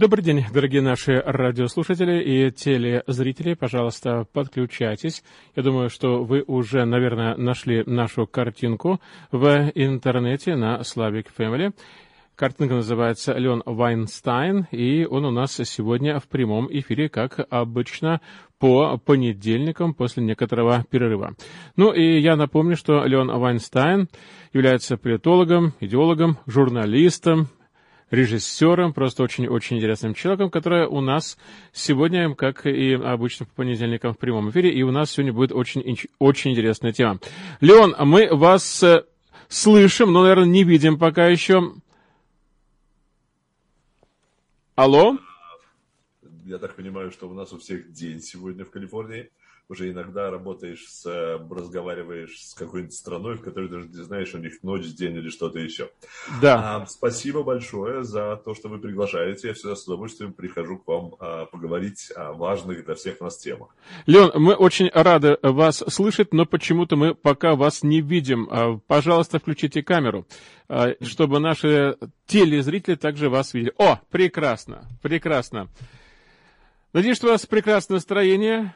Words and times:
Добрый 0.00 0.24
день, 0.24 0.46
дорогие 0.50 0.80
наши 0.80 1.22
радиослушатели 1.26 2.22
и 2.22 2.50
телезрители. 2.50 3.52
Пожалуйста, 3.52 4.24
подключайтесь. 4.32 5.22
Я 5.54 5.62
думаю, 5.62 5.90
что 5.90 6.24
вы 6.24 6.42
уже, 6.46 6.86
наверное, 6.86 7.36
нашли 7.36 7.84
нашу 7.84 8.26
картинку 8.26 8.98
в 9.30 9.70
интернете 9.74 10.56
на 10.56 10.80
Slavic 10.80 11.26
Family. 11.36 11.74
Картинка 12.34 12.76
называется 12.76 13.34
Леон 13.34 13.62
Вайнстайн, 13.66 14.68
и 14.70 15.04
он 15.04 15.26
у 15.26 15.30
нас 15.30 15.60
сегодня 15.64 16.18
в 16.18 16.28
прямом 16.28 16.66
эфире, 16.70 17.10
как 17.10 17.38
обычно, 17.50 18.22
по 18.58 18.96
понедельникам 18.96 19.92
после 19.92 20.24
некоторого 20.24 20.82
перерыва. 20.88 21.34
Ну 21.76 21.92
и 21.92 22.20
я 22.20 22.36
напомню, 22.36 22.74
что 22.74 23.04
Леон 23.04 23.28
Вайнстайн 23.38 24.08
является 24.54 24.96
политологом, 24.96 25.74
идеологом, 25.78 26.38
журналистом, 26.46 27.48
режиссером, 28.10 28.92
просто 28.92 29.22
очень-очень 29.22 29.78
интересным 29.78 30.14
человеком, 30.14 30.50
который 30.50 30.86
у 30.86 31.00
нас 31.00 31.38
сегодня, 31.72 32.34
как 32.34 32.66
и 32.66 32.94
обычно 32.94 33.46
по 33.46 33.54
понедельникам 33.54 34.14
в 34.14 34.18
прямом 34.18 34.50
эфире, 34.50 34.72
и 34.72 34.82
у 34.82 34.90
нас 34.90 35.12
сегодня 35.12 35.32
будет 35.32 35.52
очень, 35.52 35.98
очень 36.18 36.52
интересная 36.52 36.92
тема. 36.92 37.20
Леон, 37.60 37.94
мы 38.00 38.28
вас 38.34 38.82
э, 38.82 39.04
слышим, 39.48 40.12
но, 40.12 40.22
наверное, 40.22 40.46
не 40.46 40.64
видим 40.64 40.98
пока 40.98 41.26
еще. 41.26 41.74
Алло? 44.74 45.18
Я 46.44 46.58
так 46.58 46.74
понимаю, 46.74 47.12
что 47.12 47.28
у 47.28 47.34
нас 47.34 47.52
у 47.52 47.58
всех 47.58 47.92
день 47.92 48.20
сегодня 48.20 48.64
в 48.64 48.70
Калифорнии 48.70 49.30
уже 49.70 49.90
иногда 49.90 50.30
работаешь 50.30 50.84
с, 50.88 51.06
э, 51.06 51.38
разговариваешь 51.48 52.40
с 52.42 52.54
какой-нибудь 52.54 52.92
страной, 52.92 53.36
в 53.36 53.40
которой 53.40 53.68
даже 53.68 53.86
не 53.86 54.02
знаешь, 54.02 54.34
у 54.34 54.38
них 54.38 54.62
ночь, 54.64 54.84
день 54.94 55.14
или 55.14 55.30
что-то 55.30 55.60
еще. 55.60 55.90
Да. 56.42 56.82
А, 56.82 56.86
спасибо 56.86 57.44
большое 57.44 58.02
за 58.02 58.36
то, 58.44 58.54
что 58.54 58.68
вы 58.68 58.78
приглашаете. 58.78 59.48
Я 59.48 59.54
всегда 59.54 59.76
с 59.76 59.84
удовольствием 59.84 60.32
прихожу 60.32 60.78
к 60.78 60.88
вам 60.88 61.14
а, 61.20 61.46
поговорить 61.46 62.10
о 62.16 62.32
важных 62.32 62.84
для 62.84 62.96
всех 62.96 63.20
нас 63.20 63.38
темах. 63.38 63.68
Леон, 64.06 64.32
мы 64.34 64.54
очень 64.54 64.90
рады 64.92 65.38
вас 65.40 65.84
слышать, 65.86 66.34
но 66.34 66.46
почему-то 66.46 66.96
мы 66.96 67.14
пока 67.14 67.54
вас 67.54 67.84
не 67.84 68.00
видим. 68.00 68.48
А, 68.50 68.76
пожалуйста, 68.88 69.38
включите 69.38 69.84
камеру, 69.84 70.26
а, 70.68 70.94
чтобы 71.00 71.38
наши 71.38 71.96
телезрители 72.26 72.96
также 72.96 73.30
вас 73.30 73.54
видели. 73.54 73.72
О, 73.78 74.00
прекрасно, 74.10 74.88
прекрасно. 75.00 75.68
Надеюсь, 76.92 77.18
что 77.18 77.28
у 77.28 77.30
вас 77.30 77.46
прекрасное 77.46 77.98
настроение. 77.98 78.74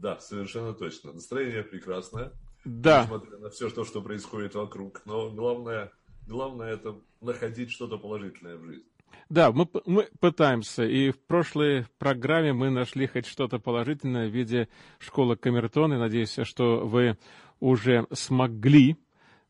Да, 0.00 0.18
совершенно 0.18 0.72
точно. 0.72 1.12
Настроение 1.12 1.62
прекрасное. 1.62 2.32
Да. 2.64 3.02
Несмотря 3.02 3.38
на 3.38 3.50
все, 3.50 3.68
то, 3.68 3.84
что 3.84 4.00
происходит 4.00 4.54
вокруг. 4.54 5.02
Но 5.04 5.30
главное, 5.30 5.92
главное 6.26 6.72
это 6.72 6.96
находить 7.20 7.70
что-то 7.70 7.98
положительное 7.98 8.56
в 8.56 8.64
жизни. 8.64 8.84
Да, 9.28 9.52
мы, 9.52 9.68
мы 9.84 10.08
пытаемся. 10.18 10.84
И 10.84 11.10
в 11.10 11.18
прошлой 11.18 11.86
программе 11.98 12.52
мы 12.52 12.70
нашли 12.70 13.06
хоть 13.06 13.26
что-то 13.26 13.58
положительное 13.58 14.28
в 14.28 14.32
виде 14.32 14.68
школы 14.98 15.36
Камертон. 15.36 15.92
И 15.92 15.98
надеюсь, 15.98 16.36
что 16.44 16.86
вы 16.86 17.18
уже 17.60 18.06
смогли 18.12 18.96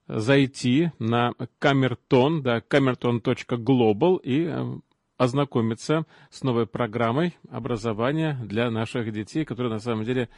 зайти 0.08 0.90
на 0.98 1.32
камертон, 1.60 2.42
да, 2.42 2.60
камертон.глобал 2.60 4.16
и 4.16 4.46
э, 4.48 4.78
ознакомиться 5.20 6.06
с 6.30 6.42
новой 6.42 6.66
программой 6.66 7.36
образования 7.50 8.38
для 8.42 8.70
наших 8.70 9.12
детей, 9.12 9.44
которые 9.44 9.70
на 9.70 9.78
самом 9.78 10.06
деле 10.06 10.30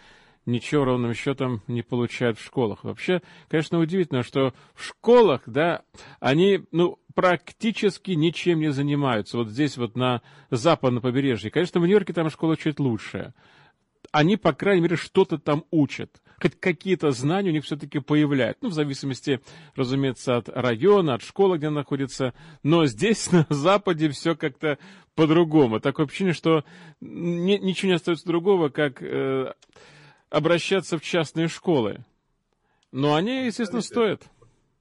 ничего 0.44 0.84
ровным 0.84 1.14
счетом 1.14 1.62
не 1.68 1.82
получают 1.82 2.36
в 2.36 2.44
школах. 2.44 2.82
Вообще, 2.82 3.22
конечно, 3.48 3.78
удивительно, 3.78 4.24
что 4.24 4.52
в 4.74 4.84
школах, 4.84 5.42
да, 5.46 5.82
они, 6.18 6.64
ну, 6.72 6.98
практически 7.14 8.10
ничем 8.10 8.58
не 8.58 8.72
занимаются. 8.72 9.36
Вот 9.36 9.50
здесь 9.50 9.76
вот 9.76 9.96
на 9.96 10.20
западном 10.50 11.00
побережье. 11.00 11.52
Конечно, 11.52 11.80
в 11.80 11.84
Нью-Йорке 11.84 12.12
там 12.12 12.28
школа 12.28 12.56
чуть 12.56 12.80
лучше. 12.80 13.34
Они, 14.12 14.36
по 14.36 14.52
крайней 14.52 14.82
мере, 14.82 14.96
что-то 14.96 15.38
там 15.38 15.64
учат 15.70 16.22
хоть 16.42 16.58
какие-то 16.58 17.12
знания 17.12 17.50
у 17.50 17.52
них 17.52 17.64
все-таки 17.64 18.00
появляются. 18.00 18.64
Ну, 18.64 18.70
в 18.70 18.74
зависимости, 18.74 19.40
разумеется, 19.76 20.36
от 20.36 20.48
района, 20.48 21.14
от 21.14 21.22
школы, 21.22 21.56
где 21.56 21.70
находится. 21.70 22.34
Но 22.64 22.84
здесь, 22.86 23.30
на 23.32 23.46
Западе, 23.48 24.10
все 24.10 24.34
как-то 24.34 24.78
по-другому. 25.14 25.80
Такое 25.80 26.06
ощущение, 26.06 26.34
что 26.34 26.64
не, 27.00 27.58
ничего 27.58 27.90
не 27.90 27.94
остается 27.94 28.26
другого, 28.26 28.70
как 28.70 29.02
э, 29.02 29.52
обращаться 30.30 30.98
в 30.98 31.02
частные 31.02 31.48
школы. 31.48 32.04
Но 32.90 33.14
они, 33.14 33.46
естественно, 33.46 33.80
стоят 33.80 34.28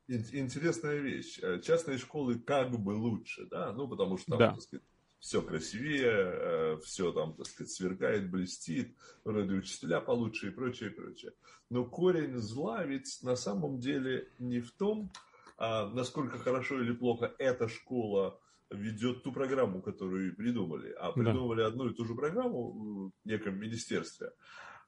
интересная 0.07 0.97
вещь. 0.97 1.39
Э, 1.41 1.61
частные 1.63 1.97
школы 1.97 2.37
как 2.37 2.71
бы 2.71 2.91
лучше, 2.91 3.47
да, 3.49 3.71
ну, 3.71 3.87
потому 3.87 4.17
что 4.17 4.31
там, 4.31 4.39
да. 4.39 4.51
так 4.51 4.61
сказать, 4.61 4.83
все 5.21 5.41
красивее, 5.43 6.11
э, 6.11 6.77
все 6.83 7.11
там, 7.13 7.35
так 7.35 7.45
сказать, 7.45 7.71
сверкает, 7.71 8.29
блестит, 8.31 8.97
вроде 9.23 9.53
учителя 9.53 10.01
получше 10.01 10.47
и 10.47 10.51
прочее, 10.51 10.89
и 10.89 10.93
прочее. 10.93 11.33
Но 11.69 11.85
корень 11.85 12.37
зла 12.37 12.83
ведь 12.83 13.19
на 13.21 13.35
самом 13.35 13.79
деле 13.79 14.27
не 14.39 14.61
в 14.61 14.71
том, 14.71 15.11
а, 15.57 15.87
насколько 15.91 16.39
хорошо 16.39 16.81
или 16.81 16.91
плохо 16.91 17.35
эта 17.37 17.69
школа 17.69 18.41
ведет 18.71 19.21
ту 19.21 19.31
программу, 19.31 19.81
которую 19.83 20.35
придумали, 20.35 20.91
а 20.99 21.11
придумали 21.11 21.59
да. 21.59 21.67
одну 21.67 21.89
и 21.89 21.93
ту 21.93 22.03
же 22.03 22.15
программу 22.15 22.71
в 22.71 23.11
неком 23.23 23.59
министерстве 23.59 24.31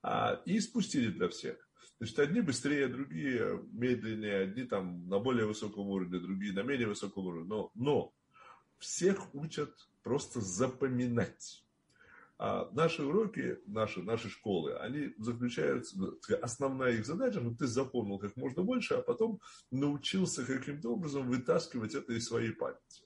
а, 0.02 0.42
и 0.46 0.60
спустили 0.60 1.12
для 1.12 1.30
всех. 1.30 1.58
Значит, 2.00 2.20
одни 2.20 2.42
быстрее, 2.42 2.88
другие 2.88 3.64
медленнее, 3.72 4.40
одни 4.40 4.64
там 4.64 5.08
на 5.08 5.20
более 5.20 5.46
высоком 5.46 5.90
уровне, 5.90 6.20
другие 6.20 6.54
на 6.54 6.64
менее 6.64 6.88
высоком 6.88 7.28
уровне. 7.28 7.48
Но, 7.48 7.70
но 7.76 8.14
всех 8.84 9.34
учат 9.34 9.74
просто 10.04 10.42
запоминать. 10.42 11.64
А 12.38 12.70
наши 12.74 13.04
уроки, 13.04 13.60
наши, 13.66 14.02
наши 14.02 14.30
школы, 14.30 14.76
они 14.76 15.14
заключаются, 15.18 15.96
основная 16.42 16.94
их 16.94 17.06
задача, 17.06 17.40
чтобы 17.40 17.56
ты 17.56 17.68
запомнил 17.68 18.20
как 18.20 18.36
можно 18.36 18.64
больше, 18.64 18.96
а 18.96 19.02
потом 19.02 19.40
научился 19.72 20.46
каким-то 20.46 20.90
образом 20.90 21.28
вытаскивать 21.30 21.96
это 21.96 22.14
из 22.14 22.28
своей 22.28 22.52
памяти. 22.52 23.04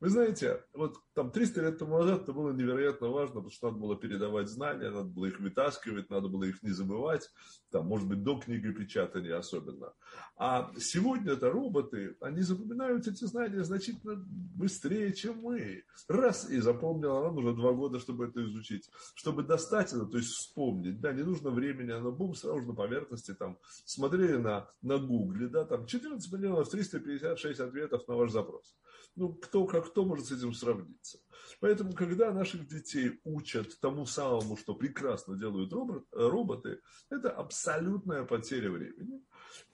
Вы 0.00 0.08
знаете, 0.08 0.64
вот 0.72 0.96
там 1.12 1.30
300 1.30 1.60
лет 1.60 1.78
тому 1.78 1.98
назад 1.98 2.22
это 2.22 2.32
было 2.32 2.52
невероятно 2.52 3.08
важно, 3.08 3.34
потому 3.34 3.50
что 3.50 3.68
надо 3.68 3.78
было 3.78 3.96
передавать 3.96 4.48
знания, 4.48 4.88
надо 4.88 5.10
было 5.10 5.26
их 5.26 5.38
вытаскивать, 5.40 6.08
надо 6.08 6.28
было 6.28 6.44
их 6.44 6.62
не 6.62 6.70
забывать, 6.70 7.30
там, 7.70 7.86
может 7.86 8.08
быть, 8.08 8.22
до 8.22 8.38
книгопечатания 8.38 9.36
особенно. 9.36 9.92
А 10.38 10.72
сегодня 10.78 11.32
это 11.32 11.50
роботы, 11.50 12.16
они 12.22 12.40
запоминают 12.40 13.06
эти 13.06 13.24
знания 13.24 13.62
значительно 13.62 14.14
быстрее, 14.16 15.12
чем 15.12 15.42
мы. 15.42 15.84
Раз 16.08 16.48
и 16.48 16.60
запомнил, 16.60 17.18
а 17.18 17.24
нам 17.24 17.34
нужно 17.34 17.52
два 17.52 17.72
года, 17.72 17.98
чтобы 17.98 18.24
это 18.24 18.42
изучить. 18.42 18.88
Чтобы 19.14 19.42
достать 19.42 19.92
это, 19.92 20.06
то 20.06 20.16
есть 20.16 20.30
вспомнить, 20.30 20.98
да, 21.00 21.12
не 21.12 21.24
нужно 21.24 21.50
времени, 21.50 21.90
оно 21.90 22.10
бум, 22.10 22.34
сразу 22.34 22.62
на 22.62 22.74
поверхности, 22.74 23.34
там, 23.34 23.58
смотрели 23.84 24.38
на, 24.38 24.70
на 24.80 24.96
гугле, 24.96 25.48
да, 25.48 25.66
там, 25.66 25.84
14 25.84 26.32
миллионов 26.32 26.70
356 26.70 27.60
ответов 27.60 28.08
на 28.08 28.14
ваш 28.14 28.30
запрос. 28.30 28.74
Ну, 29.16 29.34
кто, 29.34 29.66
как 29.66 29.89
кто 29.90 30.04
может 30.04 30.26
с 30.26 30.32
этим 30.32 30.54
сравниться? 30.54 31.18
Поэтому, 31.60 31.92
когда 31.92 32.32
наших 32.32 32.66
детей 32.66 33.20
учат 33.24 33.78
тому 33.80 34.06
самому, 34.06 34.56
что 34.56 34.74
прекрасно 34.74 35.36
делают 35.36 35.72
робот, 35.72 36.06
роботы, 36.12 36.80
это 37.10 37.30
абсолютная 37.30 38.24
потеря 38.24 38.70
времени. 38.70 39.22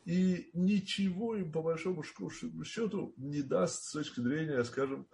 И 0.05 0.51
ничего 0.55 1.37
им, 1.37 1.53
по 1.53 1.63
большому 1.63 2.03
счету, 2.03 3.15
не 3.17 3.43
даст 3.43 3.85
с 3.85 3.93
точки 3.93 4.21
зрения, 4.21 4.65
скажем, 4.65 5.07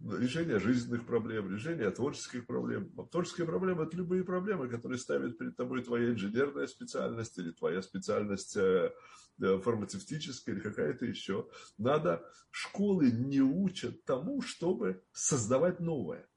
решения 0.00 0.58
жизненных 0.58 1.06
проблем, 1.06 1.52
решения 1.52 1.90
творческих 1.90 2.46
проблем. 2.46 2.90
Творческие 3.10 3.46
проблемы– 3.46 3.82
это 3.84 3.96
любые 3.96 4.24
проблемы, 4.24 4.68
которые 4.68 4.98
ставят 4.98 5.38
перед 5.38 5.56
тобой 5.56 5.82
твоя 5.82 6.10
инженерная 6.10 6.66
специальность 6.66 7.38
или 7.38 7.50
твоя 7.50 7.82
специальность 7.82 8.56
э, 8.56 8.92
э, 9.40 9.58
фармацевтическая 9.58 10.54
или 10.54 10.62
какая-то 10.62 11.04
еще. 11.06 11.48
Надо, 11.78 12.24
школы 12.50 13.10
не 13.10 13.40
учат 13.40 14.04
тому, 14.04 14.40
чтобы 14.42 15.02
создавать 15.12 15.80
новое. 15.80 16.28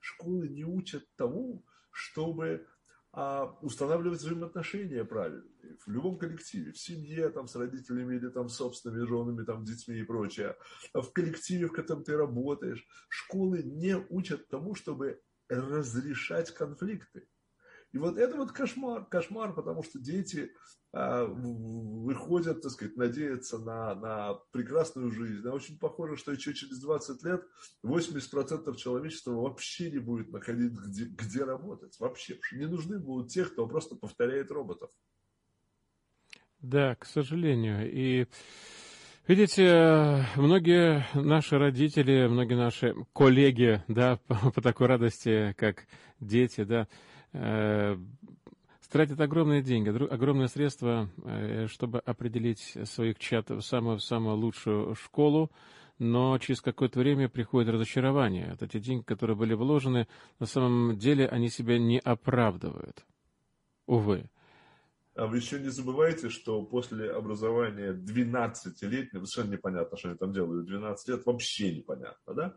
Школы 0.00 0.48
не 0.48 0.64
учат 0.64 1.06
тому, 1.16 1.64
чтобы 1.90 2.66
а 3.16 3.56
устанавливать 3.62 4.18
взаимоотношения 4.20 5.04
правильные 5.04 5.54
в 5.86 5.90
любом 5.90 6.18
коллективе, 6.18 6.72
в 6.72 6.78
семье, 6.78 7.28
там, 7.28 7.46
с 7.46 7.56
родителями 7.56 8.16
или 8.16 8.28
там, 8.28 8.48
с 8.48 8.56
собственными 8.56 9.06
женами, 9.06 9.44
там, 9.44 9.64
детьми 9.64 9.98
и 9.98 10.04
прочее, 10.04 10.56
а 10.92 11.00
в 11.00 11.12
коллективе, 11.12 11.66
в 11.66 11.72
котором 11.72 12.04
ты 12.04 12.16
работаешь. 12.16 12.86
Школы 13.08 13.62
не 13.62 13.96
учат 14.08 14.48
тому, 14.48 14.74
чтобы 14.74 15.20
разрешать 15.48 16.52
конфликты. 16.52 17.28
И 17.94 17.98
вот 17.98 18.18
это 18.18 18.36
вот 18.36 18.50
кошмар, 18.50 19.04
кошмар, 19.04 19.54
потому 19.54 19.84
что 19.84 20.00
дети 20.00 20.50
а, 20.92 21.26
выходят, 21.26 22.60
так 22.60 22.72
сказать, 22.72 22.96
надеяться 22.96 23.58
на, 23.58 23.94
на 23.94 24.34
прекрасную 24.50 25.12
жизнь. 25.12 25.46
А 25.46 25.52
очень 25.52 25.78
похоже, 25.78 26.16
что 26.16 26.32
еще 26.32 26.54
через 26.54 26.80
20 26.80 27.22
лет 27.22 27.44
80% 27.84 28.76
человечества 28.76 29.30
вообще 29.34 29.92
не 29.92 29.98
будет 29.98 30.32
находить, 30.32 30.72
где, 30.72 31.04
где 31.04 31.44
работать. 31.44 31.96
Вообще. 32.00 32.40
Не 32.50 32.66
нужны 32.66 32.98
будут 32.98 33.30
те, 33.30 33.44
кто 33.44 33.64
просто 33.68 33.94
повторяет 33.94 34.50
роботов. 34.50 34.90
Да, 36.60 36.96
к 36.96 37.06
сожалению. 37.06 37.88
И 37.92 38.26
Видите, 39.26 40.26
многие 40.36 41.06
наши 41.14 41.56
родители, 41.56 42.26
многие 42.26 42.56
наши 42.56 42.94
коллеги, 43.14 43.82
да, 43.88 44.16
по, 44.26 44.50
по 44.50 44.60
такой 44.60 44.88
радости, 44.88 45.54
как 45.56 45.86
дети, 46.20 46.64
да, 46.64 46.82
э, 46.82 47.13
тратят 48.94 49.20
огромные 49.20 49.60
деньги, 49.60 49.88
огромные 49.88 50.46
средства, 50.46 51.10
э, 51.24 51.66
чтобы 51.66 51.98
определить 51.98 52.78
своих 52.84 53.18
чат 53.18 53.50
в 53.50 53.60
самую, 53.60 53.98
в 53.98 54.04
самую 54.04 54.36
лучшую 54.36 54.94
школу, 54.94 55.50
но 55.98 56.38
через 56.38 56.60
какое-то 56.60 57.00
время 57.00 57.28
приходит 57.28 57.74
разочарование. 57.74 58.50
Вот 58.50 58.62
эти 58.62 58.78
деньги, 58.78 59.02
которые 59.02 59.36
были 59.36 59.54
вложены, 59.54 60.06
на 60.38 60.46
самом 60.46 60.96
деле 60.96 61.26
они 61.26 61.48
себя 61.48 61.76
не 61.76 61.98
оправдывают. 61.98 63.04
Увы. 63.86 64.30
А 65.16 65.26
вы 65.26 65.38
еще 65.38 65.58
не 65.58 65.70
забывайте, 65.70 66.28
что 66.28 66.62
после 66.62 67.10
образования 67.10 67.92
12-летнего, 67.92 69.24
совершенно 69.24 69.54
непонятно, 69.54 69.98
что 69.98 70.08
они 70.10 70.18
там 70.18 70.32
делают, 70.32 70.66
12 70.66 71.08
лет 71.08 71.26
вообще 71.26 71.74
непонятно, 71.74 72.34
да? 72.34 72.54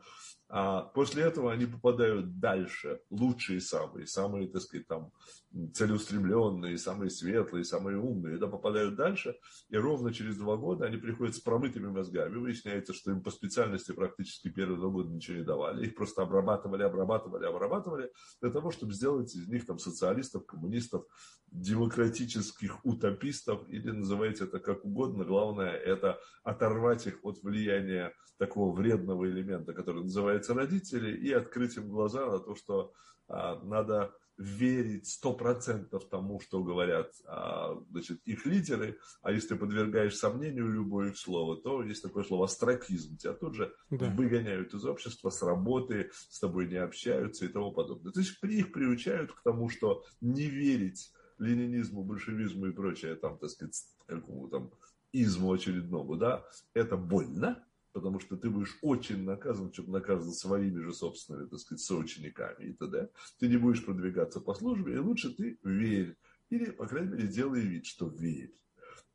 А 0.50 0.82
после 0.82 1.24
этого 1.24 1.52
они 1.52 1.66
попадают 1.66 2.40
дальше, 2.40 3.02
лучшие 3.10 3.60
самые, 3.60 4.08
самые, 4.08 4.48
так 4.48 4.62
сказать, 4.62 4.88
там, 4.88 5.12
целеустремленные, 5.74 6.78
самые 6.78 7.10
светлые, 7.10 7.66
самые 7.66 7.98
умные, 7.98 8.38
да, 8.38 8.48
попадают 8.48 8.96
дальше, 8.96 9.36
и 9.70 9.76
ровно 9.76 10.14
через 10.14 10.38
два 10.38 10.56
года 10.56 10.86
они 10.86 10.98
приходят 10.98 11.36
с 11.36 11.40
промытыми 11.40 11.88
мозгами. 11.88 12.38
Выясняется, 12.38 12.94
что 12.94 13.12
им 13.12 13.22
по 13.22 13.32
специальности 13.32 13.92
практически 13.92 14.50
первые 14.50 14.80
два 14.80 14.90
года 14.90 15.10
ничего 15.10 15.38
не 15.38 15.44
давали. 15.44 15.86
Их 15.86 15.96
просто 15.96 16.22
обрабатывали, 16.22 16.84
обрабатывали, 16.84 17.46
обрабатывали 17.46 18.12
для 18.42 18.50
того, 18.50 18.72
чтобы 18.72 18.94
сделать 18.94 19.36
из 19.36 19.50
них 19.50 19.66
там 19.66 19.80
социалистов, 19.80 20.46
коммунистов, 20.46 21.06
демократических 21.52 22.86
утопистов, 22.86 23.68
или 23.68 23.92
называйте 23.92 24.46
это 24.46 24.60
как 24.60 24.86
угодно. 24.86 25.26
Главное, 25.26 25.72
это 25.72 26.20
оторвать 26.44 27.08
их 27.08 27.20
от 27.24 27.42
влияния 27.42 28.14
такого 28.38 28.76
вредного 28.76 29.28
элемента, 29.28 29.74
который 29.74 30.04
называется 30.04 30.37
родители, 30.50 31.16
и 31.16 31.32
открыть 31.32 31.78
им 31.78 31.90
глаза 31.90 32.26
на 32.26 32.40
то, 32.40 32.56
что 32.56 32.94
а, 33.28 33.62
надо 33.64 34.14
верить 34.38 35.08
сто 35.08 35.34
процентов 35.34 36.08
тому, 36.10 36.40
что 36.40 36.64
говорят 36.64 37.12
а, 37.26 37.76
значит, 37.90 38.22
их 38.26 38.46
лидеры, 38.46 39.00
а 39.22 39.32
если 39.32 39.56
подвергаешь 39.56 40.16
сомнению 40.16 40.72
любое 40.72 41.10
их 41.10 41.18
слово, 41.18 41.58
то 41.58 41.82
есть 41.84 42.04
такое 42.04 42.24
слово 42.24 42.46
астракизм, 42.46 43.18
тебя 43.18 43.34
тут 43.34 43.56
же 43.56 43.74
да. 43.90 44.10
выгоняют 44.12 44.74
из 44.74 44.86
общества, 44.86 45.32
с 45.32 45.42
работы, 45.42 46.12
с 46.30 46.40
тобой 46.40 46.68
не 46.68 46.76
общаются 46.76 47.46
и 47.46 47.48
тому 47.48 47.72
подобное. 47.72 48.12
То 48.12 48.20
есть 48.20 48.38
их 48.44 48.72
приучают 48.72 49.32
к 49.32 49.42
тому, 49.42 49.70
что 49.70 50.04
не 50.22 50.46
верить 50.46 51.12
ленинизму, 51.40 52.04
большевизму 52.04 52.68
и 52.68 52.72
прочее, 52.72 53.16
там, 53.16 53.38
так 53.40 53.50
сказать, 53.50 53.76
какому 54.06 54.50
там 54.50 54.72
изму 55.14 55.54
очередному, 55.54 56.16
да, 56.16 56.46
это 56.74 56.96
больно, 56.96 57.64
потому 57.98 58.20
что 58.20 58.38
ты 58.38 58.48
будешь 58.52 58.78
очень 58.84 59.24
наказан, 59.24 59.74
чтобы 59.74 59.92
наказан 59.92 60.32
своими 60.32 60.82
же 60.82 60.94
собственными, 60.94 61.48
так 61.48 61.60
сказать, 61.60 61.82
соучениками 61.82 62.66
и 62.66 62.74
т.д. 62.74 63.10
Ты 63.40 63.48
не 63.48 63.58
будешь 63.58 63.84
продвигаться 63.84 64.40
по 64.40 64.54
службе, 64.54 64.94
и 64.94 65.00
лучше 65.00 65.34
ты 65.34 65.58
верь. 65.64 66.16
Или, 66.52 66.70
по 66.70 66.86
крайней 66.86 67.14
мере, 67.14 67.28
делай 67.28 67.62
вид, 67.62 67.88
что 67.88 68.08
верь. 68.08 68.54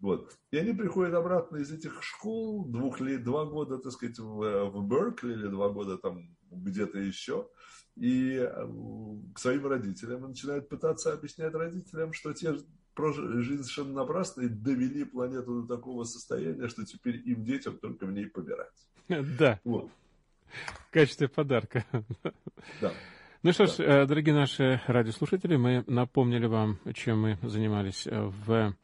Вот. 0.01 0.37
И 0.51 0.57
они 0.57 0.73
приходят 0.73 1.15
обратно 1.15 1.59
из 1.59 1.71
этих 1.71 2.03
школ, 2.03 2.65
двух 2.65 3.01
лет, 3.01 3.23
два 3.23 3.45
года, 3.45 3.79
так 3.79 3.93
сказать, 3.93 4.19
в, 4.19 4.71
в 4.71 4.89
Беркли 4.89 5.33
или 5.33 5.47
два 5.47 5.69
года 5.69 5.97
там 5.97 6.37
где-то 6.51 6.99
еще, 6.99 7.49
и 7.95 8.35
э, 8.35 8.67
к 9.33 9.39
своим 9.39 9.69
родителям 9.69 10.25
и 10.25 10.29
начинают 10.29 10.69
пытаться 10.69 11.13
объяснять 11.13 11.55
родителям, 11.55 12.13
что 12.13 12.33
те 12.33 12.57
прожили 12.95 13.41
жизнь 13.41 13.63
совершенно 13.63 13.93
напрасно 13.95 14.43
и 14.43 14.49
довели 14.49 15.05
планету 15.05 15.63
до 15.63 15.77
такого 15.77 16.05
состояния, 16.05 16.69
что 16.69 16.85
теперь 16.85 17.17
им, 17.25 17.45
детям, 17.45 17.79
только 17.79 18.07
в 18.07 18.13
ней 18.13 18.27
помирать. 18.27 18.73
Да. 19.39 19.61
Вот. 19.65 19.91
В 20.89 20.93
качестве 20.93 21.29
подарка. 21.29 21.85
Да. 22.81 22.93
Ну 23.43 23.53
что 23.53 23.67
ж. 23.67 23.81
Э, 23.81 24.07
дорогие 24.07 24.35
наши 24.35 24.81
радиослушатели, 24.87 25.57
мы 25.57 25.83
напомнили 25.87 26.47
вам, 26.47 26.79
чем 26.95 27.23
мы 27.23 27.39
занимались 27.43 28.07
э, 28.07 28.31
в 28.47 28.77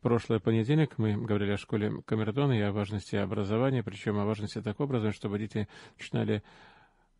прошлый 0.00 0.38
понедельник. 0.38 0.98
Мы 0.98 1.16
говорили 1.16 1.52
о 1.52 1.56
школе 1.56 2.02
Камертона 2.04 2.52
и 2.52 2.60
о 2.60 2.70
важности 2.70 3.16
образования, 3.16 3.82
причем 3.82 4.18
о 4.18 4.24
важности 4.24 4.62
такого 4.62 4.86
образования, 4.86 5.16
чтобы 5.16 5.38
дети 5.38 5.66
начинали 5.98 6.44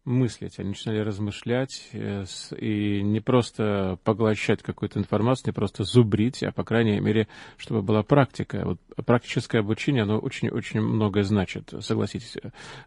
мыслить, 0.06 0.58
они 0.58 0.70
начинали 0.70 1.00
размышлять 1.00 1.88
э, 1.92 2.24
и 2.56 3.02
не 3.02 3.20
просто 3.20 3.98
поглощать 4.04 4.62
какую-то 4.62 4.98
информацию, 4.98 5.48
не 5.48 5.52
просто 5.52 5.84
зубрить, 5.84 6.42
а 6.42 6.52
по 6.52 6.64
крайней 6.64 7.00
мере, 7.00 7.28
чтобы 7.56 7.82
была 7.82 8.02
практика. 8.02 8.62
Вот 8.64 8.80
практическое 9.04 9.58
обучение, 9.58 10.04
оно 10.04 10.18
очень-очень 10.18 10.80
многое 10.80 11.24
значит, 11.24 11.74
согласитесь, 11.80 12.36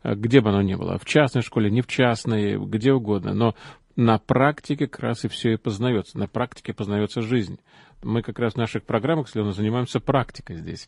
э, 0.04 0.16
где 0.16 0.42
бы 0.42 0.50
оно 0.50 0.62
ни 0.62 0.75
было, 0.75 0.98
в 0.98 1.06
частной 1.06 1.42
школе, 1.42 1.69
не 1.69 1.81
в 1.81 1.88
частной, 1.88 2.57
где 2.57 2.94
угодно, 2.94 3.33
но 3.33 3.54
на 3.95 4.18
практике 4.18 4.88
как 4.88 5.01
раз 5.01 5.25
и 5.25 5.27
все 5.27 5.54
и 5.54 5.57
познается, 5.57 6.18
на 6.18 6.27
практике 6.27 6.74
познается 6.74 7.22
жизнь. 7.22 7.60
Мы 8.01 8.22
как 8.22 8.39
раз 8.39 8.54
в 8.54 8.57
наших 8.57 8.86
программах, 8.86 9.27
Слена, 9.27 9.51
занимаемся 9.51 10.00
практикой 10.00 10.56
здесь 10.56 10.88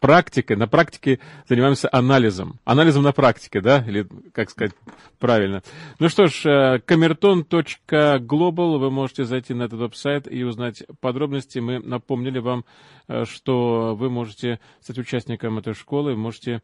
практикой, 0.00 0.56
на 0.56 0.66
практике 0.66 1.20
занимаемся 1.48 1.88
анализом. 1.90 2.60
Анализом 2.64 3.02
на 3.02 3.12
практике, 3.12 3.60
да? 3.60 3.84
Или, 3.86 4.06
как 4.32 4.50
сказать 4.50 4.72
правильно. 5.18 5.62
Ну 5.98 6.08
что 6.08 6.26
ж, 6.26 6.80
камертон.глобал, 6.84 8.76
э, 8.76 8.78
вы 8.78 8.90
можете 8.90 9.24
зайти 9.24 9.54
на 9.54 9.64
этот 9.64 9.80
веб-сайт 9.80 10.30
и 10.30 10.44
узнать 10.44 10.84
подробности. 11.00 11.58
Мы 11.58 11.78
напомнили 11.78 12.38
вам, 12.38 12.64
э, 13.08 13.24
что 13.24 13.94
вы 13.96 14.10
можете 14.10 14.60
стать 14.80 14.98
участником 14.98 15.58
этой 15.58 15.74
школы, 15.74 16.16
можете 16.16 16.62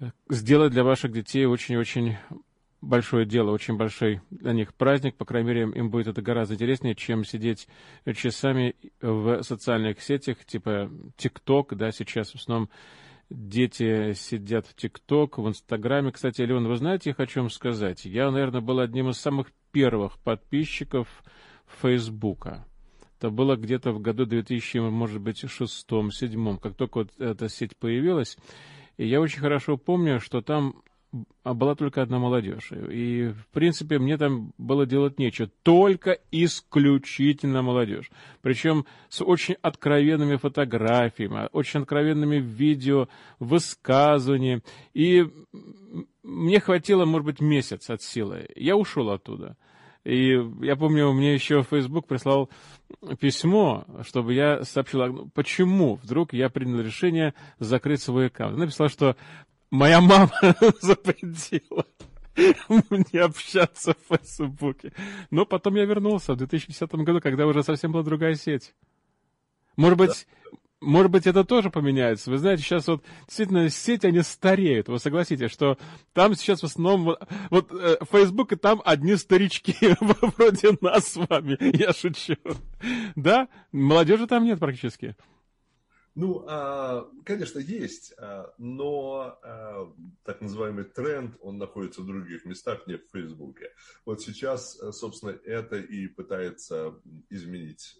э, 0.00 0.10
сделать 0.28 0.72
для 0.72 0.84
ваших 0.84 1.12
детей 1.12 1.46
очень-очень 1.46 2.16
большое 2.80 3.26
дело, 3.26 3.50
очень 3.50 3.76
большой 3.76 4.20
для 4.30 4.52
них 4.52 4.74
праздник. 4.74 5.16
По 5.16 5.24
крайней 5.24 5.48
мере, 5.48 5.62
им 5.62 5.90
будет 5.90 6.08
это 6.08 6.22
гораздо 6.22 6.54
интереснее, 6.54 6.94
чем 6.94 7.24
сидеть 7.24 7.68
часами 8.14 8.74
в 9.00 9.42
социальных 9.42 10.00
сетях, 10.00 10.44
типа 10.44 10.90
ТикТок, 11.16 11.76
да, 11.76 11.92
сейчас 11.92 12.32
в 12.32 12.36
основном 12.36 12.70
дети 13.28 14.12
сидят 14.14 14.66
в 14.66 14.74
ТикТок, 14.74 15.38
в 15.38 15.48
Инстаграме. 15.48 16.12
Кстати, 16.12 16.42
Леон, 16.42 16.66
вы 16.66 16.76
знаете, 16.76 17.10
я 17.10 17.14
хочу 17.14 17.40
вам 17.40 17.50
сказать, 17.50 18.04
я, 18.04 18.30
наверное, 18.30 18.60
был 18.60 18.80
одним 18.80 19.10
из 19.10 19.18
самых 19.18 19.52
первых 19.72 20.18
подписчиков 20.18 21.08
Фейсбука. 21.80 22.66
Это 23.18 23.30
было 23.30 23.54
где-то 23.56 23.92
в 23.92 24.00
году 24.00 24.24
2000, 24.24 24.78
может 24.78 25.20
быть, 25.20 25.48
шестом, 25.48 26.10
седьмом, 26.10 26.58
как 26.58 26.74
только 26.74 26.98
вот 26.98 27.20
эта 27.20 27.48
сеть 27.48 27.76
появилась. 27.76 28.38
И 28.96 29.06
я 29.06 29.20
очень 29.20 29.40
хорошо 29.40 29.76
помню, 29.76 30.20
что 30.20 30.40
там 30.40 30.82
была 31.44 31.74
только 31.74 32.02
одна 32.02 32.18
молодежь. 32.18 32.70
И, 32.72 33.28
в 33.28 33.48
принципе, 33.52 33.98
мне 33.98 34.16
там 34.16 34.52
было 34.58 34.86
делать 34.86 35.18
нечего. 35.18 35.50
Только 35.62 36.18
исключительно 36.30 37.62
молодежь. 37.62 38.10
Причем 38.42 38.86
с 39.08 39.22
очень 39.22 39.56
откровенными 39.60 40.36
фотографиями, 40.36 41.48
очень 41.52 41.80
откровенными 41.80 42.36
видео, 42.36 43.08
высказываниями. 43.38 44.62
И 44.94 45.26
мне 46.22 46.60
хватило, 46.60 47.04
может 47.04 47.26
быть, 47.26 47.40
месяц 47.40 47.90
от 47.90 48.02
силы. 48.02 48.48
Я 48.54 48.76
ушел 48.76 49.10
оттуда. 49.10 49.56
И 50.04 50.32
я 50.62 50.76
помню, 50.76 51.12
мне 51.12 51.34
еще 51.34 51.62
Facebook 51.62 52.06
прислал 52.06 52.48
письмо, 53.18 53.84
чтобы 54.02 54.32
я 54.32 54.62
сообщил, 54.64 55.30
почему 55.34 55.96
вдруг 56.02 56.32
я 56.32 56.48
принял 56.48 56.80
решение 56.80 57.34
закрыть 57.58 58.00
свой 58.00 58.28
аккаунт. 58.28 58.56
Написал, 58.56 58.88
что 58.88 59.16
Моя 59.70 60.00
мама 60.00 60.32
запретила 60.80 61.86
мне 62.90 63.20
общаться 63.20 63.94
в 63.94 64.16
Фейсбуке. 64.16 64.92
Но 65.30 65.46
потом 65.46 65.76
я 65.76 65.84
вернулся 65.84 66.34
в 66.34 66.36
2010 66.36 66.92
году, 66.96 67.20
когда 67.20 67.46
уже 67.46 67.62
совсем 67.62 67.92
была 67.92 68.02
другая 68.02 68.34
сеть. 68.34 68.74
Может 69.76 69.98
быть, 69.98 70.26
да. 70.50 70.58
может 70.80 71.10
быть, 71.10 71.26
это 71.26 71.44
тоже 71.44 71.70
поменяется. 71.70 72.30
Вы 72.30 72.38
знаете, 72.38 72.62
сейчас 72.62 72.88
вот 72.88 73.04
действительно 73.26 73.68
сети, 73.70 74.06
они 74.06 74.22
стареют. 74.22 74.88
Вы 74.88 74.98
согласитесь, 74.98 75.50
что 75.50 75.78
там 76.12 76.34
сейчас 76.34 76.60
в 76.60 76.64
основном... 76.64 77.16
Вот 77.50 77.72
э, 77.72 77.96
Facebook, 78.10 78.52
и 78.52 78.56
там 78.56 78.82
одни 78.84 79.16
старички, 79.16 79.74
вроде 80.00 80.76
нас 80.80 81.12
с 81.12 81.16
вами. 81.16 81.56
Я 81.76 81.92
шучу. 81.92 82.36
Да? 83.14 83.48
Молодежи 83.72 84.26
там 84.26 84.44
нет 84.44 84.58
практически. 84.58 85.16
Ну, 86.16 86.44
а, 86.48 87.08
конечно, 87.24 87.60
есть, 87.60 88.12
а, 88.18 88.52
но 88.58 89.38
а, 89.42 89.92
так 90.24 90.40
называемый 90.40 90.84
тренд, 90.84 91.36
он 91.40 91.58
находится 91.58 92.00
в 92.00 92.06
других 92.06 92.44
местах, 92.44 92.86
не 92.88 92.96
в 92.96 93.06
Фейсбуке. 93.12 93.72
Вот 94.04 94.20
сейчас, 94.20 94.76
собственно, 94.92 95.30
это 95.30 95.76
и 95.76 96.08
пытается 96.08 97.00
изменить 97.28 97.98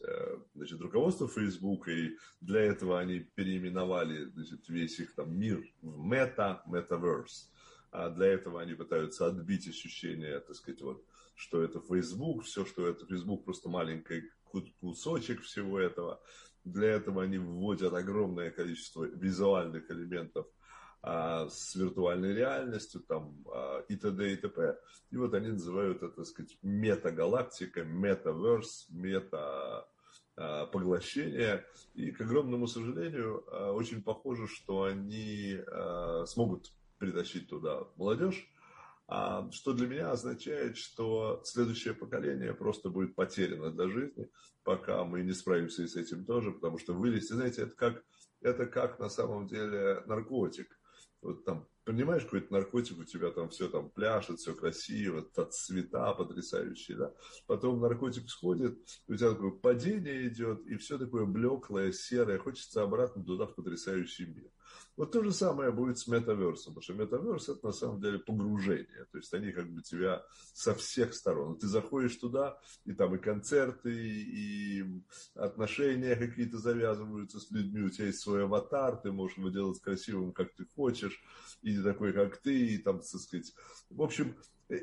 значит, 0.54 0.80
руководство 0.80 1.28
Фейсбука, 1.28 1.92
и 1.92 2.16
для 2.40 2.60
этого 2.62 2.98
они 2.98 3.20
переименовали 3.20 4.24
значит, 4.24 4.68
весь 4.68 4.98
их 4.98 5.14
там 5.14 5.38
мир 5.38 5.64
в 5.80 6.04
Meta, 6.04 6.60
Metaverse. 6.66 7.48
А 7.92 8.08
для 8.10 8.26
этого 8.26 8.60
они 8.60 8.74
пытаются 8.74 9.26
отбить 9.26 9.68
ощущение, 9.68 10.40
так 10.40 10.54
сказать, 10.56 10.80
вот, 10.82 11.04
что 11.34 11.62
это 11.62 11.80
Facebook, 11.80 12.44
все, 12.44 12.64
что 12.64 12.86
это 12.86 13.06
Facebook, 13.06 13.44
просто 13.44 13.68
маленький 13.68 14.30
кусочек 14.80 15.42
всего 15.42 15.78
этого. 15.78 16.20
Для 16.64 16.88
этого 16.88 17.22
они 17.22 17.38
вводят 17.38 17.94
огромное 17.94 18.50
количество 18.50 19.04
визуальных 19.04 19.90
элементов 19.90 20.46
а, 21.02 21.48
с 21.48 21.74
виртуальной 21.74 22.34
реальностью, 22.34 23.00
там, 23.00 23.44
а, 23.52 23.80
и 23.88 23.96
т.д. 23.96 24.32
и 24.32 24.36
т.п. 24.36 24.78
И 25.10 25.16
вот 25.16 25.34
они 25.34 25.48
называют 25.48 26.02
это, 26.02 26.16
так 26.16 26.26
сказать, 26.26 26.58
метагалактика, 26.62 27.84
метаверс, 27.84 28.86
мета 28.90 29.88
а, 30.36 30.66
поглощение. 30.66 31.64
И, 31.94 32.10
к 32.10 32.20
огромному 32.20 32.66
сожалению, 32.66 33.44
а, 33.48 33.72
очень 33.72 34.02
похоже, 34.02 34.46
что 34.46 34.84
они 34.84 35.58
а, 35.66 36.24
смогут 36.26 36.72
притащить 36.98 37.48
туда 37.48 37.84
молодежь, 37.96 38.49
что 39.50 39.72
для 39.72 39.88
меня 39.88 40.10
означает, 40.12 40.76
что 40.76 41.42
следующее 41.44 41.94
поколение 41.94 42.54
просто 42.54 42.90
будет 42.90 43.14
потеряно 43.14 43.70
для 43.72 43.88
жизни, 43.88 44.30
пока 44.62 45.04
мы 45.04 45.22
не 45.22 45.32
справимся 45.32 45.82
и 45.82 45.88
с 45.88 45.96
этим 45.96 46.24
тоже, 46.24 46.52
потому 46.52 46.78
что 46.78 46.94
вылезти, 46.94 47.32
знаете, 47.32 47.62
это 47.62 47.74
как, 47.74 48.04
это 48.40 48.66
как 48.66 49.00
на 49.00 49.08
самом 49.08 49.48
деле 49.48 50.02
наркотик. 50.06 50.78
Вот 51.22 51.44
там 51.44 51.68
принимаешь 51.84 52.22
какой-то 52.24 52.52
наркотик, 52.52 52.98
у 52.98 53.04
тебя 53.04 53.30
там 53.30 53.50
все 53.50 53.68
там 53.68 53.90
пляшет, 53.90 54.38
все 54.38 54.54
красиво, 54.54 55.26
цвета 55.50 56.14
потрясающие, 56.14 56.96
да. 56.96 57.12
Потом 57.46 57.80
наркотик 57.80 58.30
сходит, 58.30 58.78
у 59.08 59.14
тебя 59.16 59.30
такое 59.30 59.50
падение 59.50 60.28
идет, 60.28 60.66
и 60.66 60.76
все 60.76 60.98
такое 60.98 61.26
блеклое, 61.26 61.92
серое, 61.92 62.38
хочется 62.38 62.82
обратно 62.82 63.24
туда, 63.24 63.46
в 63.46 63.54
потрясающий 63.54 64.26
мир. 64.26 64.50
Вот 64.96 65.12
то 65.12 65.22
же 65.22 65.32
самое 65.32 65.70
будет 65.70 65.98
с 65.98 66.06
метаверсом, 66.06 66.74
потому 66.74 66.82
что 66.82 66.92
метаверс 66.94 67.48
это 67.48 67.66
на 67.66 67.72
самом 67.72 68.00
деле 68.00 68.18
погружение, 68.18 69.06
то 69.10 69.18
есть 69.18 69.32
они 69.32 69.52
как 69.52 69.70
бы 69.70 69.82
тебя 69.82 70.22
со 70.52 70.74
всех 70.74 71.14
сторон. 71.14 71.58
Ты 71.58 71.68
заходишь 71.68 72.16
туда, 72.16 72.58
и 72.84 72.92
там 72.92 73.14
и 73.14 73.18
концерты, 73.18 73.92
и 73.94 74.84
отношения 75.34 76.16
какие-то 76.16 76.58
завязываются 76.58 77.40
с 77.40 77.50
людьми, 77.50 77.82
у 77.82 77.90
тебя 77.90 78.06
есть 78.06 78.20
свой 78.20 78.44
аватар, 78.44 78.96
ты 78.96 79.10
можешь 79.10 79.38
его 79.38 79.48
делать 79.48 79.80
красивым, 79.80 80.32
как 80.32 80.54
ты 80.54 80.66
хочешь, 80.74 81.22
и 81.62 81.78
такой, 81.78 82.12
как 82.12 82.36
ты, 82.38 82.74
и 82.74 82.78
там, 82.78 82.98
так 82.98 83.06
сказать, 83.06 83.54
в 83.88 84.02
общем, 84.02 84.36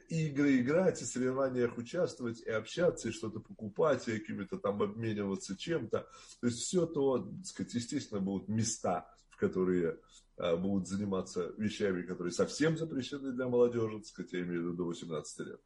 игры 0.09 0.59
играть, 0.59 1.01
и 1.01 1.05
в 1.05 1.07
соревнованиях 1.07 1.77
участвовать, 1.77 2.41
и 2.41 2.49
общаться, 2.49 3.09
и 3.09 3.11
что-то 3.11 3.39
покупать, 3.39 4.07
и 4.07 4.17
какими-то 4.17 4.57
там 4.57 4.81
обмениваться 4.81 5.55
чем-то. 5.55 6.07
То 6.41 6.47
есть 6.47 6.59
все 6.59 6.85
то, 6.85 7.19
так 7.19 7.45
сказать, 7.45 7.73
естественно, 7.73 8.19
будут 8.19 8.49
места, 8.49 9.09
которые 9.37 9.97
а, 10.37 10.55
будут 10.55 10.87
заниматься 10.87 11.53
вещами, 11.57 12.03
которые 12.03 12.31
совсем 12.31 12.77
запрещены 12.77 13.31
для 13.31 13.47
молодежи, 13.47 13.97
так 13.97 14.05
сказать, 14.05 14.33
я 14.33 14.41
имею 14.41 14.61
в 14.61 14.63
виду 14.65 14.73
до 14.73 14.83
18 14.85 15.47
лет. 15.47 15.61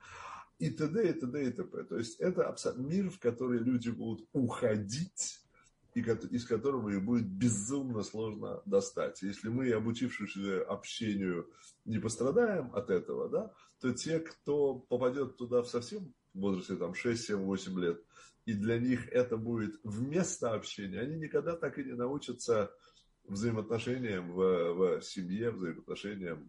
И 0.60 0.70
т.д., 0.70 1.10
и 1.10 1.13
т.д., 1.13 1.44
и 1.44 1.51
т.п. 1.51 1.84
То 1.84 1.98
есть 1.98 2.20
это 2.20 2.56
мир, 2.78 3.10
в 3.10 3.20
который 3.20 3.60
люди 3.60 3.90
будут 3.90 4.28
уходить, 4.32 5.42
и 5.94 6.00
из 6.00 6.46
которого 6.46 6.90
их 6.90 7.04
будет 7.04 7.25
безумно 7.25 8.04
сложно 8.04 8.62
достать. 8.66 9.22
Если 9.22 9.50
мы, 9.50 9.72
обучившись 9.72 10.38
общению, 10.68 11.50
не 11.84 12.00
пострадаем 12.00 12.74
от 12.75 12.90
этого, 12.90 13.28
да, 13.30 13.51
то 13.80 13.92
те, 13.92 14.20
кто 14.20 14.75
попадет 14.75 15.38
туда 15.38 15.63
в 15.63 15.68
совсем 15.68 16.13
возрасте 16.34 16.75
там, 16.75 16.94
6, 16.94 17.25
7, 17.25 17.38
8 17.38 17.80
лет, 17.80 18.01
и 18.46 18.54
для 18.54 18.80
них 18.80 19.10
это 19.10 19.38
будет 19.38 19.80
вместо 19.84 20.54
общения, 20.54 21.00
они 21.00 21.16
никогда 21.18 21.56
так 21.56 21.78
и 21.78 21.84
не 21.84 21.94
научатся 21.94 22.72
взаимоотношениям 23.32 24.32
в, 24.32 24.74
в 24.74 25.02
семье, 25.02 25.52
взаимоотношениям 25.52 26.46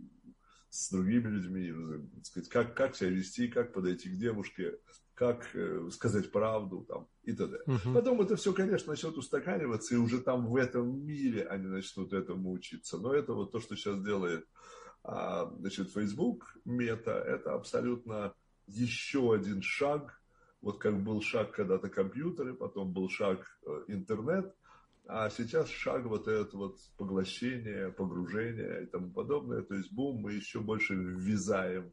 с 0.71 0.91
другими 0.91 1.29
людьми, 1.29 2.09
сказать, 2.23 2.49
как, 2.49 2.75
как 2.75 2.97
себя 2.97 3.11
вести, 3.11 3.49
как 3.49 3.73
подойти 3.73 4.09
к 4.09 4.17
девушке, 4.17 4.79
как 5.15 5.47
э, 5.55 5.89
сказать 5.91 6.33
правду 6.33 6.85
там, 6.89 7.09
и 7.23 7.33
т.д. 7.33 7.61
Угу. 7.67 7.95
Потом 7.95 8.21
это 8.23 8.37
все, 8.37 8.53
конечно, 8.53 8.93
начнет 8.93 9.17
устаканиваться, 9.17 9.95
и 9.95 9.99
уже 9.99 10.21
там 10.21 10.47
в 10.47 10.57
этом 10.57 11.05
мире 11.05 11.47
они 11.47 11.67
начнут 11.67 12.13
этому 12.13 12.53
учиться. 12.53 12.99
Но 12.99 13.13
это 13.13 13.35
вот 13.35 13.53
то, 13.53 13.61
что 13.61 13.77
сейчас 13.77 14.03
делает 14.03 14.47
а, 15.05 15.53
значит, 15.59 15.93
Facebook, 15.93 16.57
мета, 16.65 17.13
это 17.13 17.55
абсолютно 17.55 18.35
еще 18.67 19.35
один 19.35 19.61
шаг, 19.61 20.23
вот 20.61 20.79
как 20.79 21.03
был 21.03 21.21
шаг 21.21 21.53
когда-то 21.53 21.89
компьютеры, 21.89 22.55
потом 22.55 22.93
был 22.93 23.09
шаг 23.09 23.45
э, 23.67 23.85
интернет, 23.89 24.55
а 25.15 25.29
сейчас 25.29 25.69
шаг 25.69 26.07
вот 26.07 26.27
этот 26.27 26.55
вот 26.55 26.79
поглощение, 26.97 27.93
погружение 27.93 28.85
и 28.85 28.87
тому 28.87 29.11
подобное. 29.11 29.61
То 29.61 29.75
есть 29.75 29.93
бум, 29.93 30.23
мы 30.23 30.33
еще 30.33 30.61
больше 30.61 30.95
ввязаем 30.95 31.93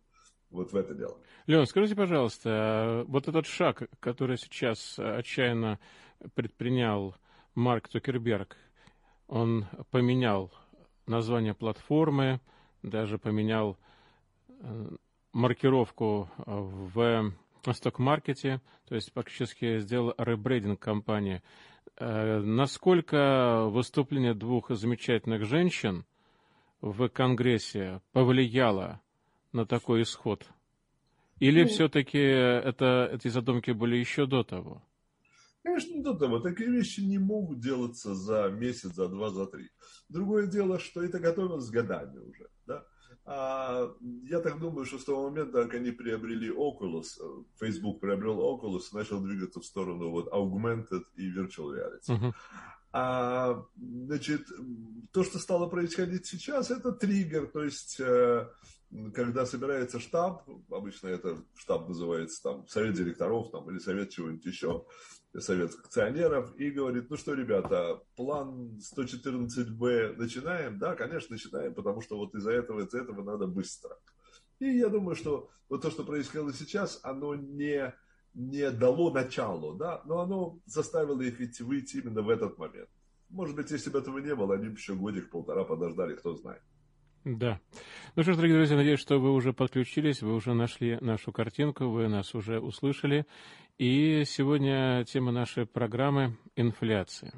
вот 0.50 0.72
в 0.72 0.76
это 0.76 0.96
дело. 0.96 1.18
Леон, 1.46 1.66
скажите, 1.66 1.96
пожалуйста, 1.96 3.04
вот 3.08 3.28
этот 3.28 3.46
шаг, 3.46 3.90
который 4.00 4.38
сейчас 4.38 4.98
отчаянно 4.98 5.80
предпринял 6.34 7.14
Марк 7.56 7.90
Цукерберг, 7.90 8.56
он 9.28 9.66
поменял 9.92 10.52
название 11.06 11.54
платформы, 11.54 12.40
даже 12.84 13.18
поменял 13.18 13.78
э, 14.48 14.90
маркировку 15.34 16.30
в 16.38 17.34
сток-маркете, 17.74 18.62
то 18.88 18.96
есть 18.96 19.12
практически 19.12 19.80
сделал 19.80 20.14
ребрейдинг 20.18 20.80
компании. 20.80 21.42
Э, 21.98 22.40
насколько 22.40 23.66
выступление 23.70 24.34
двух 24.34 24.70
замечательных 24.72 25.46
женщин 25.46 26.06
в 26.82 27.10
Конгрессе 27.10 28.02
повлияло 28.12 29.02
на 29.52 29.66
такой 29.66 30.04
исход? 30.04 30.48
Или 31.40 31.64
ну, 31.64 31.70
все-таки 31.70 32.20
это, 32.20 33.10
эти 33.14 33.30
задумки 33.30 33.72
были 33.72 33.96
еще 33.96 34.26
до 34.26 34.44
того? 34.44 34.84
Конечно, 35.64 36.02
до 36.04 36.14
того. 36.14 36.40
Такие 36.40 36.70
вещи 36.70 37.02
не 37.02 37.18
могут 37.18 37.60
делаться 37.60 38.14
за 38.16 38.50
месяц, 38.50 38.94
за 38.94 39.08
два, 39.08 39.30
за 39.30 39.46
три. 39.46 39.70
Другое 40.08 40.48
дело, 40.48 40.80
что 40.80 41.04
это 41.04 41.20
готовилось 41.20 41.70
годами 41.70 42.18
уже. 42.18 42.48
Да? 42.66 42.86
А, 43.32 43.94
я 44.24 44.40
так 44.40 44.60
думаю, 44.60 44.86
что 44.86 44.98
с 44.98 45.06
того 45.06 45.30
момента, 45.30 45.62
как 45.64 45.76
они 45.76 45.92
приобрели 45.92 46.50
Oculus, 46.50 47.20
э, 47.22 47.44
Facebook 47.60 48.00
приобрел 48.00 48.40
Oculus, 48.40 48.86
начал 48.92 49.22
двигаться 49.22 49.60
в 49.60 49.66
сторону 49.66 50.10
вот 50.10 50.34
augmented 50.34 51.04
и 51.16 51.32
virtual 51.32 51.76
reality. 51.76 52.08
Uh-huh. 52.08 52.34
А, 52.92 53.64
значит, 53.78 54.48
то, 55.12 55.24
что 55.24 55.38
стало 55.38 55.70
происходить 55.70 56.26
сейчас, 56.26 56.72
это 56.72 56.92
триггер, 56.92 57.46
то 57.46 57.64
есть 57.64 58.00
э, 58.00 58.50
когда 59.14 59.46
собирается 59.46 60.00
штаб, 60.00 60.50
обычно 60.72 61.08
это 61.08 61.44
штаб 61.56 61.88
называется 61.88 62.42
там 62.42 62.68
совет 62.68 62.96
директоров 62.96 63.52
там, 63.52 63.70
или 63.70 63.78
совет 63.78 64.10
чего-нибудь 64.10 64.46
еще, 64.46 64.86
совет 65.38 65.72
акционеров, 65.76 66.56
и 66.58 66.72
говорит, 66.72 67.10
ну 67.10 67.18
что, 67.18 67.36
ребята, 67.36 68.02
план 68.16 68.80
114Б 68.80 70.16
начинаем? 70.16 70.80
Да, 70.80 70.96
конечно, 70.96 71.36
начинаем, 71.36 71.74
потому 71.76 72.02
что 72.02 72.18
вот 72.18 72.34
из-за 72.34 72.52
этого, 72.52 72.82
из-за 72.82 73.00
этого 73.00 73.24
надо 73.24 73.46
быстро. 73.46 73.96
И 74.58 74.66
я 74.66 74.90
думаю, 74.90 75.16
что 75.16 75.50
вот 75.70 75.84
то, 75.84 75.92
что 75.92 76.04
происходило 76.04 76.52
сейчас, 76.52 77.00
оно 77.04 77.36
не, 77.36 77.94
не 78.34 78.72
дало 78.72 79.12
началу, 79.12 79.76
да, 79.76 80.02
но 80.06 80.20
оно 80.20 80.60
заставило 80.66 81.22
их 81.22 81.40
идти, 81.40 81.64
выйти 81.64 81.98
именно 81.98 82.24
в 82.24 82.30
этот 82.30 82.58
момент. 82.58 82.90
Может 83.30 83.56
быть, 83.56 83.70
если 83.70 83.92
бы 83.92 84.00
этого 84.00 84.18
не 84.18 84.34
было, 84.34 84.56
они 84.56 84.70
бы 84.70 84.74
еще 84.74 84.96
годик-полтора 84.96 85.64
подождали, 85.64 86.16
кто 86.16 86.36
знает. 86.36 86.64
Да. 87.26 87.60
Ну 88.16 88.24
что 88.24 88.34
ж, 88.34 88.36
дорогие 88.38 88.56
друзья, 88.58 88.78
надеюсь, 88.78 89.00
что 89.00 89.20
вы 89.20 89.34
уже 89.34 89.52
подключились, 89.52 90.22
вы 90.22 90.34
уже 90.34 90.54
нашли 90.54 90.98
нашу 91.02 91.34
картинку, 91.34 91.90
вы 91.90 92.08
нас 92.08 92.34
уже 92.34 92.60
услышали. 92.62 93.26
И 93.78 94.24
сегодня 94.26 95.04
тема 95.06 95.32
нашей 95.34 95.66
программы– 95.66 96.38
инфляция. 96.56 97.34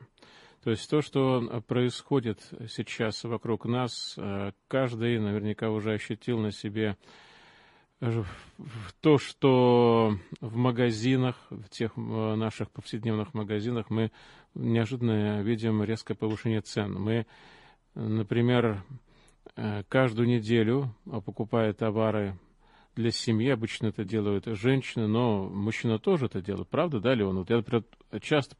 То 0.63 0.69
есть 0.69 0.87
то, 0.87 1.01
что 1.01 1.63
происходит 1.67 2.39
сейчас 2.69 3.23
вокруг 3.23 3.65
нас, 3.65 4.13
э, 4.17 4.51
каждый 4.67 5.19
наверняка 5.19 5.71
уже 5.71 5.93
ощутил 5.93 6.37
на 6.37 6.51
себе 6.51 6.95
то, 9.01 9.17
что 9.17 10.15
в 10.41 10.55
магазинах, 10.55 11.35
в 11.49 11.69
тех 11.69 11.93
э, 11.97 12.35
наших 12.35 12.69
повседневных 12.69 13.33
магазинах 13.33 13.89
мы 13.89 14.11
неожиданно 14.53 15.41
видим 15.41 15.83
резкое 15.83 16.13
повышение 16.13 16.61
цен. 16.61 16.93
Мы, 16.93 17.25
например, 17.95 18.83
Э, 18.83 19.10
каждую 19.89 20.27
неделю, 20.27 20.93
а 21.11 21.21
покупая 21.21 21.73
товары 21.73 22.37
для 22.95 23.11
семьи, 23.11 23.49
обычно 23.49 23.87
это 23.87 24.03
делают 24.03 24.45
женщины, 24.45 25.07
но 25.07 25.43
мужчина 25.43 25.97
тоже 25.97 26.25
это 26.25 26.41
делает, 26.41 26.67
правда, 26.67 26.99
да, 26.99 27.13
Леон? 27.13 27.37
Вот 27.37 27.49
я, 27.49 27.57
например, 27.57 27.83
часто 28.21 28.55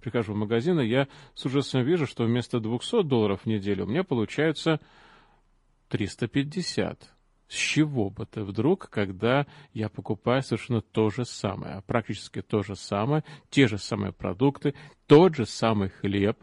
прихожу 0.00 0.32
в 0.32 0.36
магазин, 0.36 0.80
и 0.80 0.86
я 0.86 1.08
с 1.34 1.44
ужасом 1.44 1.82
вижу, 1.82 2.06
что 2.06 2.24
вместо 2.24 2.58
200 2.58 3.02
долларов 3.02 3.42
в 3.42 3.46
неделю 3.46 3.84
у 3.84 3.88
меня 3.88 4.02
получается 4.02 4.80
350. 5.88 7.12
С 7.48 7.54
чего 7.54 8.10
бы 8.10 8.26
ты 8.26 8.42
вдруг, 8.42 8.88
когда 8.90 9.46
я 9.72 9.88
покупаю 9.88 10.42
совершенно 10.42 10.80
то 10.80 11.10
же 11.10 11.24
самое, 11.24 11.74
а 11.74 11.80
практически 11.80 12.42
то 12.42 12.62
же 12.62 12.74
самое, 12.74 13.22
те 13.50 13.68
же 13.68 13.78
самые 13.78 14.12
продукты, 14.12 14.74
тот 15.06 15.36
же 15.36 15.46
самый 15.46 15.90
хлеб, 15.90 16.38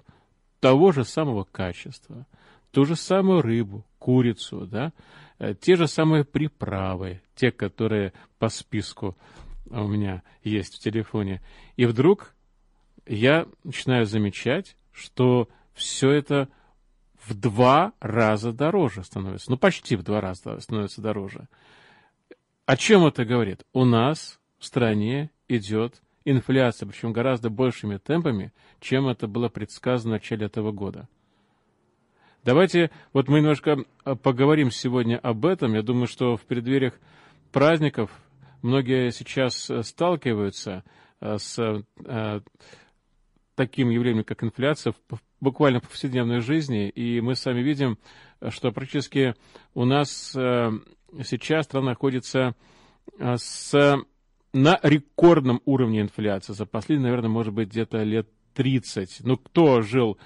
того 0.60 0.92
же 0.92 1.04
самого 1.04 1.44
качества– 1.44 2.26
ту 2.74 2.86
же 2.86 2.96
самую 2.96 3.44
рыбу, 3.44 3.86
курицу, 4.00 4.66
да, 4.66 4.92
э, 5.38 5.54
те 5.54 5.76
же 5.76 5.88
самые 5.88 6.26
приправы, 6.26 7.22
те, 7.36 7.52
которые 7.52 8.14
по 8.40 8.50
списку 8.50 9.16
у 9.70 9.88
меня 9.88 10.24
есть 10.44 10.76
в 10.76 10.80
телефоне. 10.80 11.42
И 11.78 11.86
вдруг 11.86 12.34
я 13.06 13.46
начинаю 13.64 14.08
замечать, 14.08 14.76
что 14.92 15.48
все 15.74 16.10
это 16.10 16.50
в 17.24 17.36
два 17.36 17.94
раза 18.00 18.52
дороже 18.52 19.04
становится. 19.04 19.52
Ну, 19.52 19.58
почти 19.58 19.96
в 19.96 20.04
два 20.04 20.20
раза 20.20 20.60
становится 20.60 21.02
дороже. 21.02 21.48
О 22.66 22.76
чем 22.76 23.06
это 23.06 23.24
говорит? 23.24 23.64
У 23.72 23.86
нас 23.86 24.40
в 24.58 24.66
стране 24.66 25.30
идет 25.48 26.02
инфляция, 26.26 26.88
причем 26.88 27.14
гораздо 27.14 27.52
большими 27.52 27.98
темпами, 27.98 28.52
чем 28.80 29.08
это 29.08 29.28
было 29.28 29.48
предсказано 29.48 30.16
в 30.16 30.18
начале 30.18 30.48
этого 30.48 30.72
года. 30.72 31.08
Давайте, 32.44 32.92
вот 33.14 33.30
мы 33.30 33.40
немножко 33.40 33.86
э, 34.04 34.16
поговорим 34.16 34.70
сегодня 34.70 35.18
об 35.18 35.46
этом. 35.46 35.76
Я 35.76 35.82
думаю, 35.82 36.08
что 36.08 36.36
в 36.36 36.42
преддвериях 36.42 37.00
праздников 37.54 38.12
многие 38.62 39.12
сейчас 39.12 39.70
э, 39.70 39.82
сталкиваются 39.84 40.84
э, 41.22 41.38
с 41.38 41.84
таким 43.56 43.90
явлением, 43.92 44.26
как 44.26 44.44
инфляция, 44.44 44.94
в 45.10 45.20
буквально 45.40 45.80
повседневной 45.80 46.40
жизни, 46.42 46.90
и 46.90 47.22
мы 47.22 47.36
сами 47.36 47.62
видим, 47.62 47.98
что 48.50 48.72
практически 48.72 49.36
у 49.74 49.86
нас 49.86 50.32
сейчас 50.32 51.66
страна 51.66 51.92
находится 51.92 52.56
а, 53.20 53.38
с, 53.38 53.98
на 54.54 54.80
рекордном 54.82 55.62
уровне 55.66 56.02
инфляции. 56.02 56.54
За 56.54 56.66
последние, 56.66 57.10
наверное, 57.10 57.30
может 57.30 57.54
быть, 57.54 57.70
где-то 57.70 58.04
лет 58.04 58.28
30. 58.54 59.22
Ну, 59.24 59.38
кто 59.38 59.82
жил 59.82 60.18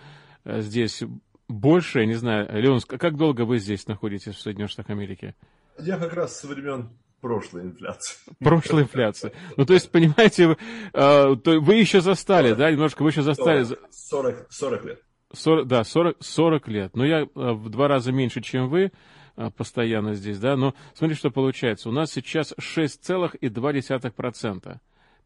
э, 0.44 0.62
здесь 0.62 1.04
больше, 1.48 2.00
я 2.00 2.06
не 2.06 2.16
знаю. 2.16 2.50
Леон, 2.62 2.82
как 2.82 3.16
долго 3.16 3.46
вы 3.46 3.60
здесь 3.60 3.88
находитесь, 3.88 4.36
в 4.36 4.42
Соединенных 4.42 4.72
Штатах 4.72 4.92
Америки? 4.92 5.36
Я 5.80 5.98
как 5.98 6.13
раз 6.13 6.39
со 6.39 6.48
времен 6.48 6.89
прошлой 7.22 7.63
инфляции. 7.63 8.18
Прошлой 8.39 8.84
инфляции. 8.84 9.32
Ну, 9.56 9.66
то 9.66 9.74
есть, 9.74 9.92
понимаете, 9.92 10.48
вы, 10.48 10.58
э, 10.94 11.36
то 11.44 11.60
вы 11.60 11.75
еще 11.75 12.01
застали, 12.01 12.50
40, 12.50 12.58
да, 12.58 12.72
немножко 12.72 13.04
вы 13.04 13.10
еще 13.10 13.22
застали. 13.22 13.66
40, 13.92 14.48
40 14.50 14.86
лет. 14.86 15.01
40, 15.34 15.68
да, 15.68 15.84
40, 15.84 16.18
40 16.20 16.68
лет. 16.68 16.96
Но 16.96 17.06
я 17.06 17.22
э, 17.22 17.27
в 17.34 17.70
два 17.70 17.88
раза 17.88 18.12
меньше, 18.12 18.42
чем 18.42 18.70
вы. 18.70 18.92
А, 19.38 19.50
постоянно 19.51 20.16
здесь, 20.16 20.39
да, 20.39 20.58
но 20.58 20.74
смотрите, 20.96 21.20
что 21.20 21.30
получается. 21.30 21.89
У 21.89 21.92
нас 21.92 22.12
сейчас 22.12 22.56
6,2%. 22.60 24.77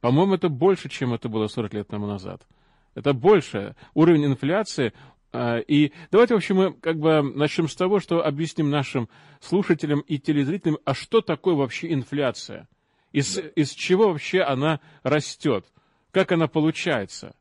По-моему, 0.02 0.34
это 0.34 0.50
больше, 0.50 0.90
чем 0.90 1.14
это 1.14 1.30
было 1.30 1.48
40 1.48 1.74
лет 1.74 1.88
тому 1.88 2.08
назад. 2.08 2.46
Это 2.94 3.14
больше. 3.14 3.78
Уровень 3.94 4.26
инфляции 4.26 4.92
и 5.34 5.92
давайте, 6.12 6.34
в 6.34 6.38
общем, 6.38 6.56
мы 6.58 6.74
как 6.74 6.98
бы 6.98 7.22
начнем 7.22 7.68
с 7.68 7.76
того, 7.76 8.00
что 8.00 8.26
объясним 8.26 8.70
нашим 8.70 9.10
слушателям 9.40 10.02
и 10.02 10.20
телезрителям, 10.20 10.78
а 10.84 10.94
что 10.94 11.22
такое 11.22 11.56
вообще 11.56 11.94
инфляция? 11.94 12.68
Из, 13.12 13.38
из 13.56 13.72
чего 13.72 14.10
вообще 14.10 14.42
она 14.42 14.80
растет? 15.04 15.66
Как 16.12 16.32
она 16.32 16.48
получается? 16.48 17.36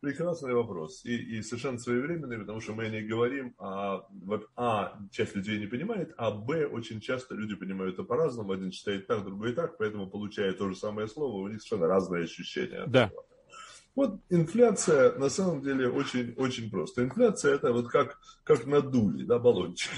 Прекрасный 0.00 0.54
вопрос. 0.54 1.04
И, 1.04 1.38
и 1.38 1.42
совершенно 1.42 1.78
своевременный, 1.78 2.38
потому 2.38 2.60
что 2.60 2.74
мы 2.74 2.84
о 2.84 2.88
ней 2.88 3.02
говорим, 3.02 3.54
а, 3.58 4.06
а, 4.54 4.98
часть 5.10 5.34
людей 5.34 5.58
не 5.58 5.66
понимает, 5.66 6.12
а, 6.16 6.30
б, 6.30 6.66
очень 6.66 7.00
часто 7.00 7.34
люди 7.34 7.54
понимают 7.54 7.94
это 7.94 8.04
по-разному. 8.04 8.52
Один 8.52 8.70
читает 8.70 9.06
так, 9.06 9.24
другой 9.24 9.54
так, 9.54 9.78
поэтому 9.78 10.06
получая 10.06 10.52
то 10.52 10.68
же 10.68 10.76
самое 10.76 11.08
слово, 11.08 11.42
у 11.42 11.48
них 11.48 11.62
совершенно 11.62 11.88
разные 11.88 12.24
ощущения. 12.24 12.84
Да. 12.86 13.10
Вот 13.96 14.20
инфляция 14.28 15.18
на 15.18 15.30
самом 15.30 15.62
деле 15.62 15.88
очень, 15.88 16.34
очень 16.36 16.70
просто. 16.70 17.02
Инфляция 17.02 17.54
это 17.54 17.72
вот 17.72 17.88
как, 17.88 18.18
как 18.44 18.66
надули, 18.66 19.24
да, 19.24 19.38
баллончик. 19.38 19.90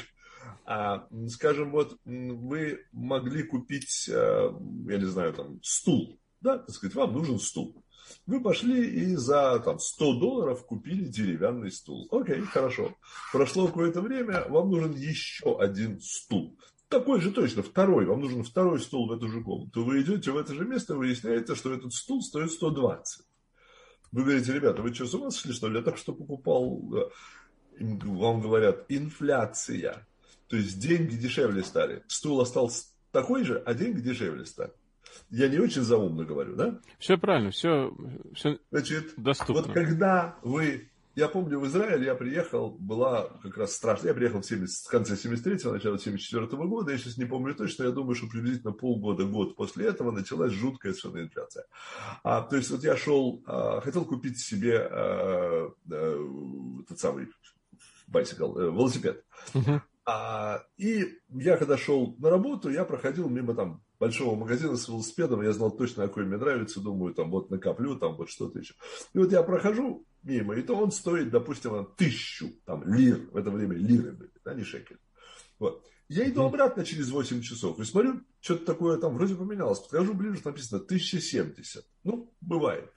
А, 0.64 1.08
скажем, 1.28 1.72
вот 1.72 1.98
вы 2.04 2.86
могли 2.92 3.42
купить, 3.42 4.08
э, 4.08 4.50
я 4.86 4.98
не 4.98 5.04
знаю, 5.04 5.32
там, 5.32 5.58
стул, 5.62 6.20
да, 6.40 6.58
так 6.58 6.70
сказать, 6.70 6.94
вам 6.94 7.12
нужен 7.12 7.40
стул. 7.40 7.82
Вы 8.26 8.40
пошли 8.40 8.86
и 8.86 9.16
за 9.16 9.58
там, 9.64 9.80
100 9.80 10.20
долларов 10.20 10.64
купили 10.64 11.04
деревянный 11.04 11.72
стул. 11.72 12.06
Окей, 12.12 12.40
хорошо. 12.42 12.94
Прошло 13.32 13.66
какое-то 13.66 14.00
время, 14.00 14.46
вам 14.48 14.70
нужен 14.70 14.94
еще 14.94 15.58
один 15.60 16.00
стул. 16.00 16.56
Такой 16.88 17.20
же 17.20 17.32
точно, 17.32 17.62
второй. 17.62 18.06
Вам 18.06 18.20
нужен 18.20 18.44
второй 18.44 18.80
стул 18.80 19.08
в 19.08 19.12
эту 19.12 19.28
же 19.28 19.42
комнату. 19.42 19.84
Вы 19.84 20.02
идете 20.02 20.30
в 20.30 20.36
это 20.36 20.54
же 20.54 20.64
место, 20.64 20.94
выясняете, 20.94 21.54
что 21.54 21.74
этот 21.74 21.92
стул 21.92 22.22
стоит 22.22 22.50
120. 22.52 23.27
Вы 24.12 24.22
говорите, 24.22 24.52
ребята, 24.52 24.82
вы 24.82 24.94
что, 24.94 25.06
с 25.06 25.14
ума 25.14 25.30
сошли, 25.30 25.52
что 25.52 25.68
ли? 25.68 25.78
Я 25.78 25.82
так 25.82 25.96
что 25.96 26.12
покупал. 26.12 27.12
Вам 27.78 28.40
говорят, 28.40 28.86
инфляция. 28.88 30.06
То 30.48 30.56
есть 30.56 30.80
деньги 30.80 31.14
дешевле 31.14 31.62
стали. 31.62 32.02
Стул 32.08 32.40
остался 32.40 32.86
такой 33.12 33.44
же, 33.44 33.62
а 33.64 33.74
деньги 33.74 34.00
дешевле 34.00 34.46
стали. 34.46 34.72
Я 35.30 35.48
не 35.48 35.58
очень 35.58 35.82
заумно 35.82 36.24
говорю, 36.24 36.56
да? 36.56 36.80
Все 36.98 37.18
правильно, 37.18 37.50
все, 37.50 37.94
все 38.34 38.58
Значит, 38.70 39.12
доступно. 39.16 39.62
Вот 39.62 39.72
когда 39.72 40.38
вы... 40.42 40.90
Я 41.18 41.26
помню, 41.26 41.58
в 41.58 41.66
Израиль 41.66 42.04
я 42.04 42.14
приехал, 42.14 42.70
была 42.78 43.24
как 43.42 43.56
раз 43.56 43.72
страшно. 43.72 44.06
Я 44.06 44.14
приехал 44.14 44.40
в, 44.40 44.46
70, 44.46 44.86
в 44.86 44.88
конце 44.88 45.14
73-го, 45.14 45.72
начало 45.72 45.98
74 45.98 46.46
-го 46.46 46.68
года. 46.68 46.92
Я 46.92 46.98
сейчас 46.98 47.16
не 47.16 47.24
помню 47.24 47.56
точно, 47.56 47.86
я 47.86 47.90
думаю, 47.90 48.14
что 48.14 48.28
приблизительно 48.28 48.70
полгода, 48.70 49.24
год 49.24 49.56
после 49.56 49.86
этого 49.86 50.12
началась 50.12 50.52
жуткая 50.52 50.92
совершенно 50.92 51.24
инфляция. 51.24 51.64
А, 52.22 52.42
то 52.42 52.54
есть 52.54 52.70
вот 52.70 52.84
я 52.84 52.96
шел, 52.96 53.42
а, 53.46 53.80
хотел 53.80 54.04
купить 54.04 54.38
себе 54.38 54.78
а, 54.78 55.72
а, 55.90 56.84
тот 56.88 57.00
самый 57.00 57.26
bicycle, 58.08 58.56
э, 58.56 58.64
велосипед. 58.66 59.24
Uh-huh. 59.54 59.80
А, 60.06 60.62
и 60.76 61.18
я 61.30 61.56
когда 61.56 61.76
шел 61.76 62.14
на 62.20 62.30
работу, 62.30 62.70
я 62.70 62.84
проходил 62.84 63.28
мимо 63.28 63.56
там 63.56 63.82
большого 63.98 64.36
магазина 64.36 64.76
с 64.76 64.86
велосипедом, 64.88 65.42
я 65.42 65.52
знал 65.52 65.72
точно, 65.72 66.06
какой 66.06 66.24
мне 66.24 66.36
нравится, 66.36 66.80
думаю, 66.80 67.12
там 67.12 67.30
вот 67.30 67.50
накоплю, 67.50 67.96
там 67.96 68.14
вот 68.14 68.30
что-то 68.30 68.60
еще. 68.60 68.74
И 69.14 69.18
вот 69.18 69.32
я 69.32 69.42
прохожу 69.42 70.06
мимо, 70.22 70.54
и 70.54 70.62
то 70.62 70.74
он 70.74 70.90
стоит, 70.92 71.30
допустим, 71.30 71.86
тысячу 71.96 72.50
там, 72.64 72.84
лир, 72.84 73.28
в 73.32 73.36
это 73.36 73.50
время 73.50 73.76
лиры 73.76 74.12
были, 74.12 74.30
да, 74.44 74.54
не 74.54 74.64
шекель. 74.64 74.98
Вот. 75.58 75.84
Я 76.08 76.28
иду 76.28 76.42
обратно 76.42 76.84
через 76.84 77.10
8 77.10 77.42
часов 77.42 77.78
и 77.78 77.84
смотрю, 77.84 78.22
что-то 78.40 78.64
такое 78.64 78.96
там 78.98 79.14
вроде 79.14 79.34
поменялось. 79.34 79.80
Подхожу 79.80 80.14
ближе, 80.14 80.40
написано 80.42 80.80
1070. 80.80 81.84
Ну, 82.04 82.34
бывает. 82.40 82.90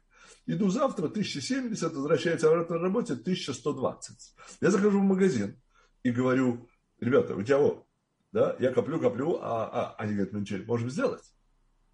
Иду 0.45 0.69
завтра, 0.69 1.07
1070, 1.07 1.93
возвращается 1.93 2.47
обратно 2.47 2.77
на 2.77 2.83
работе, 2.83 3.13
1120. 3.13 4.35
Я 4.61 4.71
захожу 4.71 4.99
в 4.99 5.03
магазин 5.03 5.61
и 6.03 6.11
говорю, 6.11 6.69
ребята, 6.99 7.35
у 7.35 7.43
тебя 7.43 7.57
вот, 7.57 7.85
да, 8.31 8.55
я 8.59 8.71
коплю, 8.71 8.99
коплю, 8.99 9.39
а, 9.41 9.65
а 9.65 9.95
они 9.97 10.13
говорят, 10.13 10.31
мы 10.31 10.39
«Ну, 10.39 10.41
ничего 10.43 10.59
не 10.59 10.65
можем 10.65 10.89
сделать. 10.89 11.23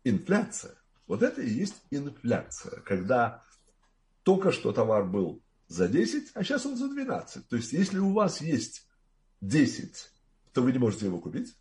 Инфляция. 0.04 0.76
Вот 1.08 1.24
это 1.24 1.42
и 1.42 1.50
есть 1.50 1.82
инфляция, 1.90 2.82
когда 2.82 3.44
только 4.28 4.52
что 4.52 4.74
товар 4.74 5.06
был 5.06 5.42
за 5.70 5.88
10, 5.88 6.32
а 6.34 6.44
сейчас 6.44 6.66
он 6.66 6.76
за 6.76 6.90
12. 6.90 7.48
То 7.48 7.56
есть, 7.56 7.72
если 7.72 7.98
у 7.98 8.12
вас 8.12 8.42
есть 8.42 8.86
10, 9.40 10.12
то 10.52 10.62
вы 10.62 10.74
не 10.74 10.80
можете 10.80 11.06
его 11.06 11.20
купить. 11.20 11.56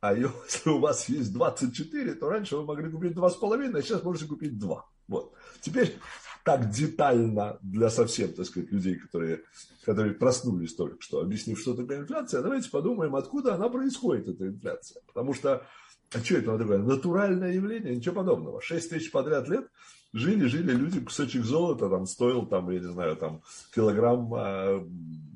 А 0.00 0.14
если 0.16 0.70
у 0.70 0.78
вас 0.78 1.06
есть 1.10 1.34
24, 1.34 2.14
то 2.14 2.30
раньше 2.30 2.56
вы 2.56 2.64
могли 2.64 2.90
купить 2.90 3.12
2,5, 3.12 3.76
а 3.76 3.82
сейчас 3.82 4.02
можете 4.02 4.24
купить 4.24 4.58
2. 4.58 4.86
Вот. 5.08 5.34
Теперь 5.60 5.98
так 6.44 6.70
детально 6.70 7.58
для 7.60 7.90
совсем, 7.90 8.32
так 8.32 8.46
сказать, 8.46 8.72
людей, 8.72 8.94
которые, 8.94 9.42
которые 9.84 10.14
проснулись 10.14 10.74
только 10.74 11.02
что, 11.02 11.20
объяснив, 11.20 11.60
что 11.60 11.74
такое 11.74 11.98
инфляция, 11.98 12.40
давайте 12.40 12.70
подумаем, 12.70 13.16
откуда 13.16 13.54
она 13.54 13.68
происходит, 13.68 14.28
эта 14.28 14.48
инфляция. 14.48 15.02
Потому 15.08 15.34
что, 15.34 15.66
а 16.14 16.18
что 16.24 16.38
это 16.38 16.56
такое? 16.56 16.78
Натуральное 16.78 17.52
явление, 17.52 17.94
ничего 17.94 18.14
подобного. 18.14 18.62
6 18.62 18.88
тысяч 18.88 19.10
подряд 19.10 19.46
лет 19.50 19.68
жили, 20.12 20.46
жили 20.46 20.72
люди, 20.72 21.00
кусочек 21.00 21.44
золота 21.44 21.88
там 21.88 22.06
стоил, 22.06 22.46
там, 22.46 22.70
я 22.70 22.80
не 22.80 22.86
знаю, 22.92 23.16
там, 23.16 23.42
килограмм 23.74 24.34
э, 24.34 24.86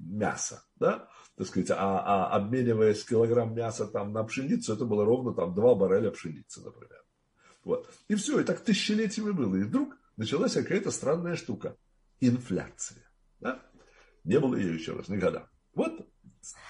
мяса, 0.06 0.64
да? 0.76 1.08
так 1.36 1.46
сказать, 1.46 1.70
а, 1.70 1.76
а 1.76 2.36
обмениваясь 2.36 3.04
килограмм 3.04 3.54
мяса 3.54 3.86
там 3.86 4.12
на 4.12 4.22
пшеницу, 4.24 4.74
это 4.74 4.84
было 4.84 5.04
ровно 5.04 5.32
там 5.32 5.54
2 5.54 5.74
барреля 5.74 6.10
пшеницы, 6.10 6.60
например. 6.60 7.02
Вот. 7.64 7.88
И 8.08 8.14
все, 8.14 8.40
и 8.40 8.44
так 8.44 8.60
тысячелетиями 8.60 9.30
было. 9.30 9.56
И 9.56 9.64
вдруг 9.64 9.96
началась 10.16 10.54
какая-то 10.54 10.90
странная 10.90 11.36
штука. 11.36 11.76
Инфляция. 12.20 13.02
Да? 13.40 13.62
Не 14.24 14.38
было 14.38 14.56
ее 14.56 14.74
еще 14.74 14.92
раз 14.92 15.08
никогда. 15.08 15.48
Вот 15.74 16.06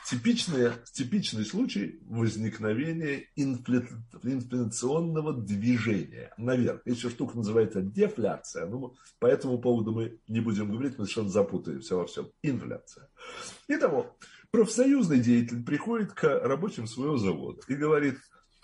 типичный, 0.09 0.73
типичный 0.93 1.45
случай 1.45 2.01
возникновения 2.03 3.27
инфля... 3.37 3.87
инфляционного 4.23 5.33
движения 5.33 6.33
наверх. 6.37 6.83
Еще 6.85 7.11
штука 7.11 7.37
называется 7.37 7.83
дефляция. 7.83 8.67
Ну, 8.67 8.95
по 9.19 9.27
этому 9.27 9.61
поводу 9.61 9.93
мы 9.93 10.19
не 10.29 10.41
будем 10.41 10.71
говорить, 10.71 10.99
мы 10.99 11.05
совершенно 11.05 11.31
запутаемся 11.31 11.97
во 11.97 12.07
всем. 12.07 12.31
Инфляция. 12.43 13.09
Итого, 13.69 14.17
профсоюзный 14.51 15.21
деятель 15.21 15.65
приходит 15.65 16.13
к 16.13 16.25
рабочим 16.25 16.87
своего 16.87 17.17
завода 17.17 17.63
и 17.69 17.75
говорит, 17.75 18.19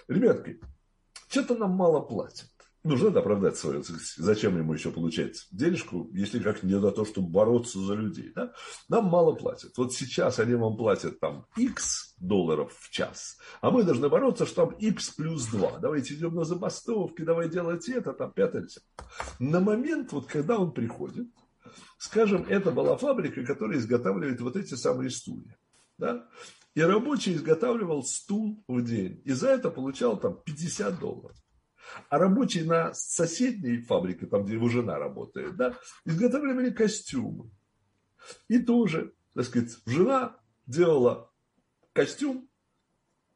ребятки, 0.09 0.61
что-то 1.29 1.57
нам 1.57 1.73
мало 1.73 2.01
платят. 2.01 2.49
Нужно 2.89 3.09
оправдать 3.21 3.57
свое. 3.59 3.83
Зачем 4.17 4.57
ему 4.57 4.73
еще 4.73 4.91
получать 4.91 5.47
денежку, 5.51 6.09
если 6.15 6.39
как 6.39 6.63
не 6.63 6.81
за 6.81 6.91
то, 6.91 7.05
чтобы 7.05 7.29
бороться 7.29 7.79
за 7.79 7.93
людей. 7.93 8.33
Да? 8.35 8.55
Нам 8.89 9.05
мало 9.05 9.35
платят. 9.35 9.77
Вот 9.77 9.93
сейчас 9.93 10.39
они 10.39 10.55
вам 10.55 10.77
платят 10.77 11.21
там 11.21 11.47
X 11.57 12.15
долларов 12.19 12.75
в 12.79 12.91
час, 12.91 13.37
а 13.61 13.71
мы 13.71 13.85
должны 13.85 14.09
бороться, 14.09 14.47
что 14.47 14.67
там 14.67 14.75
X 14.79 15.11
плюс 15.11 15.47
2. 15.49 15.81
Давайте 15.81 16.15
идем 16.15 16.35
на 16.35 16.45
забастовки, 16.45 17.23
давай 17.23 17.51
делать 17.51 17.89
это, 17.91 18.15
там 18.15 18.33
пятое. 18.33 18.67
На 19.39 19.61
момент, 19.61 20.13
вот 20.13 20.27
когда 20.27 20.59
он 20.59 20.73
приходит, 20.73 21.29
Скажем, 21.99 22.47
это 22.49 22.71
была 22.71 22.97
фабрика, 22.97 23.45
которая 23.45 23.79
изготавливает 23.79 24.41
вот 24.41 24.57
эти 24.57 24.75
самые 24.75 25.11
стулья. 25.11 25.59
Да? 25.99 26.27
И 26.75 26.81
рабочий 26.81 27.35
изготавливал 27.35 28.05
стул 28.05 28.65
в 28.69 28.83
день. 28.83 29.21
И 29.25 29.33
за 29.33 29.49
это 29.49 29.71
получал 29.71 30.19
там 30.19 30.41
50 30.45 30.99
долларов. 30.99 31.37
А 32.09 32.19
рабочий 32.19 32.63
на 32.63 32.93
соседней 32.95 33.81
фабрике, 33.81 34.27
там, 34.27 34.45
где 34.45 34.55
его 34.55 34.69
жена 34.69 34.99
работает, 34.99 35.57
да, 35.57 35.79
изготавливали 36.05 36.71
костюмы. 36.71 37.51
И 38.49 38.59
тоже, 38.59 39.13
так 39.35 39.45
сказать, 39.45 39.77
жена 39.87 40.37
делала 40.67 41.31
костюм, 41.93 42.49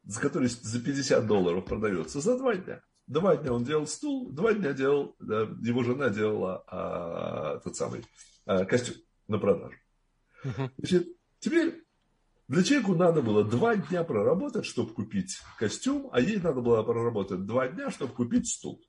за 0.03 0.19
который 0.19 0.49
за 0.49 0.81
50 0.81 1.25
долларов 1.25 1.65
продается, 1.65 2.21
за 2.21 2.37
два 2.37 2.55
дня. 2.55 2.81
Два 3.07 3.35
дня 3.35 3.53
он 3.53 3.63
делал 3.63 3.85
стул, 3.85 4.31
два 4.31 4.53
дня 4.53 4.73
делал, 4.73 5.15
да, 5.19 5.41
его 5.61 5.83
жена 5.83 6.09
делала 6.09 6.63
а, 6.67 7.59
тот 7.59 7.75
самый 7.75 8.05
а, 8.45 8.65
костюм 8.65 8.95
на 9.27 9.39
продажу. 9.39 9.75
Значит, 10.77 11.07
теперь 11.39 11.82
для 12.53 12.63
человеку 12.63 12.93
надо 12.93 13.23
было 13.23 13.43
два 13.43 13.75
дня 13.75 14.03
проработать, 14.03 14.65
чтобы 14.65 14.93
купить 14.93 15.39
костюм, 15.57 16.09
а 16.11 16.21
ей 16.21 16.37
надо 16.37 16.61
было 16.61 16.83
проработать 16.83 17.47
два 17.47 17.67
дня, 17.67 17.89
чтобы 17.89 18.13
купить 18.13 18.47
стул. 18.47 18.79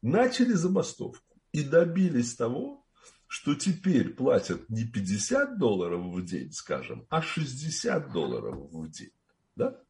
Начали 0.00 0.52
забастовку 0.52 1.40
и 1.50 1.64
добились 1.64 2.36
того, 2.36 2.86
что 3.26 3.56
теперь 3.56 4.10
платят 4.10 4.68
не 4.70 4.84
50 4.84 5.58
долларов 5.58 6.02
в 6.02 6.24
день, 6.24 6.52
скажем, 6.52 7.04
а 7.10 7.20
60 7.20 8.12
долларов 8.12 8.70
в 8.70 8.88
день. 8.90 9.10
Да? 9.56 9.80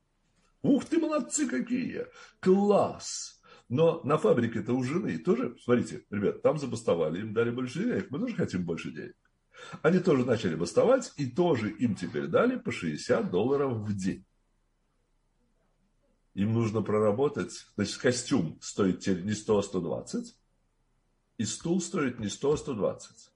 Ух 0.63 0.87
ты, 0.87 0.99
молодцы 0.99 1.47
какие! 1.47 2.07
Класс! 2.41 3.39
Но 3.69 4.01
на 4.05 4.17
фабрике-то 4.17 4.73
у 4.73 4.83
жены 4.83 5.19
тоже, 5.19 5.57
смотрите, 5.63 6.07
ребят, 6.11 6.41
там 6.41 6.59
забастовали, 6.59 7.21
им 7.21 7.35
дали 7.35 7.51
больше 7.51 7.85
денег, 7.85 8.11
мы 8.11 8.19
тоже 8.19 8.35
хотим 8.35 8.65
больше 8.65 8.93
денег. 8.93 9.17
Они 9.83 9.99
тоже 9.99 10.25
начали 10.25 10.55
бастовать, 10.55 11.13
и 11.17 11.27
тоже 11.27 11.71
им 11.71 11.95
теперь 11.95 12.27
дали 12.27 12.57
по 12.57 12.73
60 12.73 13.31
долларов 13.31 13.79
в 13.79 13.97
день. 13.97 14.25
Им 16.35 16.55
нужно 16.55 16.83
проработать, 16.83 17.67
значит, 17.77 17.99
костюм 17.99 18.59
стоит 18.61 19.01
теперь 19.01 19.25
не 19.25 19.33
100, 19.33 19.59
а 19.59 19.63
120, 19.63 20.37
и 21.39 21.45
стул 21.45 21.81
стоит 21.81 22.21
не 22.21 22.29
100, 22.29 22.53
а 22.53 22.57
120. 22.57 23.31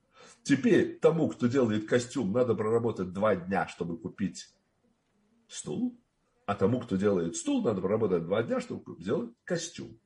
Теперь 0.44 0.98
тому, 0.98 1.28
кто 1.28 1.46
делает 1.46 1.88
костюм, 1.88 2.32
надо 2.32 2.54
проработать 2.54 3.12
два 3.12 3.34
дня, 3.34 3.66
чтобы 3.66 3.98
купить 3.98 4.54
стул, 5.48 5.98
а 6.46 6.54
тому, 6.54 6.80
кто 6.80 6.96
делает 6.96 7.36
стул, 7.36 7.62
надо 7.62 7.80
проработать 7.80 8.24
два 8.24 8.42
дня, 8.42 8.60
чтобы 8.60 9.00
сделать 9.00 9.30
костюм. 9.44 9.98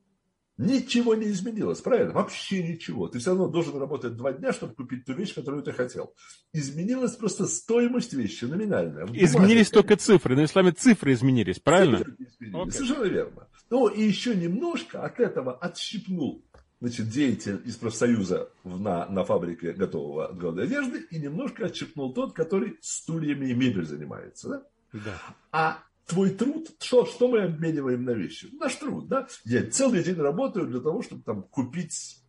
Ничего 0.58 1.14
не 1.14 1.28
изменилось, 1.28 1.80
правильно? 1.80 2.12
Вообще 2.12 2.64
ничего. 2.64 3.06
Ты 3.06 3.20
все 3.20 3.30
равно 3.30 3.46
должен 3.48 3.78
работать 3.78 4.16
два 4.16 4.32
дня, 4.32 4.52
чтобы 4.52 4.74
купить 4.74 5.04
ту 5.04 5.12
вещь, 5.12 5.32
которую 5.32 5.62
ты 5.62 5.72
хотел. 5.72 6.14
Изменилась 6.52 7.14
просто 7.14 7.46
стоимость 7.46 8.12
вещи, 8.12 8.44
номинальная. 8.44 9.06
Изменились 9.12 9.70
только 9.70 9.96
цифры. 9.96 10.34
На 10.34 10.44
исламе 10.44 10.72
цифры 10.72 11.12
изменились, 11.12 11.60
правильно? 11.60 11.98
Цифры 11.98 12.16
изменились. 12.18 12.56
Okay. 12.56 12.70
Совершенно 12.72 13.04
верно. 13.04 13.48
Ну 13.70 13.86
и 13.86 14.02
еще 14.02 14.34
немножко 14.34 15.04
от 15.04 15.20
этого 15.20 15.56
отщипнул 15.56 16.44
значит, 16.80 17.08
деятель 17.08 17.60
из 17.64 17.76
профсоюза 17.76 18.50
на, 18.64 19.06
на 19.06 19.24
фабрике 19.24 19.72
готового 19.72 20.28
отгода 20.28 20.62
одежды 20.62 21.06
и 21.10 21.18
немножко 21.18 21.66
отщипнул 21.66 22.12
тот, 22.12 22.34
который 22.34 22.78
стульями 22.80 23.46
и 23.46 23.54
мебель 23.54 23.84
занимается. 23.84 24.48
Да? 24.48 24.62
Да. 24.92 25.22
А 25.52 25.78
твой 26.08 26.30
труд, 26.30 26.70
что, 26.80 27.06
что 27.06 27.28
мы 27.28 27.42
обмениваем 27.42 28.04
на 28.04 28.12
вещи? 28.12 28.48
Наш 28.58 28.74
труд, 28.76 29.08
да? 29.08 29.28
Я 29.44 29.70
целый 29.70 30.02
день 30.02 30.16
работаю 30.16 30.66
для 30.66 30.80
того, 30.80 31.02
чтобы 31.02 31.22
там 31.22 31.42
купить 31.42 32.22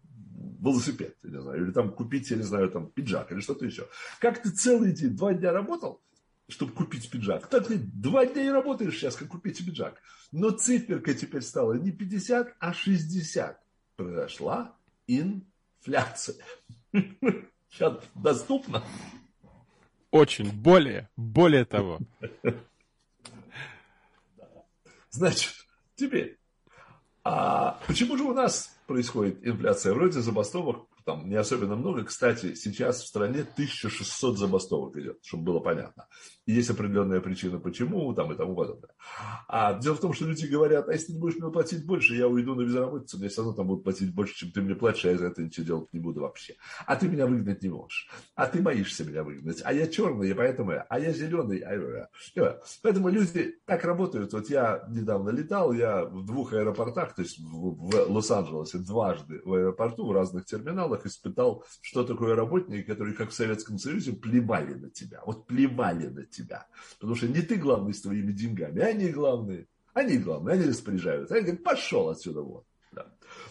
велосипед, 0.59 1.15
я 1.23 1.29
не 1.29 1.41
знаю, 1.41 1.63
или 1.63 1.71
там 1.71 1.91
купить, 1.91 2.29
я 2.29 2.37
не 2.37 2.43
знаю, 2.43 2.69
там 2.69 2.87
пиджак 2.91 3.31
или 3.31 3.39
что-то 3.39 3.65
еще. 3.65 3.87
Как 4.19 4.41
ты 4.41 4.51
целый 4.51 4.91
день, 4.91 5.15
два 5.15 5.33
дня 5.33 5.53
работал, 5.53 6.01
чтобы 6.49 6.73
купить 6.73 7.09
пиджак. 7.09 7.47
Так 7.47 7.67
ты 7.67 7.77
два 7.77 8.25
дня 8.25 8.43
и 8.43 8.49
работаешь 8.49 8.95
сейчас, 8.95 9.15
как 9.15 9.29
купить 9.29 9.65
пиджак. 9.65 10.01
Но 10.31 10.51
циферка 10.51 11.13
теперь 11.13 11.41
стала 11.41 11.73
не 11.73 11.91
50, 11.91 12.55
а 12.59 12.73
60. 12.73 13.59
Произошла 13.95 14.75
инфляция. 15.07 16.45
Сейчас 17.71 17.99
доступно? 18.15 18.83
Очень. 20.11 20.51
Более. 20.51 21.09
Более 21.15 21.65
того. 21.65 21.99
Значит, 25.11 25.53
теперь, 25.95 26.37
а 27.23 27.79
почему 27.87 28.17
же 28.17 28.23
у 28.23 28.33
нас 28.33 28.75
происходит 28.87 29.45
инфляция? 29.45 29.93
Вроде 29.93 30.19
забастовок 30.21 30.87
там 31.05 31.29
не 31.29 31.35
особенно 31.35 31.75
много. 31.75 32.03
Кстати, 32.03 32.55
сейчас 32.55 33.01
в 33.01 33.07
стране 33.07 33.41
1600 33.41 34.37
забастовок 34.37 34.97
идет, 34.97 35.19
чтобы 35.23 35.43
было 35.43 35.59
понятно. 35.59 36.07
И 36.45 36.53
есть 36.53 36.69
определенная 36.69 37.21
причина, 37.21 37.59
почему, 37.59 38.13
там 38.13 38.31
и 38.31 38.35
тому 38.35 38.55
подобное. 38.55 38.91
А 39.47 39.73
дело 39.79 39.95
в 39.95 39.99
том, 39.99 40.13
что 40.13 40.25
люди 40.25 40.45
говорят, 40.45 40.89
а 40.89 40.93
если 40.93 41.13
ты 41.13 41.19
будешь 41.19 41.37
мне 41.37 41.51
платить 41.51 41.85
больше, 41.85 42.15
я 42.15 42.27
уйду 42.27 42.55
на 42.55 42.63
безработицу, 42.63 43.19
мне 43.19 43.29
все 43.29 43.41
равно 43.41 43.55
там 43.55 43.67
будут 43.67 43.83
платить 43.83 44.13
больше, 44.13 44.35
чем 44.35 44.51
ты 44.51 44.61
мне 44.61 44.75
платишь, 44.75 45.05
а 45.05 45.11
я 45.11 45.17
за 45.17 45.27
это 45.27 45.43
ничего 45.43 45.65
делать 45.65 45.93
не 45.93 45.99
буду 45.99 46.21
вообще. 46.21 46.55
А 46.85 46.95
ты 46.95 47.07
меня 47.07 47.27
выгнать 47.27 47.61
не 47.61 47.69
можешь. 47.69 48.09
А 48.35 48.47
ты 48.47 48.61
боишься 48.61 49.05
меня 49.05 49.23
выгнать. 49.23 49.61
А 49.63 49.73
я 49.73 49.87
черный, 49.87 50.33
поэтому, 50.33 50.73
а 50.87 50.99
я 50.99 51.11
зеленый. 51.11 51.59
А 51.59 52.09
Поэтому 52.81 53.09
люди 53.09 53.55
так 53.65 53.83
работают. 53.83 54.33
Вот 54.33 54.49
я 54.49 54.83
недавно 54.89 55.29
летал, 55.29 55.73
я 55.73 56.05
в 56.05 56.25
двух 56.25 56.53
аэропортах, 56.53 57.15
то 57.15 57.21
есть 57.21 57.39
в 57.39 58.09
Лос-Анджелесе 58.09 58.79
дважды 58.79 59.41
в 59.43 59.53
аэропорту, 59.53 60.07
в 60.07 60.11
разных 60.11 60.45
терминалах, 60.45 60.98
школах 60.99 61.05
испытал, 61.05 61.63
что 61.81 62.03
такое 62.03 62.35
работники, 62.35 62.83
которые, 62.83 63.15
как 63.15 63.29
в 63.29 63.33
Советском 63.33 63.77
Союзе, 63.77 64.13
плевали 64.13 64.73
на 64.73 64.89
тебя. 64.89 65.21
Вот 65.25 65.47
плевали 65.47 66.07
на 66.07 66.25
тебя. 66.25 66.67
Потому 66.99 67.15
что 67.15 67.27
не 67.27 67.41
ты 67.41 67.55
главный 67.55 67.93
с 67.93 68.01
твоими 68.01 68.31
деньгами, 68.31 68.81
они 68.81 69.09
главные. 69.09 69.67
Они 69.93 70.17
главные, 70.17 70.53
они 70.53 70.65
распоряжаются. 70.65 71.35
Они 71.35 71.43
говорят, 71.43 71.63
пошел 71.63 72.09
отсюда 72.09 72.41
вот. 72.41 72.65
Да. 72.91 73.05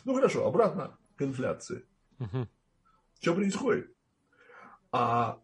Ну 0.05 0.15
хорошо, 0.15 0.47
обратно 0.47 0.97
к 1.17 1.23
инфляции. 1.23 1.85
Угу. 2.21 2.49
Что 3.21 3.35
происходит? 3.35 3.93
А 4.93 5.39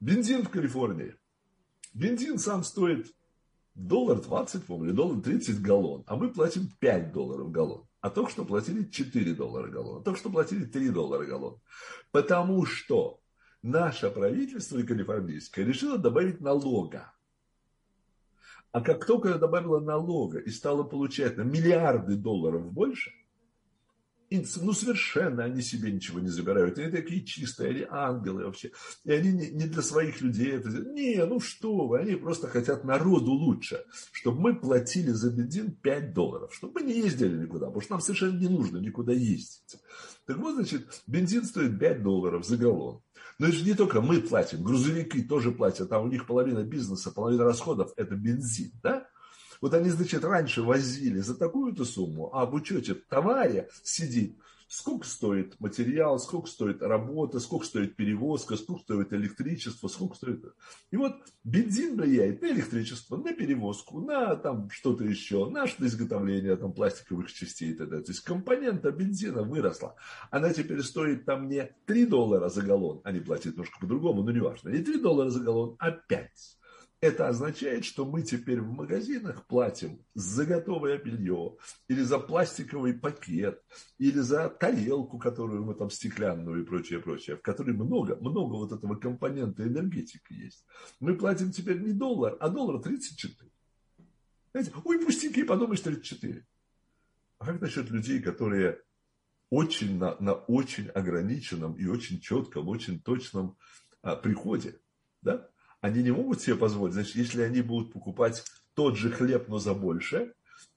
бензин 0.00 0.42
в 0.42 0.50
Калифорнии. 0.50 1.14
Бензин 1.94 2.38
сам 2.38 2.64
стоит 2.64 3.14
доллар 3.74 4.20
20, 4.20 4.64
по 4.64 4.84
или 4.84 4.92
доллар 4.92 5.20
30 5.22 5.62
галлон, 5.62 6.04
а 6.06 6.16
мы 6.16 6.28
платим 6.28 6.68
5 6.80 7.12
долларов 7.12 7.50
галлон 7.50 7.89
а 8.00 8.10
только 8.10 8.30
что 8.30 8.44
платили 8.44 8.84
4 8.84 9.34
доллара 9.34 9.68
галлон, 9.68 10.02
только 10.02 10.18
что 10.18 10.30
платили 10.30 10.64
3 10.64 10.90
доллара 10.90 11.24
галлон. 11.24 11.60
Потому 12.10 12.64
что 12.64 13.20
наше 13.62 14.10
правительство 14.10 14.80
калифорнийское 14.82 15.64
решило 15.64 15.98
добавить 15.98 16.40
налога. 16.40 17.12
А 18.72 18.80
как 18.80 19.04
только 19.04 19.34
добавило 19.34 19.80
налога 19.80 20.38
и 20.38 20.50
стало 20.50 20.84
получать 20.84 21.36
на 21.36 21.42
миллиарды 21.42 22.16
долларов 22.16 22.72
больше, 22.72 23.12
и, 24.30 24.46
ну, 24.62 24.72
совершенно 24.72 25.42
они 25.42 25.60
себе 25.60 25.90
ничего 25.90 26.20
не 26.20 26.28
забирают. 26.28 26.78
Они 26.78 26.88
такие 26.88 27.24
чистые, 27.24 27.70
они 27.70 27.86
ангелы 27.90 28.44
вообще. 28.44 28.70
И 29.02 29.10
они 29.10 29.32
не, 29.32 29.48
не 29.50 29.66
для 29.66 29.82
своих 29.82 30.20
людей 30.20 30.52
это 30.52 30.70
делают. 30.70 30.92
Не, 30.94 31.26
ну 31.26 31.40
что 31.40 31.88
вы, 31.88 31.98
они 31.98 32.14
просто 32.14 32.46
хотят 32.46 32.84
народу 32.84 33.32
лучше. 33.32 33.84
Чтобы 34.12 34.40
мы 34.40 34.54
платили 34.54 35.10
за 35.10 35.30
бензин 35.30 35.72
5 35.72 36.14
долларов. 36.14 36.54
Чтобы 36.54 36.80
мы 36.80 36.86
не 36.86 37.00
ездили 37.00 37.42
никуда, 37.42 37.66
потому 37.66 37.80
что 37.80 37.94
нам 37.94 38.00
совершенно 38.00 38.38
не 38.38 38.48
нужно 38.48 38.78
никуда 38.78 39.12
ездить. 39.12 39.80
Так 40.26 40.38
вот, 40.38 40.54
значит, 40.54 41.02
бензин 41.08 41.44
стоит 41.44 41.80
5 41.80 42.02
долларов 42.04 42.46
за 42.46 42.56
галлон. 42.56 43.02
Но 43.40 43.48
это 43.48 43.56
же 43.56 43.64
не 43.64 43.74
только 43.74 44.00
мы 44.00 44.20
платим, 44.20 44.62
грузовики 44.62 45.22
тоже 45.22 45.50
платят, 45.50 45.88
там 45.88 46.04
у 46.04 46.08
них 46.08 46.26
половина 46.26 46.62
бизнеса, 46.62 47.10
половина 47.10 47.42
расходов– 47.42 47.92
это 47.96 48.14
бензин, 48.14 48.70
да? 48.82 49.08
Вот 49.60 49.74
они, 49.74 49.90
значит, 49.90 50.24
раньше 50.24 50.62
возили 50.62 51.20
за 51.20 51.36
такую-то 51.36 51.84
сумму, 51.84 52.30
а 52.32 52.46
в 52.46 52.54
учете 52.54 52.94
товаре 52.94 53.68
сидит 53.82 54.36
сколько 54.70 55.04
стоит 55.04 55.58
материал, 55.58 56.20
сколько 56.20 56.46
стоит 56.46 56.80
работа, 56.80 57.40
сколько 57.40 57.66
стоит 57.66 57.96
перевозка, 57.96 58.56
сколько 58.56 58.82
стоит 58.82 59.12
электричество, 59.12 59.88
сколько 59.88 60.14
стоит... 60.14 60.44
И 60.92 60.96
вот 60.96 61.16
бензин 61.42 61.96
влияет 61.96 62.40
на 62.40 62.46
электричество, 62.46 63.16
на 63.16 63.32
перевозку, 63.34 64.00
на 64.00 64.36
там 64.36 64.70
что-то 64.70 65.02
еще, 65.04 65.50
на 65.50 65.64
изготовление 65.64 66.56
там 66.56 66.72
пластиковых 66.72 67.32
частей 67.32 67.72
и 67.72 67.74
т.д. 67.74 68.00
То 68.00 68.12
есть 68.12 68.20
компонента 68.20 68.92
бензина 68.92 69.42
выросла. 69.42 69.96
Она 70.30 70.52
теперь 70.52 70.82
стоит 70.84 71.24
там 71.24 71.48
не 71.48 71.68
3 71.86 72.06
доллара 72.06 72.48
за 72.48 72.62
галлон, 72.62 73.00
они 73.02 73.18
платят 73.18 73.54
немножко 73.54 73.80
по-другому, 73.80 74.22
но 74.22 74.30
неважно, 74.30 74.68
не 74.68 74.78
3 74.78 75.00
доллара 75.00 75.30
за 75.30 75.40
галлон, 75.40 75.74
а 75.80 75.90
5. 75.90 76.59
Это 77.00 77.28
означает, 77.28 77.86
что 77.86 78.04
мы 78.04 78.22
теперь 78.22 78.60
в 78.60 78.70
магазинах 78.72 79.46
платим 79.46 80.04
за 80.14 80.44
готовое 80.44 80.98
белье, 80.98 81.56
или 81.88 82.02
за 82.02 82.18
пластиковый 82.18 82.92
пакет, 82.92 83.62
или 83.96 84.18
за 84.18 84.50
тарелку, 84.50 85.18
которую 85.18 85.64
мы 85.64 85.74
там 85.74 85.88
стеклянную 85.88 86.60
и 86.60 86.66
прочее, 86.66 87.00
прочее, 87.00 87.36
в 87.36 87.42
которой 87.42 87.72
много, 87.72 88.16
много 88.16 88.56
вот 88.56 88.72
этого 88.72 88.96
компонента 88.96 89.66
энергетики 89.66 90.34
есть. 90.34 90.66
Мы 91.00 91.16
платим 91.16 91.52
теперь 91.52 91.80
не 91.80 91.92
доллар, 91.92 92.36
а 92.38 92.50
доллар 92.50 92.82
34. 92.82 93.50
Знаете, 94.52 94.72
ой, 94.84 94.98
пустяки, 94.98 95.44
подумаешь, 95.44 95.80
34. 95.80 96.46
А 97.38 97.46
как 97.46 97.62
насчет 97.62 97.88
людей, 97.88 98.20
которые 98.20 98.82
очень 99.48 99.98
на, 99.98 100.16
на 100.20 100.34
очень 100.34 100.88
ограниченном 100.88 101.74
и 101.74 101.86
очень 101.86 102.20
четком, 102.20 102.68
очень 102.68 103.00
точном 103.00 103.56
а, 104.02 104.16
приходе. 104.16 104.78
Да? 105.22 105.49
Они 105.80 106.02
не 106.02 106.10
могут 106.10 106.42
себе 106.42 106.56
позволить, 106.56 106.94
значит, 106.94 107.16
если 107.16 107.42
они 107.42 107.62
будут 107.62 107.92
покупать 107.92 108.44
тот 108.74 108.96
же 108.96 109.10
хлеб, 109.10 109.48
но 109.48 109.58
за 109.58 109.74
больше, 109.74 110.34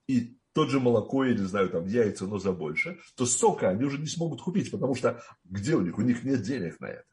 и 0.07 0.37
тот 0.53 0.69
же 0.69 0.79
молоко, 0.79 1.25
я 1.25 1.33
не 1.33 1.45
знаю, 1.45 1.69
там 1.69 1.85
яйца, 1.87 2.25
но 2.25 2.37
за 2.37 2.51
больше, 2.51 2.99
то 3.15 3.25
сока 3.25 3.69
они 3.69 3.83
уже 3.83 3.97
не 3.97 4.07
смогут 4.07 4.41
купить, 4.41 4.71
потому 4.71 4.95
что 4.95 5.21
где 5.43 5.75
у 5.75 5.81
них? 5.81 5.97
У 5.97 6.01
них 6.01 6.23
нет 6.23 6.41
денег 6.43 6.79
на 6.79 6.87
это. 6.87 7.05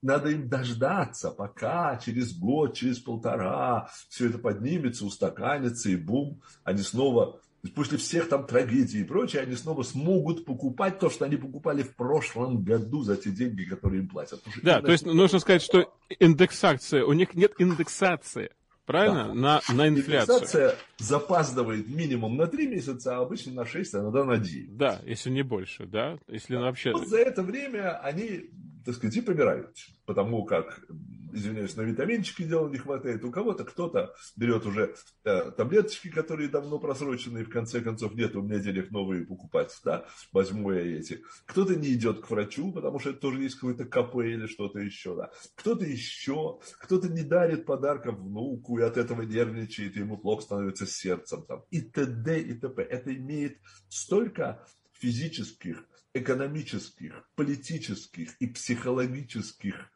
Надо 0.00 0.30
им 0.30 0.48
дождаться, 0.48 1.30
пока 1.30 1.96
через 1.96 2.36
год, 2.36 2.74
через 2.74 2.98
полтора 2.98 3.88
все 4.08 4.28
это 4.28 4.38
поднимется, 4.38 5.04
устаканится, 5.04 5.90
и 5.90 5.96
бум, 5.96 6.42
они 6.64 6.82
снова 6.82 7.40
после 7.70 7.98
всех 7.98 8.28
там 8.28 8.46
трагедий 8.46 9.00
и 9.00 9.04
прочее, 9.04 9.42
они 9.42 9.54
снова 9.54 9.82
смогут 9.82 10.44
покупать 10.44 10.98
то, 10.98 11.10
что 11.10 11.24
они 11.24 11.36
покупали 11.36 11.82
в 11.82 11.94
прошлом 11.94 12.62
году 12.64 13.02
за 13.02 13.16
те 13.16 13.30
деньги, 13.30 13.64
которые 13.64 14.02
им 14.02 14.08
платят. 14.08 14.42
Да, 14.62 14.80
то 14.80 14.90
есть 14.90 15.06
нужно 15.06 15.38
сказать, 15.38 15.62
что 15.62 15.92
индексация, 16.18 17.04
у 17.04 17.12
них 17.12 17.34
нет 17.34 17.52
индексации. 17.58 18.50
Правильно? 18.84 19.28
Да. 19.28 19.34
На, 19.34 19.60
на 19.72 19.88
инфляцию. 19.88 20.38
Индексация 20.38 20.74
запаздывает 20.98 21.88
минимум 21.88 22.36
на 22.36 22.48
3 22.48 22.66
месяца, 22.66 23.16
а 23.16 23.20
обычно 23.20 23.52
на 23.52 23.64
6, 23.64 23.94
а 23.94 24.00
иногда 24.00 24.24
на 24.24 24.38
9. 24.38 24.76
Да, 24.76 25.00
если 25.06 25.30
не 25.30 25.42
больше, 25.42 25.86
да? 25.86 26.18
Если 26.26 26.56
да. 26.56 26.62
вообще... 26.62 26.92
Вот 26.92 27.06
за 27.06 27.18
это 27.18 27.44
время 27.44 27.96
они, 28.00 28.50
так 28.84 28.96
сказать, 28.96 29.16
и 29.16 29.20
помирают. 29.20 29.76
Потому 30.04 30.44
как 30.44 30.84
извиняюсь, 31.32 31.76
на 31.76 31.82
витаминчики 31.82 32.42
дело 32.42 32.68
не 32.68 32.78
хватает. 32.78 33.24
У 33.24 33.30
кого-то 33.30 33.64
кто-то 33.64 34.14
берет 34.36 34.66
уже 34.66 34.94
э, 35.24 35.50
таблеточки, 35.52 36.08
которые 36.08 36.48
давно 36.48 36.78
просрочены, 36.78 37.38
и 37.38 37.44
в 37.44 37.50
конце 37.50 37.80
концов 37.80 38.14
нет 38.14 38.36
у 38.36 38.42
меня 38.42 38.58
денег 38.58 38.90
новые 38.90 39.24
покупать, 39.24 39.78
да, 39.84 40.06
возьму 40.32 40.72
я 40.72 40.98
эти. 40.98 41.22
Кто-то 41.46 41.74
не 41.74 41.92
идет 41.92 42.20
к 42.20 42.30
врачу, 42.30 42.72
потому 42.72 42.98
что 42.98 43.10
это 43.10 43.20
тоже 43.20 43.42
есть 43.42 43.56
какой-то 43.56 43.84
КП 43.84 44.16
или 44.16 44.46
что-то 44.46 44.78
еще, 44.78 45.16
да. 45.16 45.30
Кто-то 45.54 45.84
еще, 45.84 46.60
кто-то 46.78 47.08
не 47.08 47.22
дарит 47.22 47.66
подарков 47.66 48.18
внуку 48.18 48.78
и 48.78 48.82
от 48.82 48.96
этого 48.96 49.22
нервничает, 49.22 49.96
и 49.96 50.00
ему 50.00 50.16
плохо 50.16 50.42
становится 50.42 50.86
сердцем 50.86 51.42
там. 51.42 51.64
И 51.70 51.80
т.д. 51.80 52.40
и 52.40 52.54
т.п. 52.54 52.82
Это 52.82 53.14
имеет 53.14 53.58
столько 53.88 54.66
физических, 54.92 55.84
экономических, 56.14 57.28
политических 57.34 58.36
и 58.38 58.46
психологических 58.46 59.90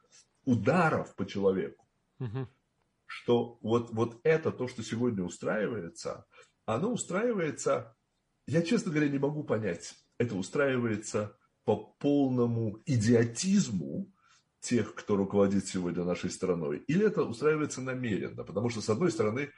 ударов 0.46 1.14
по 1.16 1.26
человеку, 1.26 1.86
угу. 2.18 2.48
что 3.04 3.58
вот, 3.60 3.90
вот 3.90 4.20
это 4.22 4.50
то, 4.50 4.68
что 4.68 4.82
сегодня 4.82 5.22
устраивается, 5.22 6.24
оно 6.64 6.92
устраивается, 6.92 7.94
я, 8.46 8.62
честно 8.62 8.92
говоря, 8.92 9.10
не 9.10 9.18
могу 9.18 9.44
понять, 9.44 9.94
это 10.16 10.34
устраивается 10.36 11.36
по 11.64 11.76
полному 11.76 12.80
идиотизму 12.86 14.10
тех, 14.60 14.94
кто 14.94 15.16
руководит 15.16 15.66
сегодня 15.66 16.04
нашей 16.04 16.30
страной, 16.30 16.78
или 16.86 17.04
это 17.04 17.22
устраивается 17.22 17.82
намеренно, 17.82 18.44
потому 18.44 18.70
что, 18.70 18.80
с 18.80 18.88
одной 18.88 19.10
стороны, 19.10 19.50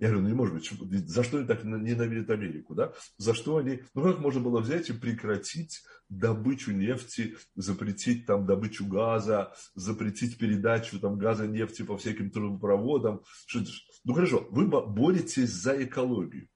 я 0.00 0.08
говорю, 0.08 0.22
ну 0.22 0.28
не 0.28 0.34
может 0.34 0.54
быть, 0.54 1.08
за 1.08 1.22
что 1.22 1.38
они 1.38 1.46
так 1.46 1.62
ненавидят 1.62 2.30
Америку, 2.30 2.74
да? 2.74 2.92
За 3.18 3.34
что 3.34 3.58
они, 3.58 3.82
ну 3.94 4.02
как 4.02 4.18
можно 4.18 4.40
было 4.40 4.60
взять 4.60 4.88
и 4.88 4.94
прекратить 4.94 5.82
добычу 6.08 6.72
нефти, 6.72 7.36
запретить 7.54 8.26
там 8.26 8.46
добычу 8.46 8.86
газа, 8.86 9.52
запретить 9.74 10.38
передачу 10.38 10.98
там 10.98 11.18
газа, 11.18 11.46
нефти 11.46 11.82
по 11.82 11.98
всяким 11.98 12.30
трубопроводам? 12.30 13.20
Ну 14.04 14.14
хорошо, 14.14 14.48
вы 14.50 14.66
боретесь 14.66 15.50
за 15.50 15.84
экологию 15.84 16.48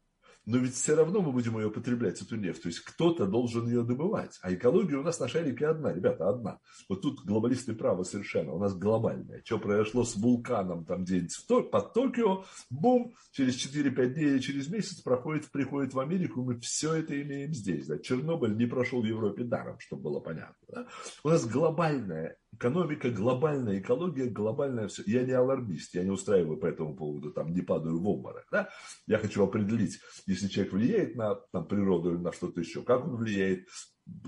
но 0.47 0.59
ведь 0.59 0.75
все 0.75 0.95
равно 0.95 1.23
мы 1.23 1.33
будем 1.33 1.57
ее 1.59 1.71
потреблять, 1.71 2.21
эту 2.21 2.37
нефть. 2.37 2.63
То 2.63 2.69
есть 2.69 2.81
кто-то 2.81 3.27
должен 3.27 3.67
ее 3.67 3.83
добывать. 3.83 4.39
А 4.43 4.53
экология 4.53 4.97
у 4.97 5.03
нас 5.03 5.19
на 5.19 5.29
шарике 5.29 5.67
одна, 5.67 5.93
ребята, 5.93 6.29
одна. 6.29 6.59
Вот 6.89 7.01
тут 7.03 7.25
глобалисты 7.25 7.73
правы 7.75 8.05
совершенно. 8.05 8.53
У 8.53 8.59
нас 8.59 8.77
глобальная. 8.77 9.43
Что 9.45 9.59
произошло 9.59 10.05
с 10.05 10.17
вулканом 10.17 10.85
там 10.85 11.05
где-нибудь 11.05 11.71
под 11.71 11.93
Токио, 11.95 12.45
бум, 12.71 13.15
через 13.33 13.57
4-5 13.57 14.07
дней, 14.15 14.41
через 14.41 14.69
месяц 14.69 15.01
проходит, 15.01 15.51
приходит 15.51 15.95
в 15.95 16.01
Америку, 16.01 16.43
мы 16.43 16.59
все 16.61 16.95
это 16.95 17.21
имеем 17.21 17.55
здесь. 17.55 17.87
Да. 17.87 17.99
Чернобыль 17.99 18.57
не 18.57 18.67
прошел 18.67 19.03
в 19.03 19.07
Европе 19.07 19.45
даром, 19.45 19.79
чтобы 19.79 20.03
было 20.03 20.21
понятно. 20.21 20.55
Да. 20.69 20.87
У 21.23 21.29
нас 21.29 21.47
глобальная 21.47 22.37
экономика 22.55 23.11
глобальная, 23.11 23.79
экология 23.79 24.27
глобальная, 24.27 24.89
все. 24.89 25.03
Я 25.07 25.25
не 25.25 25.33
алармист, 25.33 25.95
я 25.95 26.05
не 26.05 26.11
устраиваю 26.11 26.57
по 26.57 26.67
этому 26.67 26.97
поводу, 26.97 27.33
там, 27.33 27.53
не 27.53 27.63
падаю 27.63 28.01
в 28.01 28.09
обморок, 28.09 28.47
да? 28.51 28.71
Я 29.07 29.19
хочу 29.19 29.45
определить, 29.45 30.01
если 30.27 30.49
человек 30.49 30.73
влияет 30.73 31.17
на 31.17 31.35
там, 31.35 31.67
природу 31.67 32.13
или 32.13 32.19
на 32.19 32.33
что-то 32.33 32.61
еще, 32.61 32.83
как 32.83 33.05
он 33.05 33.17
влияет, 33.17 33.67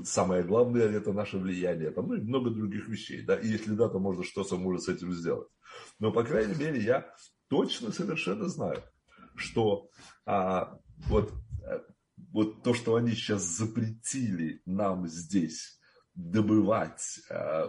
самое 0.05 0.43
главное 0.43 0.89
это 0.89 1.13
наше 1.13 1.39
влияние, 1.39 1.91
там, 1.91 2.09
ну 2.09 2.15
и 2.15 2.21
много 2.21 2.51
других 2.51 2.89
вещей, 2.89 3.23
да, 3.23 3.37
и 3.37 3.49
если 3.49 3.75
да, 3.75 3.89
то 3.89 3.99
можно 3.99 4.25
что-то 4.25 4.57
может 4.57 4.83
с 4.83 4.89
этим 4.89 5.13
сделать. 5.13 5.49
Но, 5.99 6.13
по 6.13 6.25
крайней 6.25 6.55
мере, 6.55 6.83
я 6.83 7.15
точно 7.49 7.93
совершенно 7.93 8.49
знаю, 8.49 8.83
что 9.35 9.89
а, 10.25 10.79
вот, 11.09 11.33
э, 11.63 11.81
вот 12.33 12.63
то, 12.63 12.73
что 12.75 12.97
они 12.97 13.13
сейчас 13.13 13.43
запретили 13.43 14.63
нам 14.65 15.07
здесь 15.07 15.76
добывать, 16.17 17.21
э, 17.31 17.69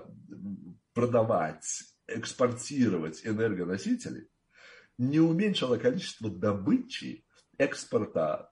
продавать, 0.93 1.83
экспортировать 2.07 3.25
энергоносители, 3.25 4.29
не 4.97 5.19
уменьшило 5.19 5.77
количество 5.77 6.29
добычи, 6.29 7.25
экспорта, 7.57 8.51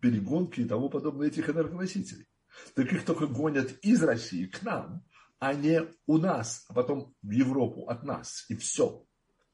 перегонки 0.00 0.60
и 0.60 0.64
тому 0.64 0.90
подобное 0.90 1.28
этих 1.28 1.48
энергоносителей. 1.48 2.26
Так 2.74 2.92
их 2.92 3.04
только 3.04 3.26
гонят 3.26 3.72
из 3.82 4.02
России 4.02 4.46
к 4.46 4.62
нам, 4.62 5.04
а 5.38 5.54
не 5.54 5.82
у 6.06 6.18
нас, 6.18 6.64
а 6.68 6.74
потом 6.74 7.14
в 7.22 7.30
Европу 7.30 7.88
от 7.88 8.02
нас. 8.02 8.44
И 8.48 8.56
все. 8.56 9.05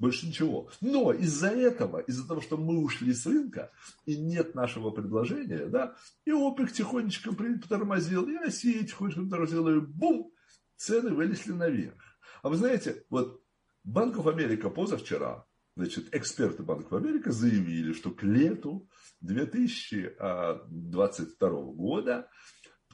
Больше 0.03 0.27
ничего. 0.27 0.69
Но 0.81 1.12
из-за 1.12 1.51
этого, 1.51 2.01
из-за 2.01 2.27
того, 2.27 2.41
что 2.41 2.57
мы 2.57 2.83
ушли 2.83 3.15
с 3.15 3.25
рынка, 3.25 3.71
и 4.05 4.17
нет 4.17 4.57
нашего 4.57 4.91
предложения, 4.91 5.67
да, 5.67 5.95
и 6.25 6.33
ОПЕК 6.33 6.73
тихонечко 6.73 7.33
притормозил, 7.33 8.29
и 8.29 8.37
Россия 8.37 8.83
тихонечко 8.83 9.21
притормозила, 9.21 9.69
и 9.69 9.79
бум, 9.79 10.33
цены 10.75 11.15
вылезли 11.15 11.53
наверх. 11.53 12.03
А 12.43 12.49
вы 12.49 12.57
знаете, 12.57 13.05
вот 13.11 13.45
Банков 13.85 14.27
Америка 14.27 14.71
позавчера, 14.71 15.47
значит, 15.77 16.12
эксперты 16.12 16.65
Банков 16.65 16.95
Америка 16.95 17.31
заявили, 17.31 17.93
что 17.93 18.11
к 18.11 18.25
лету 18.25 18.88
2022 19.21 21.49
года 21.75 22.29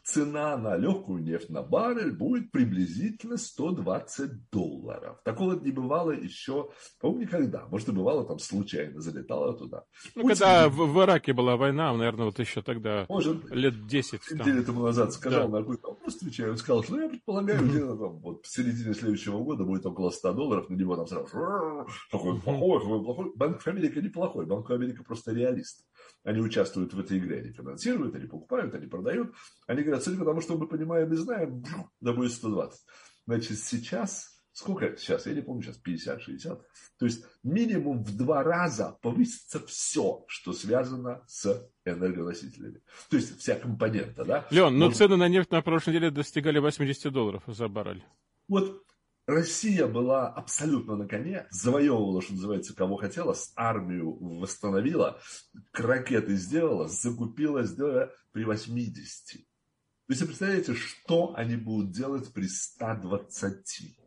цена 0.09 0.57
на 0.57 0.77
легкую 0.77 1.23
нефть 1.23 1.51
на 1.51 1.63
баррель 1.63 2.13
будет 2.13 2.51
приблизительно 2.51 3.37
120 3.37 4.51
долларов. 4.51 5.19
Такого 5.23 5.53
не 5.61 5.71
бывало 5.71 6.13
еще, 6.13 6.71
по-моему, 7.01 7.23
никогда. 7.23 7.67
Может, 7.67 7.89
и 7.89 7.93
бывало 7.93 8.25
там 8.25 8.39
случайно, 8.39 9.01
залетало 9.01 9.57
туда. 9.57 9.85
Ну, 10.15 10.23
Путин... 10.23 10.39
когда 10.39 10.69
в, 10.69 10.77
в 10.77 11.05
Ираке 11.05 11.35
была 11.35 11.57
война, 11.57 11.93
наверное, 11.93 12.27
вот 12.27 12.39
еще 12.39 12.63
тогда 12.63 13.05
Может, 13.09 13.51
лет 13.51 13.87
10. 13.87 14.21
Там. 14.29 14.39
Неделю 14.39 14.65
тому 14.65 14.83
назад 14.83 15.13
сказал 15.13 15.49
да. 15.49 15.59
на 15.59 15.59
какой-то 15.59 15.89
вопрос, 15.89 16.17
отвечаю, 16.17 16.53
он 16.53 16.57
сказал, 16.57 16.83
что 16.83 16.95
ну, 16.95 17.03
я 17.03 17.09
предполагаю, 17.11 17.61
mm-hmm. 17.61 17.69
где-то 17.69 17.97
там, 17.97 18.19
вот 18.21 18.47
в 18.47 18.49
середине 18.51 18.95
следующего 18.95 19.39
года 19.45 19.65
будет 19.65 19.85
около 19.85 20.11
100 20.11 20.33
долларов, 20.33 20.71
на 20.71 20.75
него 20.75 20.97
там 20.97 21.07
сразу 21.07 21.27
какой 22.11 22.41
плохой, 22.41 22.81
какой 22.81 23.05
плохой. 23.05 23.33
Банк 23.37 23.67
Америка 23.67 24.01
неплохой, 24.01 24.47
Банк 24.47 24.71
Америка 24.71 25.05
просто 25.05 25.33
реалист. 25.33 25.85
Они 26.25 26.41
участвуют 26.41 26.95
в 26.95 27.01
этой 27.01 27.19
игре, 27.19 27.41
они 27.41 27.53
финансируют, 27.53 28.15
они 28.15 28.27
покупают, 28.27 28.75
они 28.75 28.87
продают. 28.87 29.35
Они 29.67 29.83
говорят, 29.83 29.98
судя 30.01 30.19
потому 30.19 30.41
что 30.41 30.57
мы 30.57 30.67
понимаем 30.67 31.13
и 31.13 31.17
знаем, 31.17 31.65
да 32.01 32.13
будет 32.13 32.33
120. 32.33 32.81
Значит, 33.27 33.59
сейчас, 33.59 34.41
сколько 34.53 34.97
сейчас, 34.97 35.27
я 35.27 35.35
не 35.35 35.43
помню, 35.43 35.63
сейчас 35.63 35.81
50-60. 36.19 36.61
То 36.99 37.07
есть 37.07 37.25
минимум 37.43 38.03
в 38.03 38.17
два 38.17 38.43
раза 38.43 38.99
повысится 39.03 39.61
все, 39.67 40.25
что 40.29 40.53
связано 40.53 41.23
с 41.27 41.71
энергоносителями. 41.85 42.81
То 43.11 43.17
есть 43.17 43.39
вся 43.39 43.57
компонента, 43.57 44.25
да? 44.25 44.47
Леон, 44.51 44.79
ну 44.79 44.91
цены 44.91 45.17
на 45.17 45.29
нефть 45.29 45.51
на 45.51 45.63
прошлой 45.63 45.91
неделе 45.95 46.11
достигали 46.11 46.59
80 46.59 47.13
долларов 47.13 47.43
за 47.47 47.69
баррель. 47.69 48.05
Вот 48.49 48.83
Россия 49.29 49.87
была 49.87 50.27
абсолютно 50.27 50.97
на 50.97 51.07
коне, 51.07 51.47
завоевывала, 51.51 52.23
что 52.23 52.33
называется, 52.33 52.75
кого 52.75 52.97
хотела, 52.97 53.37
армию 53.57 54.17
восстановила, 54.19 55.21
ракеты 55.75 56.35
сделала, 56.35 56.89
закупила, 56.89 57.63
сделала 57.63 58.11
при 58.33 58.45
80. 58.45 59.47
Вы 60.09 60.15
себе 60.15 60.29
представляете, 60.29 60.75
что 60.75 61.35
они 61.37 61.57
будут 61.57 61.91
делать 61.93 62.33
при 62.33 62.47
120? 62.47 63.99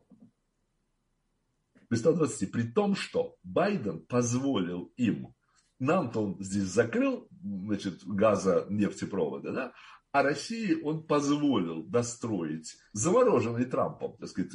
При 1.87 1.95
120, 1.95 2.51
при 2.51 2.63
том, 2.63 2.95
что 2.95 3.35
Байден 3.43 4.03
позволил 4.07 4.91
им, 4.97 5.35
нам-то 5.77 6.25
он 6.25 6.43
здесь 6.43 6.63
закрыл, 6.63 7.27
значит, 7.41 8.03
газа, 8.03 8.65
нефтепровода, 8.69 9.51
да, 9.51 9.73
а 10.11 10.23
России 10.23 10.81
он 10.81 11.05
позволил 11.05 11.83
достроить 11.83 12.77
замороженный 12.93 13.65
Трампом, 13.65 14.17
так 14.17 14.29
сказать, 14.29 14.53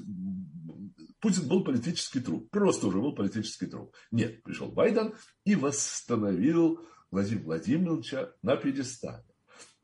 Путин 1.20 1.48
был 1.48 1.62
политический 1.62 2.20
труп, 2.20 2.50
просто 2.50 2.88
уже 2.88 2.98
был 2.98 3.14
политический 3.14 3.66
труп. 3.66 3.94
Нет, 4.10 4.42
пришел 4.42 4.70
Байден 4.70 5.14
и 5.44 5.54
восстановил 5.54 6.80
Владимира 7.10 7.44
Владимировича 7.44 8.32
на 8.42 8.56
пьедестале. 8.56 9.24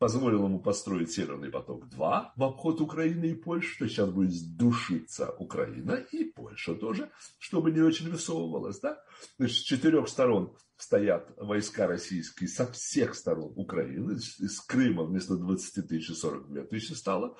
Позволил 0.02 0.46
ему 0.46 0.58
построить 0.58 1.12
Северный 1.12 1.48
поток-2 1.48 2.30
в 2.34 2.42
обход 2.42 2.80
Украины 2.80 3.26
и 3.26 3.34
Польши, 3.34 3.78
то 3.78 3.86
сейчас 3.86 4.10
будет 4.10 4.56
душиться 4.56 5.30
Украина 5.38 5.92
и 5.92 6.24
Польша 6.24 6.74
тоже, 6.74 7.12
чтобы 7.38 7.70
не 7.70 7.78
очень 7.78 8.10
высовывалась, 8.10 8.80
да? 8.80 9.00
Значит, 9.38 9.58
с 9.58 9.60
четырех 9.60 10.08
сторон 10.08 10.56
стоят 10.76 11.32
войска 11.36 11.86
российские 11.86 12.48
со 12.48 12.66
всех 12.72 13.14
сторон 13.14 13.52
Украины, 13.54 14.14
из 14.14 14.60
Крыма 14.62 15.04
вместо 15.04 15.36
20 15.36 15.86
тысяч 15.86 16.18
42 16.18 16.64
тысячи 16.64 16.94
стало, 16.94 17.36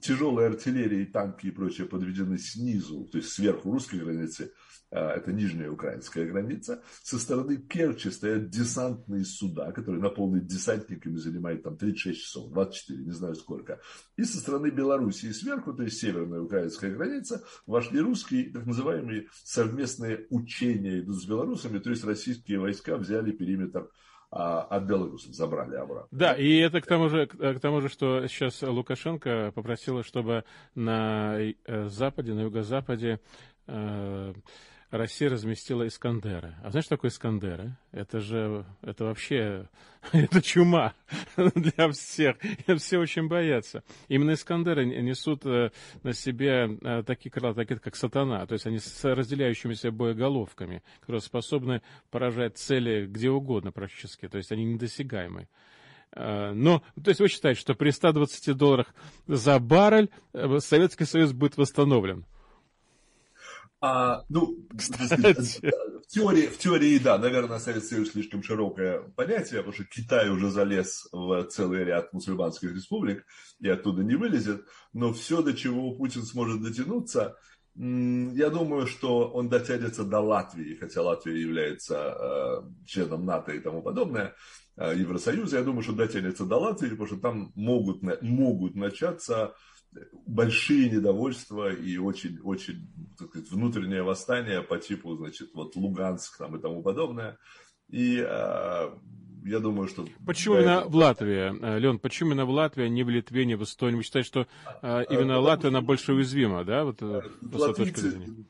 тяжелая 0.00 0.48
артиллерия 0.48 1.02
и 1.02 1.06
танки 1.06 1.46
и 1.46 1.50
прочее 1.52 1.86
подведены 1.86 2.36
снизу, 2.36 3.04
то 3.12 3.18
есть 3.18 3.30
сверху 3.30 3.70
русской 3.70 4.00
границы, 4.00 4.52
это 4.96 5.32
нижняя 5.32 5.70
украинская 5.70 6.26
граница. 6.26 6.82
Со 7.02 7.18
стороны 7.18 7.56
Керчи 7.56 8.10
стоят 8.10 8.50
десантные 8.50 9.24
суда, 9.24 9.72
которые 9.72 10.02
наполнены 10.02 10.40
десантниками, 10.42 11.16
занимают 11.16 11.62
там 11.62 11.76
36 11.76 12.22
часов, 12.22 12.50
24, 12.50 13.02
не 13.02 13.10
знаю 13.10 13.34
сколько. 13.34 13.80
И 14.16 14.24
со 14.24 14.38
стороны 14.38 14.68
Белоруссии 14.68 15.32
сверху, 15.32 15.72
то 15.72 15.82
есть 15.82 15.98
северная 15.98 16.40
украинская 16.40 16.94
граница, 16.94 17.42
вошли 17.66 18.00
русские, 18.00 18.50
так 18.52 18.66
называемые 18.66 19.28
совместные 19.44 20.26
учения 20.30 21.00
идут 21.00 21.22
с 21.22 21.26
белорусами, 21.26 21.78
то 21.78 21.90
есть 21.90 22.04
российские 22.04 22.60
войска 22.60 22.96
взяли 22.96 23.32
периметр 23.32 23.88
а, 24.34 24.62
от 24.62 24.84
белорусов 24.84 25.34
забрали 25.34 25.76
обратно. 25.76 26.08
Да, 26.10 26.32
и 26.32 26.56
это 26.56 26.80
к 26.80 26.86
тому 26.86 27.10
же, 27.10 27.26
к 27.26 27.60
тому 27.60 27.82
же, 27.82 27.90
что 27.90 28.26
сейчас 28.28 28.62
Лукашенко 28.62 29.52
попросила, 29.54 30.02
чтобы 30.02 30.44
на 30.74 31.38
э, 31.38 31.88
западе, 31.88 32.32
на 32.32 32.40
юго-западе 32.40 33.20
э, 33.66 34.32
Россия 34.92 35.30
разместила 35.30 35.86
Искандеры. 35.86 36.54
А 36.62 36.70
знаешь, 36.70 36.84
что 36.84 36.96
такое 36.96 37.10
Искандеры? 37.10 37.78
Это 37.92 38.20
же, 38.20 38.66
это 38.82 39.06
вообще, 39.06 39.70
это 40.12 40.42
чума 40.42 40.92
для 41.54 41.90
всех. 41.92 42.36
Все 42.76 42.98
очень 42.98 43.26
боятся. 43.26 43.84
Именно 44.08 44.34
Искандеры 44.34 44.84
несут 44.84 45.46
э, 45.46 45.70
на 46.02 46.12
себе 46.12 46.78
э, 46.82 47.02
такие 47.04 47.30
крыла, 47.30 47.54
такие 47.54 47.78
как 47.78 47.96
сатана. 47.96 48.46
То 48.46 48.52
есть 48.52 48.66
они 48.66 48.80
с 48.80 49.02
разделяющимися 49.02 49.90
боеголовками, 49.90 50.82
которые 51.00 51.22
способны 51.22 51.80
поражать 52.10 52.58
цели 52.58 53.06
где 53.06 53.30
угодно 53.30 53.72
практически. 53.72 54.28
То 54.28 54.36
есть 54.36 54.52
они 54.52 54.66
недосягаемы. 54.66 55.48
Э, 56.14 56.52
но, 56.52 56.82
то 57.02 57.08
есть 57.08 57.20
вы 57.20 57.28
считаете, 57.28 57.58
что 57.58 57.74
при 57.74 57.92
120 57.92 58.54
долларах 58.54 58.94
за 59.26 59.58
баррель 59.58 60.10
Советский 60.58 61.06
Союз 61.06 61.32
будет 61.32 61.56
восстановлен? 61.56 62.26
А, 63.84 64.24
ну, 64.28 64.64
в 64.70 66.06
теории, 66.06 66.46
в 66.46 66.56
теории, 66.56 66.98
да, 66.98 67.18
наверное, 67.18 67.58
Советский 67.58 67.96
Союз 67.96 68.12
слишком 68.12 68.40
широкое 68.44 69.00
понятие, 69.16 69.58
потому 69.58 69.72
что 69.72 69.84
Китай 69.84 70.30
уже 70.30 70.50
залез 70.50 71.08
в 71.10 71.42
целый 71.46 71.82
ряд 71.82 72.12
мусульманских 72.12 72.72
республик 72.72 73.26
и 73.58 73.68
оттуда 73.68 74.04
не 74.04 74.14
вылезет. 74.14 74.64
Но 74.92 75.12
все, 75.12 75.42
до 75.42 75.52
чего 75.52 75.96
Путин 75.96 76.22
сможет 76.22 76.62
дотянуться, 76.62 77.36
я 77.74 78.50
думаю, 78.50 78.86
что 78.86 79.28
он 79.30 79.48
дотянется 79.48 80.04
до 80.04 80.20
Латвии, 80.20 80.76
хотя 80.76 81.02
Латвия 81.02 81.40
является 81.40 81.96
э, 81.96 82.86
членом 82.86 83.24
НАТО 83.24 83.52
и 83.52 83.58
тому 83.58 83.82
подобное, 83.82 84.36
э, 84.76 84.94
Евросоюза. 84.94 85.56
Я 85.56 85.64
думаю, 85.64 85.82
что 85.82 85.94
дотянется 85.94 86.44
до 86.44 86.58
Латвии, 86.58 86.90
потому 86.90 87.06
что 87.06 87.16
там 87.16 87.52
могут, 87.56 88.02
могут 88.22 88.76
начаться 88.76 89.54
большие 90.26 90.90
недовольства 90.90 91.72
и 91.72 91.96
очень-очень 91.98 92.88
внутреннее 93.50 94.02
восстание 94.02 94.62
по 94.62 94.78
типу, 94.78 95.16
значит, 95.16 95.50
вот 95.54 95.76
Луганск 95.76 96.38
там 96.38 96.56
и 96.56 96.60
тому 96.60 96.82
подобное. 96.82 97.38
И 97.88 98.16
э, 98.16 98.90
я 99.44 99.58
думаю, 99.58 99.88
что... 99.88 100.06
Почему 100.26 100.56
именно 100.56 100.78
этого... 100.78 100.90
в 100.90 100.94
Латвии, 100.96 101.64
э, 101.64 101.78
Леон, 101.78 101.98
почему 101.98 102.30
именно 102.30 102.46
в 102.46 102.50
Латвии, 102.50 102.84
а 102.84 102.88
не 102.88 103.02
в 103.02 103.10
Литве, 103.10 103.44
не 103.44 103.54
в 103.56 103.62
Эстонии? 103.64 103.96
Вы 103.96 104.02
считаете, 104.02 104.28
что 104.28 104.46
э, 104.82 105.04
именно 105.10 105.34
Потому 105.34 105.42
Латвия, 105.42 105.68
она 105.68 105.80
больше 105.82 106.12
уязвима, 106.14 106.64
да? 106.64 106.84
Вот, 106.84 107.02
э, 107.02 107.22
латвийцы, 107.52 108.46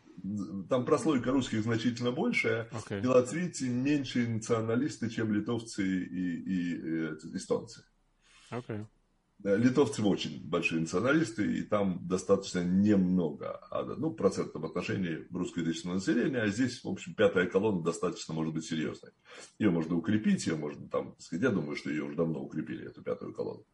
там 0.69 0.85
прослойка 0.85 1.33
русских 1.33 1.63
значительно 1.63 2.13
большая, 2.13 2.69
okay. 2.71 3.03
и 3.03 3.07
латвийцы 3.07 3.69
меньше 3.69 4.29
националисты, 4.29 5.11
чем 5.11 5.33
литовцы 5.33 5.83
и, 5.83 6.37
и, 6.37 6.75
и 6.75 7.37
эстонцы. 7.37 7.85
Okay. 8.51 8.87
Э, 9.45 9.57
литовцы 9.57 10.03
очень 10.03 10.49
большие 10.49 10.81
националисты, 10.81 11.59
и 11.59 11.63
там 11.63 11.99
достаточно 12.07 12.61
немного, 12.61 13.61
ну, 13.99 14.13
процентном 14.13 14.65
отношении 14.65 15.27
русскоязычного 15.33 15.95
населения, 15.95 16.39
а 16.39 16.49
здесь, 16.49 16.85
в 16.85 16.89
общем, 16.89 17.15
пятая 17.15 17.47
колонна 17.47 17.83
достаточно 17.83 18.35
может 18.35 18.55
быть 18.55 18.65
серьезной. 18.65 19.13
Ее 19.59 19.71
можно 19.71 19.97
укрепить, 19.97 20.47
ее 20.47 20.55
можно 20.55 20.89
там, 20.89 21.17
я 21.33 21.51
думаю, 21.51 21.77
что 21.77 21.91
ее 21.91 22.05
уже 22.05 22.17
давно 22.17 22.41
укрепили, 22.41 22.87
эту 22.87 23.03
пятую 23.03 23.35
колонну. 23.35 23.65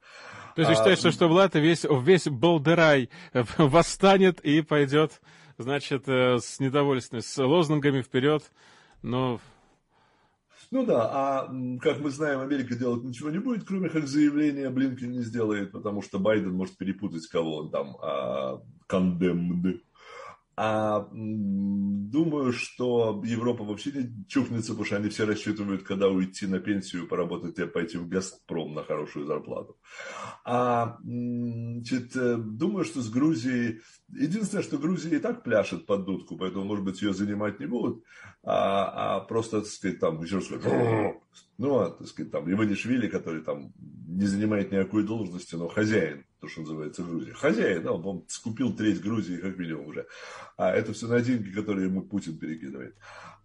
То 0.54 0.62
есть 0.62 0.68
вы 0.68 0.74
а, 0.74 0.76
считаете, 0.76 1.11
что 1.11 1.28
в 1.28 1.33
Латвии 1.33 1.61
весь, 1.61 1.85
весь 1.85 2.28
Балдерай 2.28 3.11
восстанет 3.59 4.40
и 4.40 4.62
пойдет, 4.62 5.20
значит, 5.59 6.09
э, 6.09 6.38
с 6.38 6.61
недовольствием, 6.61 7.22
с 7.22 7.44
лозунгами 7.44 8.00
вперед, 8.00 8.42
но 9.02 9.38
ну 10.70 10.85
да, 10.85 11.09
а 11.11 11.46
как 11.81 12.00
мы 12.00 12.11
знаем, 12.11 12.40
Америка 12.40 12.74
делать 12.74 13.02
ничего 13.02 13.31
не 13.31 13.38
будет, 13.38 13.64
кроме 13.64 13.88
как 13.88 14.07
заявления 14.07 14.70
Блинкен 14.70 15.12
не 15.12 15.22
сделает, 15.22 15.72
потому 15.72 16.02
что 16.02 16.18
Байден 16.18 16.52
может 16.52 16.76
перепутать, 16.76 17.26
кого 17.26 17.57
он 17.59 17.70
там 17.70 17.96
а, 18.02 18.62
condemned. 18.88 19.81
А 20.60 21.08
думаю, 21.12 22.52
что 22.52 23.22
Европа 23.24 23.62
вообще 23.62 23.92
не 23.92 24.24
чухнется, 24.26 24.72
потому 24.72 24.86
что 24.86 24.96
они 24.96 25.08
все 25.08 25.24
рассчитывают, 25.24 25.84
когда 25.84 26.08
уйти 26.08 26.48
на 26.48 26.58
пенсию, 26.58 27.06
поработать 27.06 27.56
и 27.60 27.66
пойти 27.66 27.96
в 27.96 28.08
Газпром 28.08 28.74
на 28.74 28.82
хорошую 28.82 29.26
зарплату. 29.26 29.76
А 30.44 30.98
значит, 31.04 32.16
э, 32.16 32.36
думаю, 32.38 32.84
что 32.84 33.02
с 33.02 33.08
Грузией... 33.08 33.82
Единственное, 34.08 34.64
что 34.64 34.78
Грузия 34.78 35.16
и 35.16 35.20
так 35.20 35.44
пляшет 35.44 35.86
под 35.86 36.04
дудку, 36.06 36.36
поэтому, 36.36 36.64
может 36.64 36.84
быть, 36.84 37.00
ее 37.02 37.14
занимать 37.14 37.60
не 37.60 37.66
будут, 37.66 38.02
а, 38.42 39.18
а 39.18 39.20
просто, 39.20 39.60
так 39.60 39.70
сказать, 39.70 40.00
там, 40.00 40.20
еще 40.22 40.36
раз 40.36 40.48
ну, 41.58 41.78
а, 41.78 41.90
так 41.90 42.08
сказать, 42.08 42.32
там, 42.32 42.50
Иванишвили, 42.50 43.06
который 43.06 43.42
там 43.42 43.72
не 43.78 44.26
занимает 44.26 44.72
никакой 44.72 45.04
должности, 45.04 45.54
но 45.54 45.68
хозяин, 45.68 46.24
то, 46.40 46.48
что 46.48 46.61
называется 46.61 47.03
Грузия. 47.03 47.33
Хозяин, 47.33 47.87
он, 47.88 48.07
он 48.07 48.24
скупил 48.29 48.74
треть 48.74 49.01
Грузии, 49.01 49.37
как 49.37 49.59
минимум, 49.59 49.88
уже. 49.88 50.07
А 50.57 50.70
это 50.70 50.92
все 50.92 51.07
на 51.07 51.20
деньги, 51.20 51.51
которые 51.51 51.87
ему 51.87 52.03
Путин 52.03 52.38
перекидывает. 52.38 52.94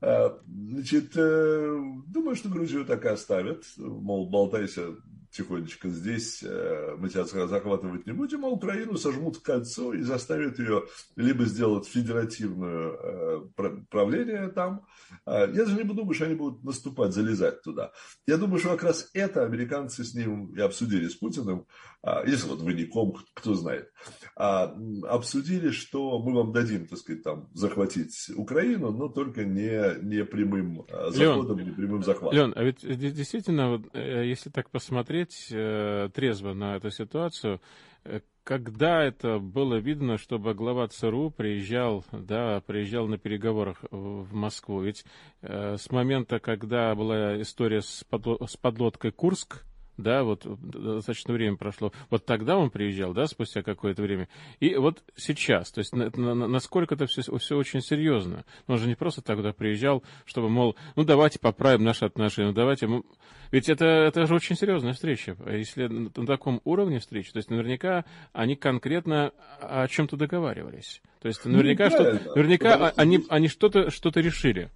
А, 0.01 0.39
значит, 0.47 1.11
э, 1.15 1.81
думаю, 2.07 2.35
что 2.35 2.49
Грузию 2.49 2.85
так 2.85 3.05
и 3.05 3.09
оставят. 3.09 3.63
Мол, 3.77 4.29
болтайся 4.29 4.95
тихонечко 5.33 5.89
здесь, 5.89 6.43
э, 6.43 6.95
мы 6.97 7.09
тебя 7.09 7.25
захватывать 7.25 8.05
не 8.05 8.13
будем, 8.13 8.45
а 8.45 8.49
Украину 8.49 8.97
сожмут 8.97 9.37
в 9.37 9.41
кольцо 9.41 9.93
и 9.93 10.01
заставят 10.01 10.59
ее 10.59 10.83
либо 11.15 11.45
сделать 11.45 11.87
федеративное 11.87 12.91
э, 12.93 13.41
правление 13.89 14.49
там. 14.49 14.85
А, 15.25 15.41
я 15.47 15.65
даже 15.65 15.75
не 15.75 15.83
думаю, 15.83 16.13
что 16.13 16.25
они 16.25 16.35
будут 16.35 16.63
наступать, 16.63 17.13
залезать 17.13 17.63
туда. 17.63 17.91
Я 18.27 18.37
думаю, 18.37 18.59
что 18.59 18.69
как 18.69 18.83
раз 18.83 19.09
это 19.13 19.43
американцы 19.43 20.03
с 20.03 20.13
ним 20.13 20.53
и 20.55 20.61
обсудили 20.61 21.07
с 21.07 21.15
Путиным, 21.15 21.65
а, 22.03 22.23
если 22.25 22.49
вот 22.49 22.59
вы 22.59 22.73
ником, 22.73 23.15
кто 23.33 23.55
знает, 23.55 23.89
а, 24.35 24.75
обсудили, 25.03 25.71
что 25.71 26.19
мы 26.19 26.33
вам 26.33 26.51
дадим, 26.51 26.85
так 26.85 26.99
сказать, 26.99 27.23
там, 27.23 27.49
захватить 27.53 28.29
Украину, 28.35 28.91
но 28.91 29.07
только 29.07 29.45
не, 29.45 30.03
не 30.03 30.25
прямым 30.25 30.85
заходом, 31.09 31.57
Леон, 31.57 31.69
не 31.69 31.75
прямым 31.75 32.03
захватом. 32.03 32.37
Леон, 32.37 32.53
а 32.55 32.63
ведь 32.63 32.81
действительно, 32.81 33.81
э, 33.93 34.25
если 34.25 34.49
так 34.49 34.69
посмотреть, 34.69 35.22
смотреть 35.23 35.47
э, 35.51 36.09
трезво 36.13 36.53
на 36.53 36.75
эту 36.75 36.91
ситуацию, 36.91 37.61
э, 38.03 38.21
когда 38.43 39.03
это 39.03 39.39
было 39.39 39.75
видно, 39.75 40.17
чтобы 40.17 40.53
глава 40.53 40.87
ЦРУ 40.87 41.31
приезжал, 41.31 42.03
да, 42.11 42.61
приезжал 42.61 43.07
на 43.07 43.17
переговорах 43.17 43.83
в 43.89 44.33
Москву? 44.33 44.81
Ведь 44.81 45.05
э, 45.41 45.77
с 45.77 45.89
момента, 45.91 46.39
когда 46.39 46.93
была 46.95 47.41
история 47.41 47.81
с, 47.81 48.03
подло, 48.09 48.45
с 48.45 48.57
подлодкой 48.57 49.11
Курск, 49.11 49.63
да, 49.97 50.23
вот 50.23 50.45
достаточно 50.61 51.33
время 51.33 51.55
прошло. 51.55 51.91
Вот 52.09 52.25
тогда 52.25 52.57
он 52.57 52.69
приезжал, 52.69 53.13
да, 53.13 53.27
спустя 53.27 53.61
какое-то 53.61 54.01
время. 54.01 54.27
И 54.59 54.75
вот 54.75 55.03
сейчас, 55.15 55.71
то 55.71 55.79
есть 55.79 55.93
на, 55.93 56.09
на, 56.15 56.47
насколько 56.47 56.95
это 56.95 57.05
все, 57.05 57.21
все 57.37 57.57
очень 57.57 57.81
серьезно. 57.81 58.43
Он 58.67 58.77
же 58.77 58.87
не 58.87 58.95
просто 58.95 59.21
тогда 59.21 59.53
приезжал, 59.53 60.03
чтобы, 60.25 60.49
мол, 60.49 60.75
ну 60.95 61.03
давайте 61.03 61.39
поправим 61.39 61.83
наши 61.83 62.05
отношения, 62.05 62.49
ну 62.49 62.53
давайте... 62.53 62.87
Мы... 62.87 63.03
Ведь 63.51 63.69
это, 63.69 63.85
это 63.85 64.25
же 64.25 64.33
очень 64.33 64.55
серьезная 64.55 64.93
встреча. 64.93 65.37
Если 65.47 65.85
на, 65.85 66.09
на 66.15 66.25
таком 66.25 66.59
уровне 66.63 66.99
встречи, 66.99 67.31
то 67.31 67.37
есть 67.37 67.51
наверняка 67.51 68.03
они 68.31 68.55
конкретно 68.55 69.31
о 69.59 69.87
чем-то 69.87 70.17
договаривались. 70.17 71.01
То 71.21 71.27
есть 71.27 71.45
наверняка, 71.45 71.89
ну, 71.89 71.91
что, 71.91 72.35
наверняка 72.35 72.91
они, 72.97 73.19
они 73.29 73.47
что-то 73.47 73.91
что 73.91 74.09
решили. 74.19 74.71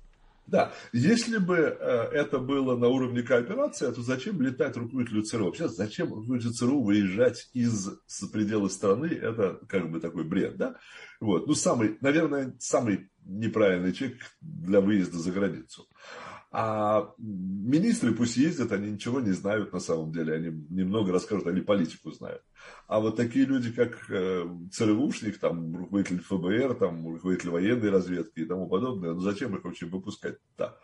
Да, 0.48 0.72
если 0.94 1.40
бы 1.40 1.58
э, 1.58 2.10
это 2.14 2.40
было 2.40 2.78
на 2.78 2.88
уровне 2.88 3.22
кооперации, 3.22 3.92
то 3.92 4.02
зачем 4.02 4.42
летать 4.42 4.78
руководителю 4.78 5.24
ЦРУ? 5.24 5.46
Вообще, 5.46 5.68
зачем 5.68 6.14
руководителю 6.14 6.54
ЦРУ 6.54 6.84
выезжать 6.84 7.50
из 7.54 7.90
пределы 8.32 8.70
страны? 8.70 9.08
Это 9.08 9.60
как 9.68 9.92
бы 9.92 10.00
такой 10.00 10.24
бред, 10.24 10.56
да? 10.56 10.76
Вот. 11.20 11.48
Ну, 11.48 11.54
самый, 11.54 11.98
наверное, 12.00 12.56
самый 12.60 13.10
неправильный 13.26 13.92
человек 13.92 14.20
для 14.40 14.80
выезда 14.80 15.18
за 15.18 15.32
границу. 15.34 15.86
А 16.50 17.14
министры 17.18 18.14
пусть 18.14 18.38
ездят, 18.38 18.72
они 18.72 18.92
ничего 18.92 19.20
не 19.20 19.32
знают 19.32 19.74
на 19.74 19.80
самом 19.80 20.14
деле, 20.14 20.34
они 20.34 20.48
немного 20.70 21.12
расскажут, 21.12 21.48
они 21.48 21.60
политику 21.60 22.12
знают. 22.12 22.42
А 22.88 23.02
вот 23.02 23.18
такие 23.18 23.46
люди, 23.46 23.72
как 23.72 24.10
э, 24.10 24.46
ЦРУшник, 24.72 25.40
там, 25.40 25.76
руководитель 25.76 26.22
ФБР, 26.22 26.76
там, 26.76 27.06
руководитель 27.06 27.50
военной 27.50 27.90
разведки 27.90 28.40
и 28.40 28.46
тому 28.46 28.68
подобное, 28.68 29.14
ну 29.14 29.20
зачем 29.20 29.56
их 29.58 29.66
вообще 29.66 29.88
выпускать? 29.88 30.38
Да. 30.58 30.78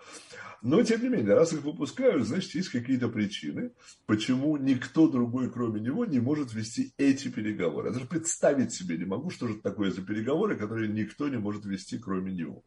Но, 0.62 0.82
тем 0.84 1.02
не 1.02 1.10
менее, 1.10 1.34
раз 1.34 1.54
их 1.54 1.64
выпускают, 1.64 2.26
значит, 2.26 2.56
есть 2.56 2.70
какие-то 2.70 3.08
причины, 3.08 3.72
почему 4.06 4.58
никто 4.58 5.10
другой, 5.10 5.50
кроме 5.50 5.80
него, 5.80 6.06
не 6.06 6.20
может 6.20 6.54
вести 6.54 6.94
эти 6.98 7.30
переговоры. 7.30 7.88
Я 7.88 7.94
даже 7.94 8.06
представить 8.06 8.74
себе 8.74 8.98
не 8.98 9.06
могу, 9.06 9.30
что 9.30 9.48
же 9.48 9.56
такое 9.56 9.92
за 9.92 10.02
переговоры, 10.02 10.58
которые 10.58 10.90
никто 10.90 11.28
не 11.30 11.38
может 11.38 11.66
вести, 11.66 11.98
кроме 11.98 12.34
него. 12.34 12.64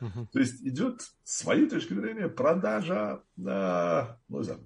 Uh-huh. 0.00 0.26
То 0.32 0.38
есть 0.38 0.62
идет, 0.62 1.00
с 1.24 1.44
моей 1.44 1.68
точки 1.68 1.94
зрения, 1.94 2.28
продажа, 2.28 3.22
э, 3.38 4.02
ну, 4.28 4.38
не 4.38 4.44
знаю, 4.44 4.60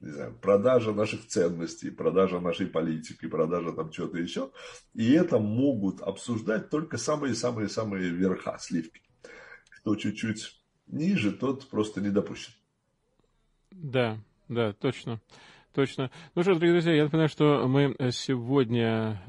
не 0.00 0.10
знаю, 0.10 0.38
продажа 0.40 0.92
наших 0.92 1.26
ценностей, 1.26 1.90
продажа 1.90 2.40
нашей 2.40 2.66
политики, 2.66 3.26
продажа 3.26 3.72
там 3.72 3.90
чего-то 3.90 4.18
еще. 4.18 4.50
И 4.92 5.12
это 5.12 5.38
могут 5.38 6.00
обсуждать 6.00 6.70
только 6.70 6.98
самые-самые-самые 6.98 8.10
верха, 8.10 8.58
сливки. 8.60 9.00
Кто 9.70 9.96
чуть-чуть 9.96 10.60
ниже, 10.86 11.32
тот 11.32 11.68
просто 11.68 12.00
не 12.00 12.10
допущен. 12.10 12.52
Да, 13.70 14.18
да, 14.48 14.72
точно. 14.72 15.20
Точно. 15.74 16.12
Ну 16.36 16.42
что, 16.42 16.54
дорогие 16.54 16.72
друзья, 16.72 16.94
я 16.94 17.04
напоминаю, 17.04 17.28
что 17.28 17.66
мы 17.66 17.96
сегодня 18.12 19.20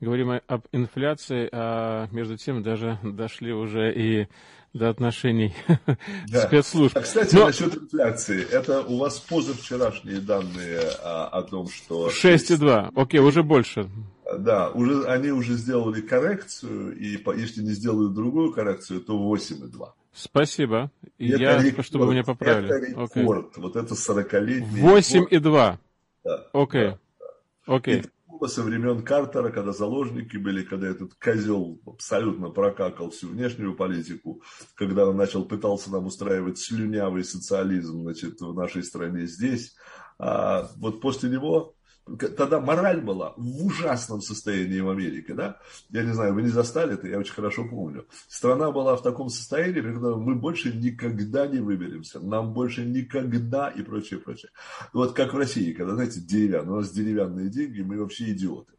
говорим 0.00 0.38
об 0.46 0.66
инфляции, 0.70 1.48
а 1.50 2.08
между 2.12 2.36
тем 2.36 2.62
даже 2.62 2.98
дошли 3.02 3.54
уже 3.54 3.94
и 3.94 4.28
до 4.72 4.90
отношений 4.90 5.54
да. 6.28 6.46
спецслужб. 6.46 6.96
А, 6.96 7.00
кстати, 7.00 7.34
Но... 7.34 7.46
насчет 7.46 7.74
инфляции. 7.76 8.46
Это 8.50 8.82
у 8.82 8.98
вас 8.98 9.18
позавчерашние 9.20 10.20
данные 10.20 10.80
а, 11.02 11.28
о 11.28 11.42
том, 11.42 11.68
что... 11.68 12.08
6,2. 12.08 12.92
Окей, 12.94 13.20
уже 13.20 13.42
больше. 13.42 13.88
Да, 14.38 14.70
уже, 14.70 15.06
они 15.06 15.30
уже 15.30 15.54
сделали 15.54 16.02
коррекцию, 16.02 16.96
и 16.98 17.18
если 17.36 17.62
не 17.62 17.70
сделают 17.70 18.14
другую 18.14 18.52
коррекцию, 18.52 19.00
то 19.00 19.14
8,2. 19.14 19.88
Спасибо. 20.12 20.90
И 21.16 21.30
это 21.30 21.42
я, 21.42 21.62
рекорд, 21.62 21.86
чтобы 21.86 22.10
меня 22.10 22.24
поправили. 22.24 22.66
Это 22.66 23.06
рекорд. 23.06 23.56
Okay. 23.56 23.60
Вот 23.60 23.76
это 23.76 23.94
40-летний 23.94 24.80
8,2. 24.80 25.78
Да. 26.24 26.44
Окей. 26.52 26.94
Окей. 27.66 28.00
Это 28.00 28.08
было 28.38 28.48
со 28.48 28.62
времен 28.62 29.02
Картера, 29.02 29.50
когда 29.50 29.72
заложники 29.72 30.36
были, 30.36 30.62
когда 30.62 30.88
этот 30.88 31.14
козел 31.14 31.80
абсолютно 31.86 32.50
прокакал 32.50 33.10
всю 33.10 33.28
внешнюю 33.28 33.74
политику, 33.74 34.42
когда 34.74 35.06
он 35.06 35.16
начал, 35.16 35.44
пытался 35.44 35.90
нам 35.90 36.06
устраивать 36.06 36.58
слюнявый 36.58 37.24
социализм, 37.24 38.02
значит, 38.02 38.40
в 38.40 38.54
нашей 38.54 38.82
стране 38.82 39.26
здесь. 39.26 39.74
А 40.18 40.70
вот 40.76 41.00
после 41.00 41.30
него 41.30 41.74
тогда 42.16 42.60
мораль 42.60 43.00
была 43.00 43.34
в 43.36 43.66
ужасном 43.66 44.20
состоянии 44.20 44.80
в 44.80 44.88
Америке, 44.88 45.34
да? 45.34 45.58
Я 45.90 46.04
не 46.04 46.12
знаю, 46.12 46.34
вы 46.34 46.42
не 46.42 46.48
застали 46.48 46.94
это, 46.94 47.08
я 47.08 47.18
очень 47.18 47.34
хорошо 47.34 47.64
помню. 47.68 48.06
Страна 48.28 48.70
была 48.70 48.96
в 48.96 49.02
таком 49.02 49.28
состоянии, 49.28 49.80
когда 49.80 50.14
мы 50.14 50.34
больше 50.34 50.72
никогда 50.72 51.46
не 51.46 51.60
выберемся, 51.60 52.20
нам 52.20 52.52
больше 52.52 52.84
никогда 52.84 53.68
и 53.68 53.82
прочее, 53.82 54.20
прочее. 54.20 54.50
Вот 54.92 55.14
как 55.14 55.34
в 55.34 55.36
России, 55.36 55.72
когда, 55.72 55.94
знаете, 55.94 56.20
деревянные, 56.20 56.72
у 56.72 56.76
нас 56.76 56.90
деревянные 56.90 57.48
деньги, 57.48 57.82
мы 57.82 57.98
вообще 57.98 58.32
идиоты. 58.32 58.72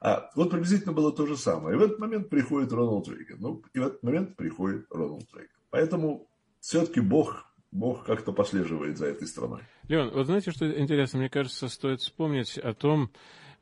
А 0.00 0.30
вот 0.34 0.50
приблизительно 0.50 0.92
было 0.92 1.12
то 1.12 1.26
же 1.26 1.36
самое. 1.36 1.76
И 1.76 1.78
в 1.78 1.82
этот 1.82 1.98
момент 1.98 2.28
приходит 2.28 2.72
Рональд 2.72 3.08
Рейган. 3.08 3.38
Ну, 3.40 3.62
и 3.72 3.78
в 3.78 3.86
этот 3.86 4.02
момент 4.02 4.36
приходит 4.36 4.86
Рональд 4.90 5.32
Рейган. 5.32 5.48
Поэтому 5.70 6.28
все-таки 6.60 7.00
Бог 7.00 7.46
Бог 7.74 8.04
как-то 8.04 8.32
послеживает 8.32 8.96
за 8.96 9.06
этой 9.06 9.26
страной. 9.26 9.62
Леон, 9.88 10.10
вот 10.12 10.26
знаете, 10.26 10.52
что 10.52 10.70
интересно? 10.80 11.18
Мне 11.18 11.28
кажется, 11.28 11.68
стоит 11.68 12.00
вспомнить 12.00 12.56
о 12.56 12.72
том, 12.72 13.10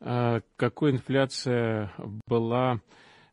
а, 0.01 0.43
какой 0.57 0.91
инфляция 0.91 1.91
была 2.27 2.81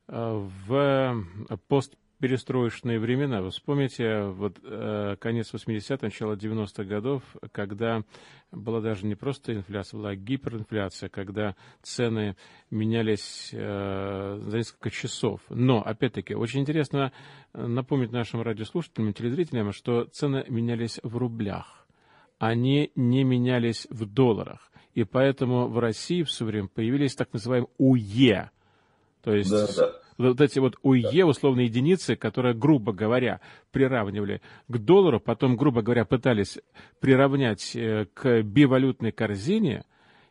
а, 0.07 0.47
в 0.67 1.25
пост 1.67 1.95
перестроечные 2.19 2.99
времена. 2.99 3.41
Вы 3.41 3.49
вспомните 3.49 4.23
вот, 4.23 4.59
э, 4.63 5.15
конец 5.19 5.53
80-х, 5.53 5.99
начало 6.01 6.33
90-х 6.33 6.83
годов, 6.83 7.23
когда 7.51 8.03
была 8.51 8.81
даже 8.81 9.05
не 9.05 9.15
просто 9.15 9.53
инфляция, 9.53 9.99
была 9.99 10.15
гиперинфляция, 10.15 11.09
когда 11.09 11.55
цены 11.81 12.35
менялись 12.69 13.49
э, 13.53 14.41
за 14.45 14.57
несколько 14.57 14.89
часов. 14.91 15.41
Но, 15.49 15.81
опять-таки, 15.81 16.35
очень 16.35 16.59
интересно 16.59 17.13
напомнить 17.53 18.11
нашим 18.11 18.41
радиослушателям 18.41 19.09
и 19.09 19.13
телезрителям, 19.13 19.71
что 19.71 20.03
цены 20.05 20.45
менялись 20.49 20.99
в 21.01 21.15
рублях. 21.15 21.87
Они 22.37 22.91
не 22.95 23.23
менялись 23.23 23.87
в 23.89 24.05
долларах. 24.05 24.71
И 24.93 25.03
поэтому 25.03 25.67
в 25.67 25.79
России 25.79 26.23
в 26.23 26.31
свое 26.31 26.51
время 26.51 26.67
появились 26.67 27.15
так 27.15 27.31
называемые 27.31 27.69
УЕ. 27.77 28.51
То 29.21 29.33
есть 29.33 29.51
да, 29.51 29.67
да 29.67 29.99
вот 30.19 30.41
эти 30.41 30.59
вот 30.59 30.75
УЕ, 30.83 31.23
условные 31.25 31.67
единицы, 31.67 32.15
которые, 32.15 32.53
грубо 32.53 32.91
говоря, 32.91 33.39
приравнивали 33.71 34.41
к 34.67 34.77
доллару, 34.77 35.19
потом, 35.19 35.55
грубо 35.55 35.81
говоря, 35.81 36.05
пытались 36.05 36.59
приравнять 36.99 37.75
э, 37.75 38.05
к 38.13 38.41
бивалютной 38.41 39.11
корзине, 39.11 39.85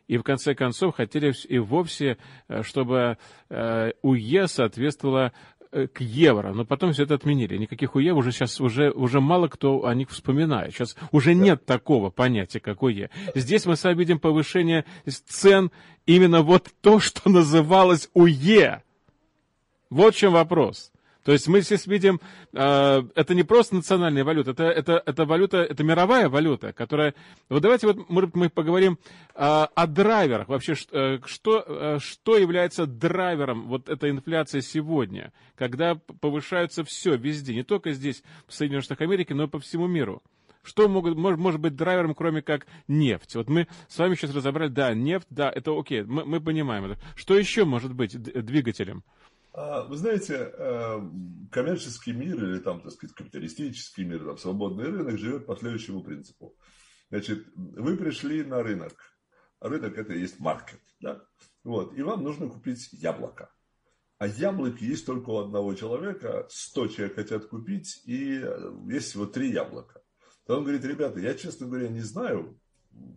и 0.07 0.17
в 0.17 0.23
конце 0.23 0.55
концов 0.55 0.95
хотели 0.95 1.33
и 1.47 1.57
вовсе, 1.57 2.17
э, 2.47 2.61
чтобы 2.63 3.17
э, 3.49 3.91
УЕ 4.01 4.47
соответствовало 4.47 5.33
к 5.71 6.01
евро, 6.01 6.51
но 6.51 6.65
потом 6.65 6.93
все 6.93 7.03
это 7.03 7.13
отменили. 7.13 7.55
Никаких 7.55 7.93
УЕ 7.93 8.13
уже 8.13 8.31
сейчас 8.31 8.59
уже, 8.59 8.89
уже 8.89 9.21
мало 9.21 9.47
кто 9.49 9.85
о 9.85 9.93
них 9.93 10.09
вспоминает. 10.09 10.73
Сейчас 10.73 10.97
уже 11.11 11.35
нет 11.35 11.63
такого 11.63 12.09
понятия, 12.09 12.59
как 12.59 12.81
УЕ. 12.81 13.11
Здесь 13.35 13.67
мы 13.67 13.75
с 13.75 13.83
вами 13.83 13.99
видим 13.99 14.17
повышение 14.17 14.85
цен 15.05 15.69
именно 16.07 16.41
вот 16.41 16.69
то, 16.81 16.99
что 16.99 17.29
называлось 17.29 18.09
УЕ. 18.15 18.81
Вот 19.89 20.15
в 20.15 20.17
чем 20.17 20.33
вопрос. 20.33 20.91
То 21.23 21.33
есть 21.33 21.47
мы 21.47 21.61
здесь 21.61 21.85
видим, 21.85 22.21
э, 22.53 23.03
это 23.13 23.35
не 23.35 23.43
просто 23.43 23.75
национальная 23.75 24.23
валюта, 24.23 24.51
это, 24.51 24.63
это, 24.63 25.03
это 25.05 25.25
валюта, 25.25 25.57
это 25.57 25.83
мировая 25.83 26.29
валюта, 26.29 26.71
которая... 26.71 27.13
Вот 27.49 27.61
давайте 27.61 27.87
вот, 27.87 28.09
мы 28.09 28.49
поговорим 28.49 28.97
э, 29.35 29.37
о 29.37 29.87
драйверах. 29.87 30.47
Вообще, 30.47 30.75
что, 30.75 31.63
э, 31.67 31.99
что 31.99 32.37
является 32.37 32.85
драйвером 32.85 33.67
вот 33.67 33.89
этой 33.89 34.11
инфляции 34.11 34.61
сегодня, 34.61 35.33
когда 35.55 35.95
повышаются 35.95 36.83
все 36.83 37.15
везде, 37.17 37.53
не 37.53 37.63
только 37.63 37.91
здесь, 37.91 38.23
в 38.47 38.53
Соединенных 38.53 38.85
Штатах 38.85 39.01
Америки, 39.01 39.33
но 39.33 39.43
и 39.43 39.47
по 39.47 39.59
всему 39.59 39.87
миру. 39.87 40.23
Что 40.63 40.87
могут, 40.87 41.17
может, 41.17 41.39
может 41.39 41.59
быть 41.59 41.75
драйвером, 41.75 42.15
кроме 42.15 42.41
как 42.41 42.65
нефть? 42.87 43.35
Вот 43.35 43.49
мы 43.49 43.67
с 43.87 43.97
вами 43.97 44.15
сейчас 44.15 44.33
разобрали, 44.33 44.69
да, 44.69 44.93
нефть, 44.93 45.27
да, 45.29 45.51
это 45.53 45.77
окей, 45.77 46.03
мы, 46.03 46.25
мы 46.25 46.41
понимаем 46.41 46.85
это. 46.85 46.99
Что 47.15 47.37
еще 47.37 47.65
может 47.65 47.93
быть 47.93 48.19
двигателем? 48.21 49.03
А, 49.61 49.83
вы 49.83 49.97
знаете, 49.97 50.53
э, 50.53 51.01
коммерческий 51.51 52.13
мир 52.13 52.41
или 52.41 52.59
там, 52.59 52.79
так 52.79 52.93
сказать, 52.93 53.13
капиталистический 53.13 54.05
мир, 54.05 54.23
там, 54.23 54.37
свободный 54.37 54.85
рынок 54.85 55.17
живет 55.17 55.47
по 55.47 55.57
следующему 55.57 56.01
принципу. 56.01 56.55
Значит, 57.09 57.45
вы 57.55 57.97
пришли 57.97 58.45
на 58.45 58.63
рынок. 58.63 58.93
Рынок 59.59 59.97
это 59.97 60.13
и 60.13 60.21
есть 60.21 60.39
маркет. 60.39 60.79
Да? 61.01 61.21
Вот, 61.65 61.93
и 61.93 62.01
вам 62.01 62.23
нужно 62.23 62.47
купить 62.47 62.87
яблоко. 62.93 63.51
А 64.17 64.27
яблок 64.27 64.79
есть 64.79 65.05
только 65.05 65.29
у 65.29 65.39
одного 65.39 65.73
человека, 65.73 66.47
100 66.49 66.87
человек 66.87 67.15
хотят 67.15 67.47
купить, 67.47 68.01
и 68.05 68.41
есть 68.87 69.09
всего 69.09 69.25
три 69.25 69.51
яблока. 69.51 70.01
То 70.45 70.55
он 70.55 70.63
говорит, 70.63 70.85
ребята, 70.85 71.19
я, 71.19 71.33
честно 71.33 71.67
говоря, 71.67 71.89
не 71.89 71.99
знаю, 71.99 72.57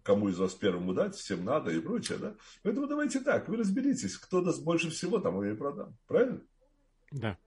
кому 0.03 0.29
из 0.29 0.39
вас 0.39 0.55
первому 0.55 0.95
дать, 0.95 1.14
всем 1.14 1.45
надо 1.45 1.70
и 1.70 1.81
прочее, 1.81 2.18
да? 2.18 2.35
Поэтому 2.62 2.87
давайте 2.87 3.20
так, 3.20 3.49
вы 3.49 3.57
разберитесь, 3.57 4.16
кто 4.16 4.41
даст 4.41 4.62
больше 4.64 4.91
всего, 4.91 5.18
тому 5.18 5.43
я 5.43 5.53
и 5.53 5.57
продам. 5.57 5.97
Правильно? 6.07 6.41
Да. 7.11 7.39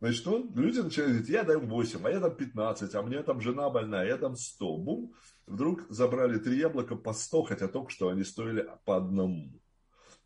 Значит, 0.00 0.26
он, 0.26 0.52
люди 0.56 0.80
начинают 0.80 1.12
говорить, 1.12 1.28
я 1.28 1.44
дам 1.44 1.68
8, 1.68 2.00
а 2.04 2.10
я 2.10 2.18
дам 2.18 2.34
15, 2.34 2.94
а 2.94 3.02
мне 3.02 3.22
там 3.22 3.40
жена 3.40 3.70
больная, 3.70 4.06
я 4.06 4.16
дам 4.16 4.34
100. 4.34 4.78
Бум, 4.78 5.14
вдруг 5.46 5.86
забрали 5.90 6.38
три 6.38 6.58
яблока 6.58 6.96
по 6.96 7.12
100, 7.12 7.42
хотя 7.44 7.68
только 7.68 7.90
что 7.90 8.08
они 8.08 8.24
стоили 8.24 8.68
по 8.84 8.96
одному. 8.96 9.52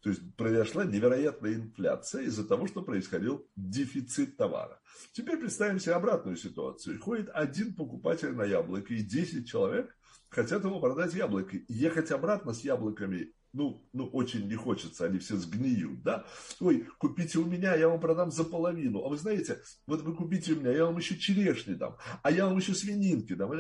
То 0.01 0.11
есть 0.11 0.37
произошла 0.37 0.85
невероятная 0.85 1.55
инфляция 1.55 2.23
из-за 2.23 2.47
того, 2.47 2.67
что 2.69 2.83
происходил 2.83 3.47
дефицит 3.57 4.37
товара. 4.37 4.81
Теперь 5.13 5.37
представим 5.37 5.81
себе 5.81 5.95
обратную 5.95 6.37
ситуацию. 6.37 7.01
Ходит 7.01 7.29
один 7.35 7.75
покупатель 7.75 8.33
на 8.33 8.45
яблоко 8.45 8.95
и 8.95 9.03
10 9.03 9.49
человек 9.49 9.95
хотят 10.29 10.65
ему 10.65 10.81
продать 10.81 11.15
яблоки. 11.15 11.65
Ехать 11.69 12.11
обратно 12.11 12.53
с 12.53 12.61
яблоками, 12.61 13.33
ну, 13.57 13.89
ну, 13.95 14.07
очень 14.09 14.49
не 14.49 14.55
хочется, 14.55 15.07
они 15.07 15.19
все 15.19 15.37
сгниют, 15.37 16.03
да? 16.03 16.27
Ой, 16.61 16.87
купите 16.99 17.39
у 17.39 17.47
меня, 17.47 17.75
я 17.75 17.89
вам 17.89 18.01
продам 18.01 18.31
за 18.31 18.45
половину. 18.45 19.03
А 19.03 19.09
вы 19.09 19.17
знаете, 19.17 19.63
вот 19.87 20.03
вы 20.03 20.15
купите 20.15 20.53
у 20.53 20.61
меня, 20.61 20.73
я 20.73 20.85
вам 20.85 20.99
еще 20.99 21.17
черешни 21.17 21.73
дам, 21.73 21.97
а 22.23 22.31
я 22.31 22.47
вам 22.47 22.59
еще 22.59 22.75
свининки 22.75 23.35
дам. 23.35 23.53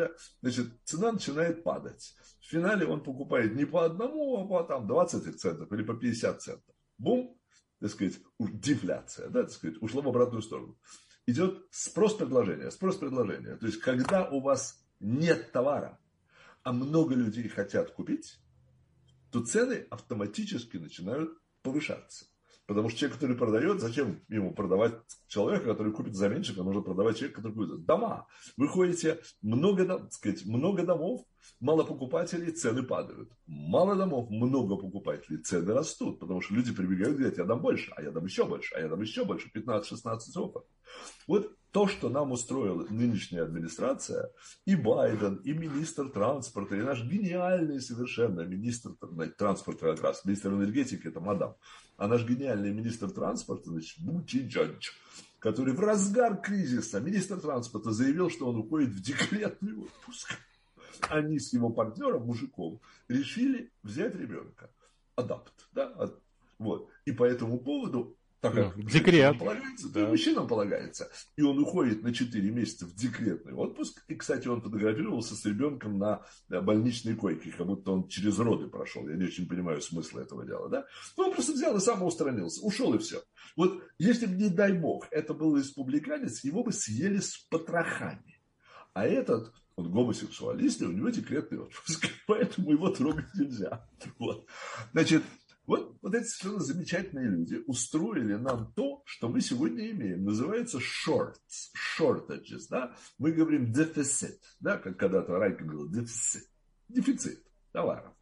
Значит, 0.42 0.66
цена 0.84 1.12
начинает 1.12 1.64
падать. 1.64 2.14
В 2.40 2.50
финале 2.50 2.86
он 2.86 3.02
покупает 3.02 3.54
не 3.54 3.64
по 3.64 3.84
одному, 3.84 4.36
а 4.36 4.46
по 4.46 4.62
там 4.64 4.86
20 4.86 5.40
центов 5.40 5.72
или 5.72 5.82
по 5.82 5.94
50 5.94 6.42
центов. 6.42 6.74
Бум, 6.98 7.38
так 7.80 7.90
сказать, 7.90 8.18
дефляция, 8.38 9.28
да, 9.30 9.44
так 9.44 9.52
сказать, 9.52 9.80
ушла 9.80 10.02
в 10.02 10.08
обратную 10.08 10.42
сторону. 10.42 10.78
Идет 11.26 11.66
спрос-предложение, 11.70 12.70
спрос-предложение. 12.70 13.56
То 13.56 13.66
есть, 13.66 13.80
когда 13.80 14.28
у 14.28 14.40
вас 14.40 14.78
нет 15.00 15.52
товара, 15.52 15.98
а 16.66 16.72
много 16.72 17.14
людей 17.14 17.48
хотят 17.48 17.92
купить, 17.92 18.40
то 19.30 19.40
цены 19.40 19.86
автоматически 19.88 20.78
начинают 20.78 21.30
повышаться. 21.62 22.26
Потому 22.66 22.88
что 22.88 22.98
человек, 22.98 23.14
который 23.14 23.36
продает, 23.36 23.80
зачем 23.80 24.20
ему 24.26 24.52
продавать 24.52 24.94
человека, 25.28 25.66
который 25.66 25.92
купит 25.92 26.16
за 26.16 26.28
меньше, 26.28 26.60
нужно 26.60 26.82
продавать 26.82 27.18
человека, 27.18 27.40
который 27.40 27.54
купит 27.54 27.84
дома. 27.84 28.26
Вы 28.56 28.66
ходите, 28.66 29.20
много, 29.42 29.86
так 29.86 30.12
сказать, 30.12 30.44
много 30.44 30.82
домов, 30.82 31.24
мало 31.60 31.84
покупателей, 31.84 32.50
цены 32.50 32.82
падают. 32.82 33.30
Мало 33.46 33.94
домов, 33.94 34.28
много 34.28 34.74
покупателей, 34.74 35.40
цены 35.42 35.72
растут. 35.72 36.18
Потому 36.18 36.40
что 36.40 36.52
люди 36.52 36.74
прибегают 36.74 37.14
и 37.14 37.18
говорят, 37.18 37.38
я 37.38 37.44
дам 37.44 37.62
больше, 37.62 37.92
а 37.94 38.02
я 38.02 38.10
дам 38.10 38.24
еще 38.24 38.44
больше, 38.44 38.74
а 38.74 38.80
я 38.80 38.88
дам 38.88 39.00
еще 39.00 39.24
больше, 39.24 39.48
15-16 39.54 40.18
опыт. 40.34 40.64
Вот 41.26 41.56
то, 41.76 41.86
что 41.86 42.08
нам 42.08 42.32
устроила 42.32 42.86
нынешняя 42.88 43.42
администрация, 43.42 44.30
и 44.64 44.74
Байден, 44.74 45.36
и 45.44 45.52
министр 45.52 46.08
транспорта, 46.08 46.74
и 46.74 46.80
наш 46.80 47.04
гениальный 47.04 47.82
совершенно 47.82 48.40
министр 48.42 48.92
транспорта 49.36 49.94
как 49.94 50.02
раз, 50.02 50.24
министр 50.24 50.54
энергетики, 50.54 51.08
это 51.08 51.20
мадам, 51.20 51.54
а 51.98 52.08
наш 52.08 52.24
гениальный 52.24 52.72
министр 52.72 53.10
транспорта, 53.10 53.68
значит, 53.68 54.02
Бутиджадж, 54.02 54.92
который 55.38 55.74
в 55.74 55.80
разгар 55.80 56.40
кризиса, 56.40 56.98
министр 56.98 57.40
транспорта 57.40 57.90
заявил, 57.90 58.30
что 58.30 58.48
он 58.48 58.56
уходит 58.56 58.90
в 58.90 59.02
декретный 59.02 59.76
отпуск. 59.76 60.32
Они 61.10 61.38
с 61.38 61.52
его 61.52 61.68
партнером, 61.68 62.22
мужиком, 62.22 62.80
решили 63.08 63.70
взять 63.82 64.14
ребенка. 64.14 64.70
Адапт, 65.14 65.52
да, 65.72 66.10
вот. 66.58 66.88
И 67.04 67.12
по 67.12 67.24
этому 67.24 67.58
поводу 67.58 68.16
так 68.40 68.54
как 68.54 68.76
ну, 68.76 68.82
декрет. 68.82 69.38
Полагается, 69.38 69.88
да. 69.88 70.06
мужчинам 70.08 70.46
полагается. 70.46 71.10
И 71.36 71.42
он 71.42 71.58
уходит 71.58 72.02
на 72.02 72.12
4 72.12 72.50
месяца 72.50 72.86
в 72.86 72.94
декретный 72.94 73.54
отпуск. 73.54 74.04
И, 74.08 74.14
кстати, 74.14 74.46
он 74.48 74.60
фотографировался 74.60 75.34
с 75.34 75.44
ребенком 75.44 75.98
на 75.98 76.22
больничной 76.48 77.14
койке, 77.14 77.52
как 77.52 77.66
будто 77.66 77.92
он 77.92 78.08
через 78.08 78.38
роды 78.38 78.68
прошел. 78.68 79.08
Я 79.08 79.16
не 79.16 79.24
очень 79.24 79.48
понимаю 79.48 79.80
смысла 79.80 80.20
этого 80.20 80.44
дела. 80.44 80.68
Да? 80.68 80.86
Но 81.16 81.26
он 81.26 81.32
просто 81.32 81.52
взял 81.52 81.76
и 81.76 81.80
самоустранился. 81.80 82.64
Ушел 82.64 82.94
и 82.94 82.98
все. 82.98 83.22
Вот 83.56 83.82
если 83.98 84.26
бы, 84.26 84.34
не 84.34 84.48
дай 84.48 84.72
бог, 84.72 85.06
это 85.10 85.32
был 85.34 85.56
республиканец, 85.56 86.44
его 86.44 86.62
бы 86.62 86.72
съели 86.72 87.18
с 87.18 87.38
потрохами. 87.48 88.40
А 88.92 89.06
этот, 89.06 89.52
он 89.76 89.90
гомосексуалист, 89.90 90.82
и 90.82 90.86
у 90.86 90.92
него 90.92 91.10
декретный 91.10 91.58
отпуск. 91.58 92.06
Поэтому 92.26 92.72
его 92.72 92.90
трогать 92.90 93.34
нельзя. 93.34 93.86
Вот. 94.18 94.46
Значит, 94.92 95.22
вот, 95.66 95.98
вот 96.00 96.14
эти 96.14 96.24
совершенно 96.24 96.60
замечательные 96.62 97.28
люди 97.28 97.62
устроили 97.66 98.34
нам 98.34 98.72
то, 98.74 99.02
что 99.04 99.28
мы 99.28 99.40
сегодня 99.40 99.90
имеем. 99.90 100.24
Называется 100.24 100.78
shorts, 100.78 101.72
shortages. 101.98 102.66
Да? 102.70 102.96
Мы 103.18 103.32
говорим 103.32 103.72
дефицит, 103.72 104.40
да? 104.60 104.78
как 104.78 104.96
когда-то 104.96 105.38
Райка 105.38 105.64
говорил, 105.64 105.90
дефицит. 105.90 106.48
Дефицит 106.88 107.44
товаров. 107.72 108.12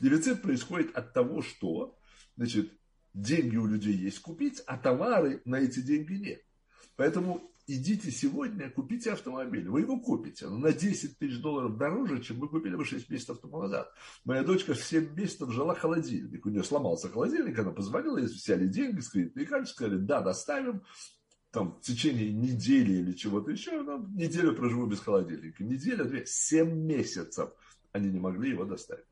Дефицит 0.00 0.42
происходит 0.42 0.96
от 0.96 1.12
того, 1.12 1.42
что 1.42 1.98
значит, 2.36 2.72
деньги 3.14 3.56
у 3.56 3.66
людей 3.66 3.94
есть 3.94 4.20
купить, 4.20 4.62
а 4.66 4.78
товары 4.78 5.42
на 5.44 5.56
эти 5.56 5.80
деньги 5.80 6.14
нет. 6.14 6.42
Поэтому 6.96 7.51
идите 7.66 8.10
сегодня, 8.10 8.70
купите 8.70 9.12
автомобиль. 9.12 9.68
Вы 9.68 9.80
его 9.80 10.00
купите, 10.00 10.46
но 10.48 10.58
на 10.58 10.72
10 10.72 11.18
тысяч 11.18 11.40
долларов 11.40 11.76
дороже, 11.76 12.22
чем 12.22 12.40
вы 12.40 12.48
купили 12.48 12.76
бы 12.76 12.84
6 12.84 13.08
месяцев 13.10 13.38
тому 13.40 13.60
назад. 13.62 13.92
Моя 14.24 14.42
дочка 14.42 14.74
7 14.74 15.14
месяцев 15.14 15.50
жила 15.52 15.74
холодильник. 15.74 16.44
У 16.44 16.50
нее 16.50 16.64
сломался 16.64 17.08
холодильник, 17.08 17.58
она 17.58 17.70
позвонила, 17.70 18.18
ей 18.18 18.26
взяли 18.26 18.66
деньги 18.66 19.00
с 19.00 19.10
кредитной 19.10 19.66
сказали, 19.66 19.98
да, 19.98 20.20
доставим. 20.20 20.82
Там 21.50 21.74
в 21.74 21.80
течение 21.82 22.32
недели 22.32 22.94
или 22.94 23.12
чего-то 23.12 23.50
еще, 23.50 23.82
ну, 23.82 24.08
неделю 24.08 24.54
проживу 24.56 24.86
без 24.86 25.00
холодильника. 25.00 25.62
Неделя, 25.62 26.04
две, 26.04 26.24
7 26.24 26.72
месяцев 26.72 27.50
они 27.92 28.10
не 28.10 28.18
могли 28.18 28.50
его 28.50 28.64
доставить. 28.64 29.04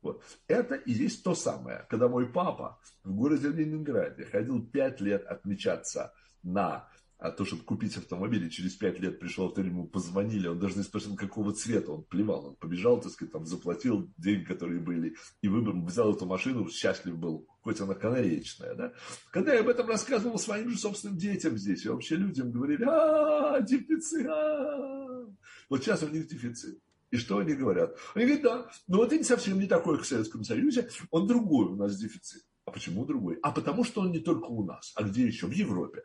Вот. 0.00 0.24
Это 0.48 0.74
и 0.74 0.92
есть 0.92 1.22
то 1.22 1.34
самое, 1.34 1.86
когда 1.88 2.08
мой 2.08 2.26
папа 2.26 2.80
в 3.04 3.14
городе 3.14 3.48
Ленинграде 3.48 4.24
ходил 4.24 4.64
5 4.64 5.00
лет 5.00 5.24
отмечаться 5.26 6.12
на 6.42 6.88
а 7.22 7.30
то, 7.30 7.44
чтобы 7.44 7.62
купить 7.62 7.96
автомобиль, 7.96 8.44
и 8.44 8.50
через 8.50 8.74
пять 8.74 8.98
лет 8.98 9.20
пришел 9.20 9.46
автомобиль, 9.46 9.72
ему 9.72 9.86
позвонили, 9.86 10.48
он 10.48 10.58
даже 10.58 10.76
не 10.76 10.82
спросил, 10.82 11.14
какого 11.14 11.52
цвета, 11.52 11.92
он 11.92 12.02
плевал, 12.02 12.46
он 12.46 12.56
побежал, 12.56 13.00
так 13.00 13.12
сказать, 13.12 13.32
там, 13.32 13.46
заплатил 13.46 14.10
деньги, 14.18 14.44
которые 14.44 14.80
были, 14.80 15.14
и 15.40 15.46
выбор, 15.46 15.76
взял 15.76 16.12
эту 16.12 16.26
машину, 16.26 16.68
счастлив 16.68 17.16
был, 17.16 17.46
хоть 17.60 17.80
она 17.80 17.94
канареечная, 17.94 18.74
да. 18.74 18.92
Когда 19.30 19.54
я 19.54 19.60
об 19.60 19.68
этом 19.68 19.86
рассказывал 19.86 20.36
своим 20.36 20.70
же 20.70 20.76
собственным 20.76 21.16
детям 21.16 21.56
здесь, 21.56 21.84
и 21.84 21.88
вообще 21.88 22.16
людям 22.16 22.50
говорили, 22.50 22.84
а, 22.84 23.60
дефицит, 23.60 24.26
а. 24.26 25.24
Вот 25.70 25.82
сейчас 25.82 26.02
у 26.02 26.08
них 26.08 26.26
дефицит. 26.26 26.80
И 27.12 27.18
что 27.18 27.38
они 27.38 27.54
говорят? 27.54 27.96
Они 28.14 28.24
говорят, 28.24 28.42
да, 28.42 28.70
но 28.88 28.96
вот 28.98 29.12
это 29.12 29.22
совсем 29.22 29.60
не 29.60 29.66
такой, 29.66 29.96
как 29.96 30.06
в 30.06 30.08
Советском 30.08 30.42
Союзе, 30.42 30.88
он 31.10 31.28
другой 31.28 31.66
у 31.66 31.76
нас 31.76 31.96
дефицит. 31.96 32.42
А 32.64 32.72
почему 32.72 33.04
другой? 33.04 33.38
А 33.42 33.52
потому 33.52 33.84
что 33.84 34.00
он 34.00 34.10
не 34.10 34.18
только 34.18 34.46
у 34.46 34.64
нас, 34.64 34.92
а 34.96 35.04
где 35.04 35.26
еще? 35.26 35.46
В 35.46 35.52
Европе. 35.52 36.02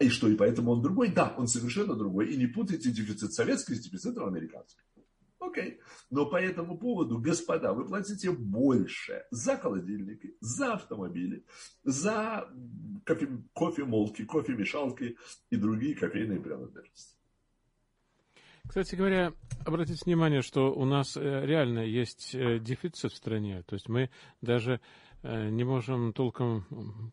И 0.00 0.08
что, 0.08 0.28
и 0.28 0.34
поэтому 0.34 0.72
он 0.72 0.82
другой? 0.82 1.08
Да, 1.08 1.34
он 1.38 1.46
совершенно 1.46 1.94
другой. 1.94 2.32
И 2.32 2.36
не 2.36 2.46
путайте 2.46 2.90
дефицит 2.90 3.32
советский 3.32 3.74
с 3.74 3.80
дефицитом 3.80 4.26
американским. 4.26 4.82
Окей. 5.38 5.80
Но 6.10 6.26
по 6.26 6.36
этому 6.36 6.78
поводу, 6.78 7.18
господа, 7.18 7.72
вы 7.72 7.86
платите 7.86 8.30
больше 8.32 9.24
за 9.30 9.56
холодильники, 9.56 10.36
за 10.40 10.74
автомобили, 10.74 11.44
за 11.84 12.48
кофе, 13.06 13.28
кофемолки, 13.54 14.24
кофемешалки 14.24 15.16
и 15.50 15.56
другие 15.56 15.94
кофейные 15.94 16.40
принадлежности. 16.40 17.14
Кстати 18.66 18.94
говоря, 18.94 19.34
обратите 19.66 20.02
внимание, 20.06 20.40
что 20.40 20.72
у 20.72 20.86
нас 20.86 21.16
э, 21.16 21.20
реально 21.20 21.80
есть 21.80 22.34
э, 22.34 22.58
дефицит 22.58 23.12
в 23.12 23.16
стране. 23.16 23.62
То 23.66 23.74
есть 23.74 23.88
мы 23.88 24.10
даже 24.40 24.80
не 25.24 25.64
можем 25.64 26.12
толком 26.12 26.66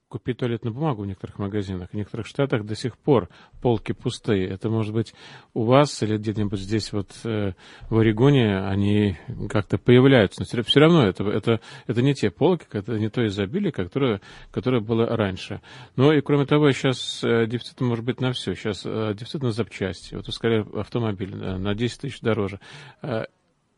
купить 0.10 0.38
туалетную 0.38 0.74
бумагу 0.74 1.04
в 1.04 1.08
некоторых 1.08 1.40
магазинах. 1.40 1.92
В 1.92 1.94
некоторых 1.94 2.28
штатах 2.28 2.66
до 2.66 2.76
сих 2.76 2.98
пор 2.98 3.30
полки 3.62 3.94
пустые. 3.94 4.50
Это 4.50 4.70
может 4.70 4.94
быть 4.94 5.14
у 5.54 5.64
вас 5.64 6.04
или 6.04 6.18
где-нибудь 6.18 6.60
здесь 6.60 6.92
вот 6.92 7.10
э, 7.24 7.54
в 7.90 7.98
Орегоне 7.98 8.60
они 8.60 9.18
как-то 9.50 9.78
появляются. 9.78 10.42
Но 10.42 10.64
все 10.64 10.80
равно 10.82 11.06
это, 11.06 11.24
это, 11.24 11.62
это 11.88 12.02
не 12.02 12.14
те 12.14 12.32
полки, 12.32 12.66
это 12.74 13.00
не 13.00 13.10
то 13.10 13.26
изобилие, 13.26 13.72
которое, 13.72 14.20
которое 14.52 14.82
было 14.82 15.06
раньше. 15.06 15.62
Но 15.96 16.12
и 16.12 16.20
кроме 16.20 16.46
того, 16.46 16.70
сейчас 16.72 17.24
э, 17.24 17.46
дефицит 17.48 17.80
может 17.80 18.04
быть 18.04 18.20
на 18.20 18.34
все. 18.34 18.56
Сейчас 18.56 18.84
дефицит 18.84 19.42
на 19.42 19.52
запчасти. 19.52 20.16
Вот 20.16 20.28
скорее 20.28 20.66
автомобиль 20.74 21.34
на 21.34 21.74
10 21.74 22.02
тысяч 22.02 22.20
дороже. 22.20 22.60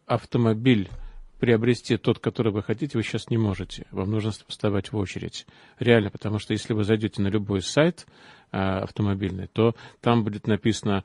Автомобиль 0.08 0.90
приобрести 1.44 1.98
тот, 1.98 2.20
который 2.20 2.54
вы 2.54 2.64
хотите, 2.64 2.98
вы 2.98 3.04
сейчас 3.04 3.30
не 3.30 3.36
можете. 3.36 3.86
Вам 3.92 4.12
нужно 4.12 4.32
вставать 4.48 4.94
в 4.94 4.98
очередь. 4.98 5.46
Реально, 5.78 6.10
потому 6.10 6.40
что 6.40 6.54
если 6.54 6.72
вы 6.72 6.86
зайдете 6.86 7.22
на 7.22 7.28
любой 7.28 7.62
сайт 7.62 8.06
а, 8.54 8.84
автомобильный, 8.84 9.48
то 9.52 9.76
там 10.00 10.24
будет 10.24 10.48
написано 10.48 11.04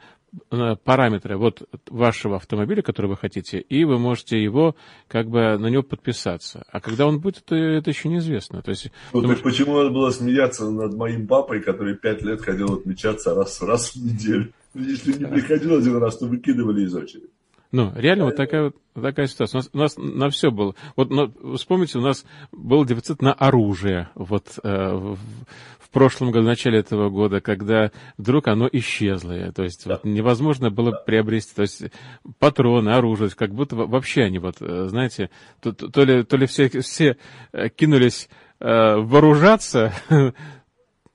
а, 0.52 0.76
параметры 0.76 1.36
вот 1.36 1.68
вашего 1.90 2.36
автомобиля, 2.36 2.82
который 2.82 3.08
вы 3.08 3.16
хотите, 3.16 3.58
и 3.58 3.82
вы 3.82 3.98
можете 3.98 4.40
его 4.40 4.76
как 5.08 5.28
бы 5.28 5.58
на 5.58 5.66
него 5.66 5.82
подписаться. 5.82 6.64
А 6.70 6.80
когда 6.80 7.08
он 7.08 7.18
будет, 7.18 7.42
это, 7.44 7.56
это 7.56 7.90
еще 7.90 8.08
неизвестно. 8.08 8.62
То 8.62 8.70
есть, 8.70 8.92
ну, 9.12 9.22
потому... 9.22 9.34
так 9.34 9.42
почему 9.42 9.76
надо 9.76 9.90
было 9.90 10.10
смеяться 10.10 10.70
над 10.70 10.94
моим 10.94 11.26
папой, 11.26 11.60
который 11.62 11.96
пять 11.96 12.22
лет 12.22 12.42
ходил 12.42 12.74
отмечаться 12.74 13.34
раз, 13.34 13.60
раз 13.60 13.90
в 13.90 13.96
неделю? 13.96 14.52
Если 14.74 15.14
не 15.14 15.24
приходил 15.24 15.78
один 15.78 15.96
раз, 15.96 16.16
то 16.18 16.26
выкидывали 16.26 16.84
из 16.84 16.94
очереди. 16.94 17.26
Ну, 17.70 17.92
реально 17.94 18.24
вот 18.26 18.36
такая 18.36 18.64
вот 18.64 18.76
такая 19.02 19.26
ситуация. 19.26 19.58
У 19.58 19.62
нас, 19.62 19.70
у 19.72 19.78
нас 19.78 19.96
на 19.96 20.30
все 20.30 20.50
было. 20.50 20.74
Вот 20.96 21.10
но, 21.10 21.32
вспомните, 21.56 21.98
у 21.98 22.02
нас 22.02 22.24
был 22.52 22.84
дефицит 22.84 23.22
на 23.22 23.32
оружие 23.32 24.08
вот 24.14 24.58
э, 24.62 24.92
в, 24.92 25.16
в 25.78 25.90
прошлом 25.90 26.30
году, 26.30 26.44
в 26.44 26.48
начале 26.48 26.78
этого 26.78 27.10
года, 27.10 27.40
когда 27.40 27.90
вдруг 28.16 28.48
оно 28.48 28.68
исчезло. 28.70 29.52
То 29.52 29.64
есть 29.64 29.86
да. 29.86 29.94
вот, 29.94 30.04
невозможно 30.04 30.70
было 30.70 30.92
да. 30.92 30.98
приобрести. 30.98 31.54
То 31.54 31.62
есть 31.62 31.82
патроны, 32.38 32.90
оружие, 32.90 33.30
как 33.30 33.54
будто 33.54 33.76
вообще 33.76 34.24
они 34.24 34.38
вот, 34.38 34.56
э, 34.60 34.86
знаете, 34.88 35.30
то, 35.60 35.72
то, 35.72 36.04
ли, 36.04 36.22
то 36.24 36.36
ли 36.36 36.46
все, 36.46 36.68
все 36.80 37.16
э, 37.52 37.68
кинулись 37.68 38.28
э, 38.60 38.96
вооружаться, 38.96 39.92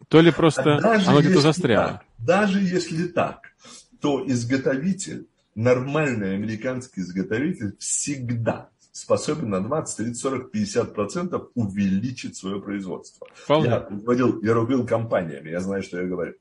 то 0.07 0.21
ли 0.21 0.31
просто 0.31 0.77
оно 1.07 1.19
где-то 1.19 1.41
застряло. 1.41 1.87
Так, 1.87 2.05
даже 2.19 2.59
если 2.59 3.07
так, 3.07 3.53
то 4.01 4.23
изготовитель 4.27 5.27
нормальный 5.55 6.35
американский 6.35 7.01
изготовитель 7.01 7.75
всегда 7.77 8.69
способен 8.91 9.49
на 9.49 9.61
20, 9.61 9.97
30, 9.97 10.17
40, 10.17 10.51
50 10.51 10.93
процентов 10.93 11.47
увеличить 11.55 12.37
свое 12.37 12.61
производство. 12.61 13.27
Вполне. 13.33 13.69
Я 13.69 13.79
руководил, 13.89 14.41
я 14.43 14.53
руководил 14.53 14.85
компаниями, 14.85 15.49
я 15.49 15.59
знаю, 15.59 15.81
что 15.81 15.99
я 15.99 16.07
говорю. 16.07 16.35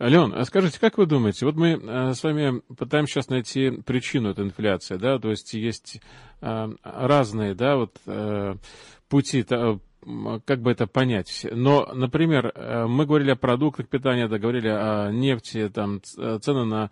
Леон, 0.00 0.34
а 0.34 0.44
скажите, 0.44 0.80
как 0.80 0.98
вы 0.98 1.06
думаете, 1.06 1.46
вот 1.46 1.54
мы 1.54 1.80
э, 1.80 2.14
с 2.14 2.22
вами 2.22 2.60
пытаемся 2.76 3.14
сейчас 3.14 3.28
найти 3.28 3.70
причину 3.70 4.30
этой 4.30 4.44
инфляции, 4.44 4.96
да, 4.96 5.18
то 5.20 5.30
есть 5.30 5.54
есть 5.54 6.00
э, 6.40 6.68
разные, 6.82 7.54
да, 7.54 7.76
вот 7.76 7.96
э, 8.06 8.56
пути, 9.08 9.44
как 9.44 10.60
бы 10.60 10.72
это 10.72 10.88
понять. 10.88 11.46
Но, 11.52 11.88
например, 11.94 12.52
мы 12.88 13.06
говорили 13.06 13.30
о 13.30 13.36
продуктах 13.36 13.88
питания, 13.88 14.26
да, 14.26 14.38
говорили 14.38 14.66
о 14.66 15.12
нефти, 15.12 15.68
там, 15.68 16.02
цены 16.02 16.64
на 16.64 16.90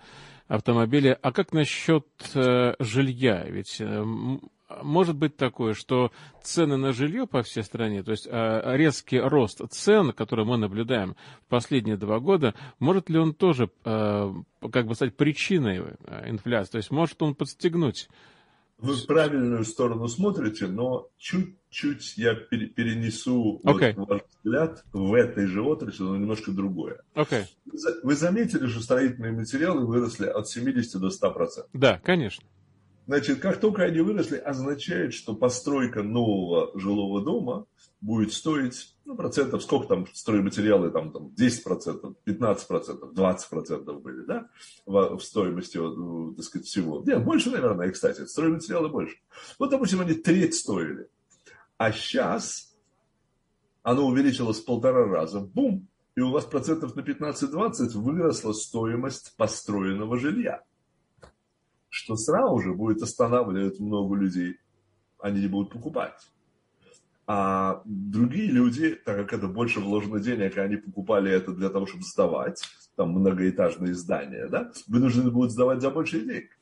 автомобили. 0.50 1.16
А 1.22 1.32
как 1.32 1.52
насчет 1.52 2.06
э, 2.34 2.74
жилья? 2.80 3.44
Ведь 3.48 3.80
э, 3.80 4.04
может 4.82 5.16
быть 5.16 5.36
такое, 5.36 5.74
что 5.74 6.10
цены 6.42 6.76
на 6.76 6.92
жилье 6.92 7.28
по 7.28 7.42
всей 7.42 7.62
стране, 7.62 8.02
то 8.02 8.10
есть 8.10 8.26
э, 8.28 8.76
резкий 8.76 9.20
рост 9.20 9.60
цен, 9.70 10.12
который 10.12 10.44
мы 10.44 10.56
наблюдаем 10.56 11.14
последние 11.48 11.96
два 11.96 12.18
года, 12.18 12.54
может 12.80 13.08
ли 13.08 13.18
он 13.18 13.32
тоже 13.32 13.70
э, 13.84 14.34
как 14.72 14.86
бы 14.86 14.94
стать 14.96 15.16
причиной 15.16 15.84
э, 16.04 16.30
инфляции? 16.30 16.72
То 16.72 16.78
есть 16.78 16.90
может 16.90 17.22
он 17.22 17.36
подстегнуть 17.36 18.08
вы 18.80 18.94
в 18.94 19.06
правильную 19.06 19.64
сторону 19.64 20.08
смотрите, 20.08 20.66
но 20.66 21.08
чуть-чуть 21.18 22.16
я 22.16 22.34
перенесу 22.34 23.60
okay. 23.64 23.94
вот 23.94 24.08
ваш 24.08 24.22
взгляд 24.42 24.84
в 24.92 25.14
этой 25.14 25.46
же 25.46 25.62
отрасли, 25.62 26.02
но 26.02 26.16
немножко 26.16 26.50
другое. 26.50 27.02
Okay. 27.14 27.44
Вы 28.02 28.14
заметили, 28.14 28.66
что 28.66 28.80
строительные 28.80 29.32
материалы 29.32 29.86
выросли 29.86 30.26
от 30.26 30.48
70 30.48 31.00
до 31.00 31.08
100%? 31.08 31.66
Да, 31.74 32.00
конечно. 32.02 32.44
Значит, 33.06 33.40
как 33.40 33.58
только 33.58 33.82
они 33.82 34.00
выросли, 34.00 34.36
означает, 34.36 35.14
что 35.14 35.34
постройка 35.34 36.02
нового 36.02 36.78
жилого 36.78 37.22
дома 37.22 37.66
будет 38.00 38.32
стоить, 38.32 38.94
ну, 39.10 39.16
процентов, 39.16 39.64
сколько 39.64 39.88
там 39.88 40.06
стройматериалы, 40.12 40.90
там, 40.92 41.10
там 41.10 41.32
10%, 41.36 42.14
15%, 42.24 43.12
20% 43.12 44.00
были, 44.00 44.24
да, 44.24 44.48
в, 44.86 45.16
в 45.16 45.20
стоимости, 45.20 45.78
вот, 45.78 46.36
так 46.36 46.44
сказать, 46.44 46.68
всего. 46.68 47.02
Нет, 47.04 47.24
больше, 47.24 47.50
наверное, 47.50 47.90
кстати, 47.90 48.24
стройматериалы 48.24 48.88
больше. 48.88 49.16
Вот, 49.58 49.70
допустим, 49.70 50.00
они 50.00 50.14
треть 50.14 50.54
стоили. 50.54 51.08
А 51.76 51.90
сейчас 51.90 52.72
оно 53.82 54.06
увеличилось 54.06 54.60
в 54.60 54.64
полтора 54.64 55.04
раза. 55.06 55.40
Бум! 55.40 55.88
И 56.14 56.20
у 56.20 56.30
вас 56.30 56.44
процентов 56.44 56.94
на 56.94 57.00
15-20 57.00 57.88
выросла 57.94 58.52
стоимость 58.52 59.36
построенного 59.36 60.18
жилья. 60.18 60.62
Что 61.88 62.14
сразу 62.14 62.60
же 62.60 62.74
будет 62.74 63.02
останавливать 63.02 63.80
много 63.80 64.14
людей. 64.14 64.58
Они 65.18 65.40
не 65.40 65.48
будут 65.48 65.72
покупать. 65.72 66.20
А 67.32 67.82
другие 67.84 68.50
люди, 68.50 69.00
так 69.04 69.16
как 69.16 69.32
это 69.34 69.46
больше 69.46 69.78
вложено 69.78 70.18
денег, 70.18 70.58
они 70.58 70.74
покупали 70.74 71.30
это 71.30 71.52
для 71.52 71.68
того, 71.68 71.86
чтобы 71.86 72.02
сдавать, 72.02 72.60
там 72.96 73.10
многоэтажные 73.10 73.94
здания, 73.94 74.48
да, 74.48 74.72
вынуждены 74.88 75.30
будут 75.30 75.52
сдавать 75.52 75.80
за 75.80 75.90
больше 75.90 76.22
денег. 76.22 76.58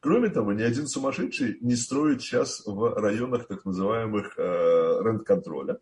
Кроме 0.00 0.28
того, 0.28 0.52
ни 0.52 0.60
один 0.60 0.88
сумасшедший 0.88 1.56
не 1.62 1.74
строит 1.74 2.20
сейчас 2.20 2.66
в 2.66 3.00
районах 3.00 3.46
так 3.46 3.64
называемых 3.64 4.34
э, 4.36 5.00
рент-контроля, 5.02 5.78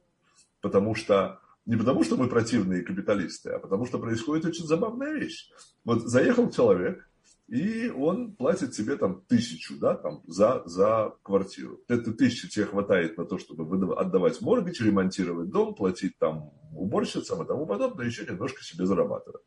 потому 0.61 0.95
что 0.95 1.41
не 1.67 1.75
потому, 1.75 2.05
что 2.05 2.17
мы 2.17 2.29
противные 2.29 2.83
капиталисты, 2.83 3.51
а 3.51 3.59
потому 3.59 3.87
что 3.87 3.99
происходит 3.99 4.45
очень 4.45 4.69
забавная 4.69 5.15
вещь. 5.15 5.51
Вот 5.85 6.03
заехал 6.03 6.49
человек, 6.49 7.09
и 7.53 7.91
он 7.91 8.35
платит 8.35 8.75
себе 8.75 8.97
там 8.97 9.27
тысячу, 9.29 9.79
да, 9.79 9.95
там, 9.95 10.23
за, 10.27 10.63
за 10.65 11.15
квартиру. 11.23 11.83
Это 11.87 12.15
тысяча 12.15 12.49
тебе 12.49 12.65
хватает 12.65 13.19
на 13.19 13.27
то, 13.27 13.37
чтобы 13.37 13.95
отдавать 13.95 14.41
моргич, 14.41 14.81
ремонтировать 14.81 15.51
дом, 15.51 15.75
платить 15.75 16.17
там 16.17 16.51
уборщицам 16.75 17.43
и 17.43 17.47
тому 17.47 17.67
подобное, 17.67 18.07
еще 18.07 18.25
немножко 18.25 18.65
себе 18.65 18.87
зарабатывать. 18.87 19.43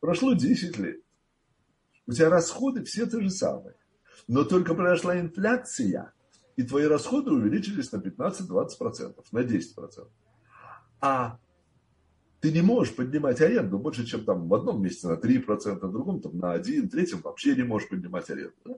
Прошло 0.00 0.32
10 0.32 0.78
лет. 0.78 1.00
У 2.08 2.12
тебя 2.12 2.28
расходы 2.28 2.82
все 2.82 3.06
те 3.06 3.20
же 3.20 3.30
самые. 3.30 3.76
Но 4.26 4.42
только 4.42 4.74
прошла 4.74 5.16
инфляция, 5.20 6.12
и 6.56 6.64
твои 6.64 6.86
расходы 6.86 7.30
увеличились 7.30 7.92
на 7.92 7.98
15-20%, 7.98 9.14
на 9.30 9.38
10%. 9.38 10.08
А 11.00 11.38
ты 12.40 12.52
не 12.52 12.62
можешь 12.62 12.94
поднимать 12.94 13.40
аренду 13.40 13.78
больше, 13.78 14.06
чем 14.06 14.24
там 14.24 14.48
в 14.48 14.54
одном 14.54 14.82
месте 14.82 15.08
на 15.08 15.14
3%, 15.14 15.86
в 15.86 15.92
другом 15.92 16.20
там 16.20 16.38
на 16.38 16.56
1%, 16.56 16.82
в 16.82 16.90
третьем 16.90 17.20
вообще 17.22 17.56
не 17.56 17.64
можешь 17.64 17.88
поднимать 17.88 18.30
аренду. 18.30 18.54
Да? 18.64 18.74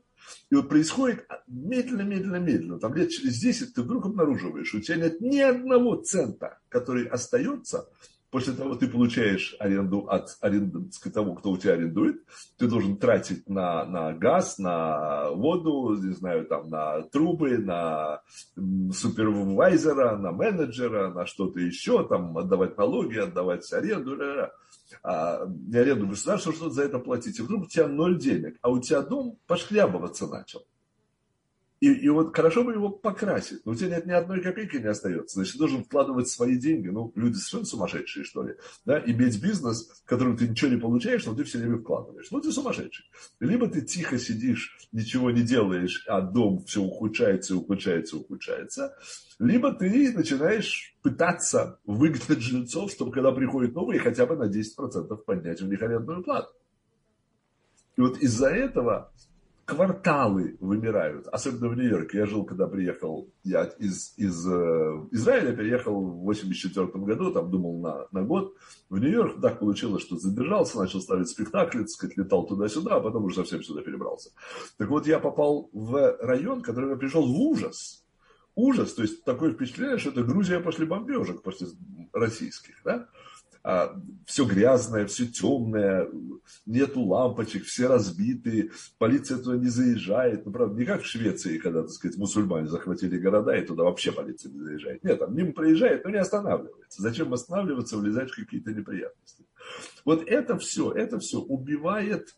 И 0.51 0.55
вот 0.55 0.69
происходит 0.69 1.27
медленно, 1.47 2.03
медленно, 2.03 2.37
медленно. 2.37 2.79
Там 2.79 2.95
лет 2.95 3.11
через 3.11 3.39
10 3.39 3.75
ты 3.75 3.83
вдруг 3.83 4.07
обнаруживаешь, 4.07 4.75
у 4.75 4.81
тебя 4.81 4.97
нет 4.97 5.21
ни 5.21 5.39
одного 5.39 5.97
цента, 5.97 6.59
который 6.69 7.07
остается 7.07 7.89
После 8.31 8.53
того 8.53 8.77
ты 8.77 8.87
получаешь 8.87 9.57
аренду 9.59 10.07
от 10.09 10.37
аренду, 10.41 10.89
того, 11.13 11.35
кто 11.35 11.51
у 11.51 11.59
тебя 11.59 11.73
арендует. 11.73 12.23
Ты 12.59 12.69
должен 12.69 12.97
тратить 12.97 13.49
на, 13.49 13.85
на 13.85 14.13
газ, 14.13 14.59
на 14.59 15.31
воду, 15.31 15.97
не 16.01 16.15
знаю, 16.15 16.47
там, 16.47 16.71
на 16.71 17.03
трубы, 17.03 17.59
на 17.59 18.23
супервайзера, 18.57 20.17
на 20.17 20.31
менеджера, 20.31 21.11
на 21.11 21.27
что-то 21.27 21.59
еще, 21.59 22.07
там, 22.07 22.39
отдавать 22.39 22.79
налоги, 22.79 23.19
отдавать 23.19 23.71
аренду. 23.73 24.17
А, 25.03 25.47
не 25.47 25.79
аренду 25.79 26.07
государства, 26.07 26.53
что-то 26.53 26.71
за 26.71 26.85
это 26.85 27.01
платить. 27.01 27.39
И 27.39 27.43
вдруг 27.43 27.65
у 27.65 27.67
тебя 27.67 27.89
ноль 27.89 28.19
денег, 28.19 28.59
а 28.63 28.71
у 28.71 28.81
тебя 28.81 29.03
дом 29.03 29.39
пошхлябываться 29.49 30.29
начал. 30.29 30.65
И, 31.81 31.91
и 31.91 32.09
вот 32.11 32.37
хорошо 32.37 32.63
бы 32.63 32.73
его 32.73 32.91
покрасить, 32.91 33.65
но 33.65 33.73
у 33.73 33.75
тебя 33.75 33.97
нет 33.97 34.07
ни 34.07 34.13
одной 34.13 34.43
копейки 34.43 34.77
не 34.77 34.89
остается. 34.89 35.37
Значит, 35.37 35.55
ты 35.55 35.59
должен 35.61 35.85
вкладывать 35.85 36.29
свои 36.29 36.59
деньги. 36.59 36.89
Ну, 36.89 37.11
люди 37.17 37.37
совершенно 37.37 37.65
сумасшедшие, 37.65 38.25
что 38.25 38.43
ли. 38.43 38.55
Да? 38.85 39.03
Иметь 39.07 39.43
бизнес, 39.43 39.89
в 40.05 40.07
котором 40.07 40.37
ты 40.37 40.47
ничего 40.47 40.71
не 40.71 40.79
получаешь, 40.79 41.25
но 41.25 41.35
ты 41.35 41.45
все 41.45 41.57
время 41.57 41.79
вкладываешь. 41.79 42.31
Ну, 42.31 42.41
ты 42.43 42.53
сумасшедший. 42.53 43.07
Либо 43.41 43.67
ты 43.67 43.81
тихо 43.81 44.19
сидишь, 44.19 44.77
ничего 44.93 45.31
не 45.31 45.43
делаешь, 45.43 46.05
а 46.07 46.21
дом 46.21 46.63
все 46.67 46.83
ухудшается, 46.83 47.57
ухудшается, 47.57 48.19
ухудшается. 48.19 48.95
Либо 49.39 49.73
ты 49.73 50.13
начинаешь 50.13 50.95
пытаться 51.01 51.81
выгнать 51.87 52.41
жильцов, 52.41 52.91
чтобы 52.91 53.11
когда 53.11 53.33
приходят 53.33 53.75
новые, 53.75 54.01
хотя 54.01 54.27
бы 54.27 54.37
на 54.37 54.51
10% 54.51 55.17
поднять 55.25 55.63
у 55.63 55.67
них 55.67 55.81
арендную 55.81 56.23
плату. 56.23 56.53
И 57.97 58.03
вот 58.03 58.19
из-за 58.19 58.49
этого 58.49 59.13
кварталы 59.71 60.57
вымирают, 60.61 61.29
особенно 61.29 61.69
в 61.69 61.77
Нью-Йорке. 61.77 62.19
Я 62.19 62.27
жил, 62.27 62.45
когда 62.45 62.67
приехал, 62.67 63.33
я 63.45 63.65
из, 63.79 64.13
из 64.17 64.47
э, 64.47 65.07
Израиля 65.13 65.55
переехал 65.55 66.01
в 66.01 66.25
84 66.25 66.89
году, 66.89 67.33
там 67.33 67.51
думал 67.51 67.81
на, 67.81 68.07
на 68.11 68.27
год. 68.27 68.57
В 68.89 68.99
Нью-Йорк 68.99 69.41
так 69.41 69.61
получилось, 69.61 70.03
что 70.03 70.17
задержался, 70.17 70.79
начал 70.79 71.01
ставить 71.01 71.29
спектакли, 71.29 71.81
так 71.81 71.89
сказать, 71.89 72.17
летал 72.17 72.47
туда-сюда, 72.47 72.97
а 72.97 73.01
потом 73.01 73.25
уже 73.25 73.37
совсем 73.37 73.63
сюда 73.63 73.83
перебрался. 73.83 74.31
Так 74.77 74.89
вот, 74.91 75.07
я 75.07 75.21
попал 75.21 75.71
в 75.73 76.17
район, 76.21 76.63
который 76.63 76.91
я 76.91 76.97
пришел 76.97 77.25
в 77.25 77.41
ужас. 77.41 78.05
Ужас, 78.57 78.93
то 78.95 79.03
есть 79.03 79.25
такое 79.25 79.53
впечатление, 79.53 79.99
что 79.99 80.11
это 80.11 80.25
Грузия 80.25 80.59
после 80.59 80.85
бомбежек, 80.85 81.43
после 81.43 81.69
российских, 82.13 82.75
да? 82.85 83.09
А, 83.63 83.95
все 84.25 84.47
грязное, 84.47 85.07
все 85.07 85.27
темное, 85.27 86.09
нету 86.65 87.03
лампочек, 87.03 87.65
все 87.65 87.89
разбиты, 87.89 88.71
полиция 88.99 89.39
туда 89.39 89.57
не 89.57 89.69
заезжает. 89.69 90.47
Ну, 90.47 90.53
правда, 90.53 90.79
не 90.79 90.87
как 90.87 91.03
в 91.03 91.07
Швеции, 91.07 91.59
когда, 91.59 91.83
так 91.83 91.91
сказать, 91.91 92.17
мусульмане 92.17 92.69
захватили 92.69 93.19
города, 93.19 93.55
и 93.55 93.67
туда 93.67 93.85
вообще 93.85 94.13
полиция 94.13 94.51
не 94.53 94.61
заезжает. 94.61 95.05
Нет, 95.05 95.19
там 95.19 95.35
мимо 95.35 95.53
проезжает, 95.53 96.05
но 96.05 96.11
не 96.11 96.19
останавливается. 96.19 97.03
Зачем 97.03 97.33
останавливаться, 97.35 97.99
влезать 97.99 98.31
в 98.31 98.37
какие-то 98.37 98.73
неприятности? 98.73 99.45
Вот 100.05 100.27
это 100.27 100.57
все, 100.57 100.91
это 100.93 101.19
все 101.19 101.39
убивает, 101.39 102.35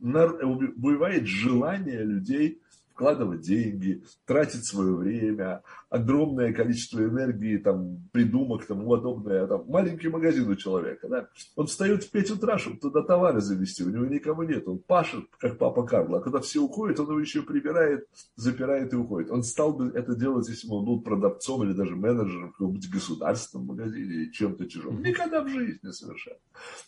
убивает 0.00 1.26
желание 1.26 2.04
людей 2.04 2.60
вкладывать 2.96 3.42
деньги, 3.42 4.02
тратить 4.24 4.64
свое 4.64 4.94
время, 4.94 5.62
огромное 5.96 6.52
количество 6.52 7.00
энергии, 7.00 7.58
там, 7.58 8.08
придумок, 8.12 8.66
тому 8.66 8.88
подобное. 8.88 9.46
Там, 9.46 9.64
маленький 9.68 10.08
магазин 10.08 10.48
у 10.48 10.56
человека, 10.56 11.08
да? 11.08 11.28
Он 11.54 11.66
встает 11.66 12.04
в 12.04 12.10
5 12.10 12.30
утра, 12.32 12.58
чтобы 12.58 12.78
туда 12.78 13.02
товары 13.02 13.40
завести, 13.40 13.84
у 13.84 13.90
него 13.90 14.06
никого 14.06 14.44
нет. 14.44 14.66
Он 14.66 14.78
пашет, 14.78 15.24
как 15.38 15.58
папа 15.58 15.84
Карло. 15.84 16.18
А 16.18 16.20
когда 16.22 16.40
все 16.40 16.60
уходят, 16.60 16.98
он 17.00 17.08
его 17.08 17.20
еще 17.20 17.42
прибирает, 17.42 18.08
запирает 18.36 18.92
и 18.92 18.96
уходит. 18.96 19.30
Он 19.30 19.42
стал 19.42 19.72
бы 19.72 19.90
это 19.94 20.14
делать, 20.14 20.48
если 20.48 20.68
бы 20.68 20.76
он 20.76 20.84
был 20.84 21.00
продавцом 21.00 21.62
или 21.64 21.72
даже 21.72 21.94
менеджером 21.96 22.48
в 22.48 22.52
каком-нибудь 22.52 22.90
государственном 22.90 23.66
магазине 23.66 24.14
или 24.14 24.32
чем-то 24.32 24.66
чужом. 24.66 25.02
Никогда 25.02 25.42
в 25.42 25.48
жизни 25.48 25.90
совершенно. 25.90 26.38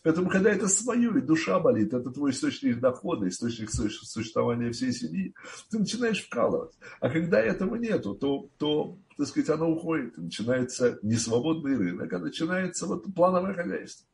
Поэтому, 0.03 0.29
когда 0.29 0.49
это 0.49 0.67
свое, 0.67 1.09
и 1.17 1.21
душа 1.21 1.59
болит, 1.59 1.93
это 1.93 2.09
твой 2.11 2.31
источник 2.31 2.79
дохода, 2.79 3.27
источник 3.27 3.69
существования 3.71 4.71
всей 4.71 4.91
семьи, 4.91 5.33
ты 5.69 5.79
начинаешь 5.79 6.09
начинаешь 6.09 6.25
вкалывать. 6.25 6.73
А 6.99 7.09
когда 7.09 7.39
этого 7.39 7.75
нету, 7.75 8.15
то, 8.15 8.49
то 8.57 8.97
так 9.19 9.27
сказать, 9.27 9.49
оно 9.49 9.69
уходит. 9.69 10.17
Начинается 10.17 10.97
не 11.01 11.15
свободный 11.15 11.77
рынок, 11.77 12.11
а 12.13 12.19
начинается 12.19 12.85
вот 12.85 13.03
плановое 13.13 13.53
хозяйство. 13.53 14.07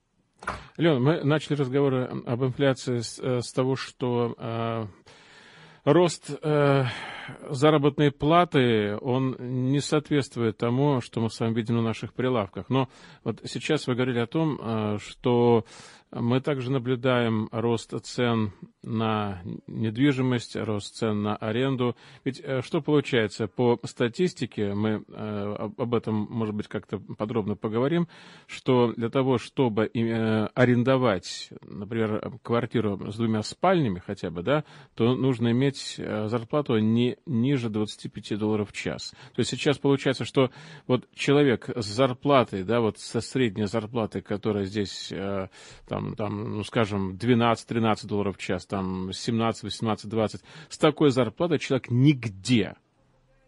Леон, 0.77 1.03
мы 1.03 1.23
начали 1.23 1.55
разговоры 1.55 2.05
об 2.25 2.43
инфляции 2.43 2.99
с, 2.99 3.19
э, 3.19 3.41
с 3.41 3.53
того, 3.53 3.75
что 3.75 4.35
э, 4.35 4.85
рост 5.83 6.31
э, 6.41 6.85
заработной 7.47 8.11
платы, 8.11 8.97
он 8.99 9.35
не 9.39 9.79
соответствует 9.79 10.57
тому, 10.57 11.01
что 11.01 11.21
мы 11.21 11.29
с 11.29 11.39
вами 11.39 11.53
видим 11.53 11.75
на 11.75 11.83
наших 11.83 12.11
прилавках. 12.13 12.69
Но 12.69 12.89
вот 13.23 13.41
сейчас 13.45 13.85
вы 13.85 13.93
говорили 13.93 14.19
о 14.19 14.27
том, 14.27 14.59
э, 14.59 14.97
что 14.99 15.65
мы 16.15 16.39
также 16.39 16.71
наблюдаем 16.71 17.49
рост 17.51 17.93
цен 18.03 18.53
на 18.81 19.41
недвижимость, 19.67 20.55
рост 20.55 20.95
цен 20.95 21.23
на 21.23 21.35
аренду. 21.35 21.95
Ведь 22.23 22.39
э, 22.41 22.61
что 22.61 22.81
получается? 22.81 23.47
По 23.47 23.79
статистике, 23.83 24.73
мы 24.73 25.03
э, 25.07 25.69
об 25.77 25.93
этом, 25.93 26.27
может 26.29 26.55
быть, 26.55 26.67
как-то 26.67 26.99
подробно 26.99 27.55
поговорим, 27.55 28.07
что 28.47 28.93
для 28.93 29.09
того, 29.09 29.39
чтобы 29.39 29.89
э, 29.93 30.45
арендовать, 30.53 31.49
например, 31.63 32.31
квартиру 32.43 33.11
с 33.11 33.17
двумя 33.17 33.43
спальнями 33.43 34.01
хотя 34.05 34.29
бы, 34.29 34.41
да, 34.41 34.63
то 34.93 35.15
нужно 35.15 35.51
иметь 35.51 35.95
зарплату 35.97 36.77
не 36.77 37.17
ниже 37.25 37.69
25 37.69 38.37
долларов 38.37 38.69
в 38.71 38.73
час. 38.73 39.11
То 39.35 39.39
есть 39.39 39.49
сейчас 39.49 39.79
получается, 39.79 40.23
что 40.23 40.49
вот 40.87 41.09
человек 41.13 41.69
с 41.75 41.85
зарплатой, 41.85 42.63
да, 42.63 42.79
вот 42.79 42.99
со 42.99 43.19
средней 43.19 43.65
зарплатой, 43.65 44.21
которая 44.21 44.65
здесь 44.65 45.11
там, 45.87 46.04
там, 46.13 46.57
ну, 46.57 46.63
скажем, 46.63 47.15
12-13 47.15 48.05
долларов 48.05 48.37
в 48.37 48.41
час, 48.41 48.65
там, 48.65 49.11
17, 49.11 49.63
18, 49.63 50.09
20, 50.09 50.41
с 50.69 50.77
такой 50.77 51.09
зарплатой 51.09 51.59
человек 51.59 51.89
нигде 51.89 52.75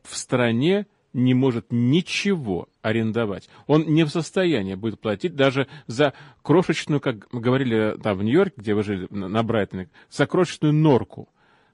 в 0.03 0.15
стране 0.15 0.87
не 1.13 1.33
может 1.33 1.67
ничего 1.71 2.69
арендовать. 2.81 3.49
Он 3.65 3.83
не 3.85 4.03
в 4.03 4.09
состоянии 4.09 4.75
будет 4.75 4.99
платить 4.99 5.35
даже 5.35 5.67
за 5.87 6.13
крошечную, 6.43 7.01
как 7.01 7.27
говорили 7.31 7.97
там 8.01 8.17
в 8.17 8.23
Нью-Йорке, 8.23 8.55
где 8.57 8.73
вы 8.73 8.83
жили, 8.83 9.07
на 9.09 9.43
Брайтоне, 9.43 9.89
за 10.09 10.27
крошечную 10.27 10.73
норку. 10.73 11.29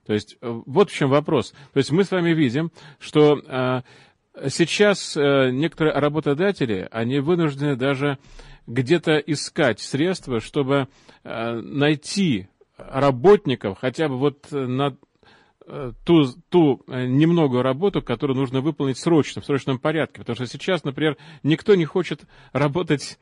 То 0.06 0.12
есть 0.12 0.36
э, 0.40 0.60
вот 0.66 0.90
в 0.90 0.94
чем 0.94 1.10
вопрос. 1.10 1.52
То 1.72 1.78
есть 1.78 1.90
мы 1.90 2.04
с 2.04 2.10
вами 2.10 2.30
видим, 2.30 2.72
что 2.98 3.38
э, 3.38 3.82
сейчас 4.48 5.16
э, 5.16 5.50
некоторые 5.50 5.94
работодатели, 5.94 6.88
они 6.90 7.20
вынуждены 7.20 7.76
даже 7.76 8.18
где-то 8.66 9.18
искать 9.18 9.80
средства, 9.80 10.40
чтобы 10.40 10.88
э, 11.22 11.52
найти 11.60 12.48
работников 12.76 13.78
хотя 13.80 14.08
бы 14.08 14.18
вот 14.18 14.50
на 14.50 14.96
э, 15.66 15.92
ту, 16.04 16.26
ту 16.48 16.82
э, 16.86 17.06
немногую 17.06 17.62
работу, 17.62 18.02
которую 18.02 18.36
нужно 18.36 18.60
выполнить 18.60 18.98
срочно, 18.98 19.42
в 19.42 19.46
срочном 19.46 19.78
порядке. 19.78 20.20
Потому 20.20 20.36
что 20.36 20.46
сейчас, 20.46 20.84
например, 20.84 21.16
никто 21.42 21.74
не 21.74 21.84
хочет 21.84 22.22
работать 22.52 23.18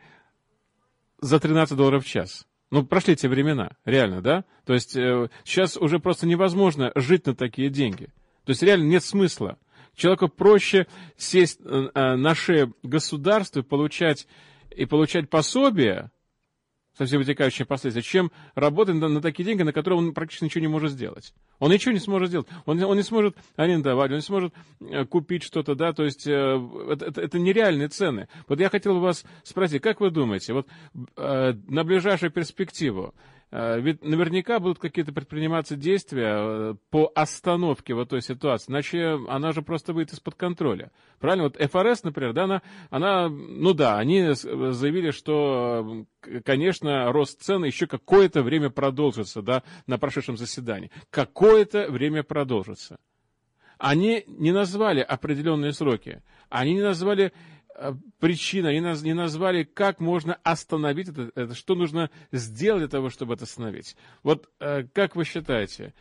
за 1.20 1.38
13 1.38 1.76
долларов 1.76 2.04
в 2.04 2.08
час. 2.08 2.46
Ну, 2.70 2.84
прошли 2.84 3.14
те 3.14 3.28
времена, 3.28 3.72
реально, 3.84 4.22
да? 4.22 4.44
То 4.64 4.72
есть 4.72 4.96
э, 4.96 5.28
сейчас 5.44 5.76
уже 5.76 5.98
просто 5.98 6.26
невозможно 6.26 6.90
жить 6.94 7.26
на 7.26 7.34
такие 7.34 7.68
деньги. 7.68 8.06
То 8.44 8.50
есть 8.50 8.62
реально 8.62 8.84
нет 8.84 9.04
смысла. 9.04 9.58
Человеку 9.94 10.28
проще 10.28 10.86
сесть 11.18 11.60
э, 11.62 12.16
на 12.16 12.34
шее 12.34 12.72
государства 12.82 13.60
и 13.60 13.62
получать 13.62 14.26
и 14.76 14.84
получать 14.86 15.30
пособие, 15.30 16.10
со 16.96 17.06
всеми 17.06 17.20
вытекающими 17.20 17.64
последствиями, 17.64 18.04
чем 18.04 18.32
работать 18.54 18.96
на, 18.96 19.08
на 19.08 19.22
такие 19.22 19.44
деньги, 19.44 19.62
на 19.62 19.72
которые 19.72 19.98
он 19.98 20.12
практически 20.12 20.44
ничего 20.44 20.60
не 20.60 20.68
может 20.68 20.92
сделать. 20.92 21.32
Он 21.58 21.70
ничего 21.70 21.92
не 21.92 22.00
сможет 22.00 22.28
сделать. 22.28 22.46
Он, 22.66 22.82
он 22.82 22.96
не 22.96 23.02
сможет 23.02 23.36
арендовать, 23.56 24.10
он 24.10 24.16
не 24.16 24.22
сможет 24.22 24.52
э, 24.80 25.04
купить 25.06 25.42
что-то, 25.42 25.74
да, 25.74 25.92
то 25.92 26.04
есть 26.04 26.26
э, 26.26 26.30
это, 26.90 27.06
это, 27.06 27.20
это 27.22 27.38
нереальные 27.38 27.88
цены. 27.88 28.28
Вот 28.46 28.60
я 28.60 28.68
хотел 28.68 28.94
бы 28.94 29.00
вас 29.00 29.24
спросить, 29.42 29.82
как 29.82 30.00
вы 30.00 30.10
думаете, 30.10 30.52
вот 30.52 30.68
э, 31.16 31.54
на 31.66 31.84
ближайшую 31.84 32.30
перспективу, 32.30 33.14
ведь 33.80 34.02
наверняка 34.02 34.60
будут 34.60 34.78
какие-то 34.78 35.12
предприниматься 35.12 35.76
действия 35.76 36.36
э, 36.38 36.74
по 36.88 37.12
остановке 37.14 37.92
вот 37.92 38.08
той 38.08 38.22
ситуации, 38.22 38.72
иначе 38.72 39.18
она 39.28 39.52
же 39.52 39.60
просто 39.60 39.92
выйдет 39.92 40.14
из-под 40.14 40.36
контроля. 40.36 40.90
Правильно? 41.20 41.44
Вот 41.44 41.56
ФРС, 41.56 42.02
например, 42.02 42.32
да, 42.32 42.44
она, 42.44 42.62
она, 42.88 43.28
ну 43.28 43.74
да, 43.74 43.98
они 43.98 44.32
заявили, 44.32 45.10
что, 45.10 46.06
конечно, 46.44 47.12
рост 47.12 47.42
цен 47.42 47.62
еще 47.64 47.86
какое-то 47.86 48.42
время 48.42 48.70
продолжится, 48.70 49.42
да, 49.42 49.62
на 49.86 49.98
прошедшем 49.98 50.38
заседании. 50.38 50.90
Какое-то 51.10 51.90
время 51.90 52.22
продолжится. 52.22 52.98
Они 53.76 54.24
не 54.28 54.52
назвали 54.52 55.00
определенные 55.00 55.72
сроки. 55.72 56.22
Они 56.48 56.74
не 56.74 56.82
назвали 56.82 57.32
Э, 57.61 57.61
причина, 58.18 58.70
они 58.70 58.80
наз, 58.80 59.02
не 59.02 59.14
назвали, 59.14 59.64
как 59.64 60.00
можно 60.00 60.38
остановить 60.42 61.08
это, 61.08 61.30
это, 61.34 61.54
что 61.54 61.74
нужно 61.74 62.10
сделать 62.30 62.80
для 62.80 62.88
того, 62.88 63.10
чтобы 63.10 63.34
это 63.34 63.44
остановить. 63.44 63.96
Вот 64.22 64.48
э, 64.60 64.84
как 64.92 65.16
вы 65.16 65.24
считаете, 65.24 65.94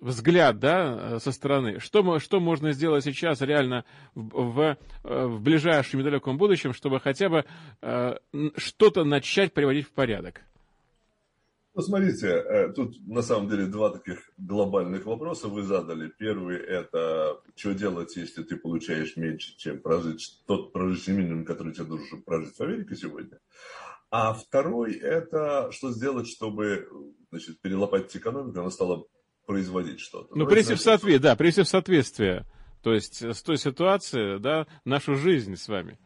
взгляд, 0.00 0.58
да, 0.58 1.14
э, 1.14 1.18
со 1.18 1.32
стороны, 1.32 1.80
что, 1.80 2.18
что 2.18 2.40
можно 2.40 2.72
сделать 2.72 3.04
сейчас 3.04 3.40
реально 3.40 3.84
в, 4.14 4.52
в, 4.52 4.78
в 5.02 5.40
ближайшем 5.40 6.00
недалеком 6.00 6.36
будущем, 6.36 6.72
чтобы 6.72 7.00
хотя 7.00 7.28
бы 7.28 7.44
э, 7.80 8.16
что-то 8.56 9.04
начать 9.04 9.52
приводить 9.52 9.86
в 9.86 9.92
порядок? 9.92 10.42
Ну, 11.76 11.82
смотрите, 11.82 12.28
э, 12.28 12.72
тут 12.72 12.96
на 13.04 13.22
самом 13.22 13.48
деле 13.48 13.66
два 13.66 13.90
таких 13.90 14.30
глобальных 14.38 15.06
вопроса 15.06 15.48
вы 15.48 15.64
задали. 15.64 16.08
Первый– 16.08 16.56
это 16.58 17.40
что 17.56 17.74
делать, 17.74 18.14
если 18.14 18.44
ты 18.44 18.56
получаешь 18.56 19.16
меньше, 19.16 19.56
чем 19.56 19.80
прожить, 19.80 20.42
тот 20.46 20.72
прожиточный 20.72 21.16
минимум, 21.16 21.44
который 21.44 21.72
тебе 21.72 21.86
должен 21.86 22.22
прожить 22.22 22.56
в 22.56 22.60
Америке 22.60 22.94
сегодня. 22.94 23.40
А 24.10 24.34
второй– 24.34 24.94
это 25.02 25.72
что 25.72 25.90
сделать, 25.90 26.28
чтобы 26.28 26.88
значит, 27.30 27.60
перелопатить 27.60 28.16
экономику, 28.16 28.60
она 28.60 28.70
стала 28.70 29.04
производить 29.44 29.98
что-то. 29.98 30.36
Ну, 30.36 30.46
привести 30.46 30.74
в 30.74 30.80
соответствие, 30.80 31.18
да, 31.18 31.34
привести 31.34 31.62
в 31.62 31.68
соответствие. 31.68 32.46
То 32.84 32.94
есть 32.94 33.20
с 33.20 33.42
той 33.42 33.56
ситуацией, 33.56 34.38
да, 34.38 34.68
нашу 34.84 35.16
жизнь 35.16 35.56
с 35.56 35.66
вами. 35.66 35.98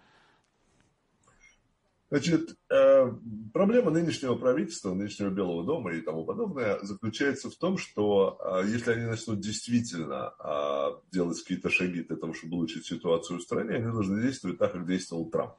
Значит, 2.10 2.56
э, 2.70 3.12
проблема 3.52 3.90
нынешнего 3.90 4.34
правительства, 4.34 4.94
нынешнего 4.94 5.28
Белого 5.28 5.64
дома 5.64 5.92
и 5.92 6.00
тому 6.00 6.24
подобное 6.24 6.78
заключается 6.80 7.50
в 7.50 7.56
том, 7.56 7.76
что 7.76 8.38
э, 8.40 8.68
если 8.68 8.92
они 8.92 9.04
начнут 9.04 9.40
действительно 9.40 10.32
э, 10.42 11.12
делать 11.12 11.38
какие-то 11.42 11.68
шаги 11.68 12.02
для 12.02 12.16
того, 12.16 12.32
чтобы 12.32 12.56
улучшить 12.56 12.86
ситуацию 12.86 13.38
в 13.38 13.42
стране, 13.42 13.76
они 13.76 13.92
должны 13.92 14.22
действовать 14.22 14.58
так, 14.58 14.72
как 14.72 14.86
действовал 14.86 15.28
Трамп. 15.28 15.52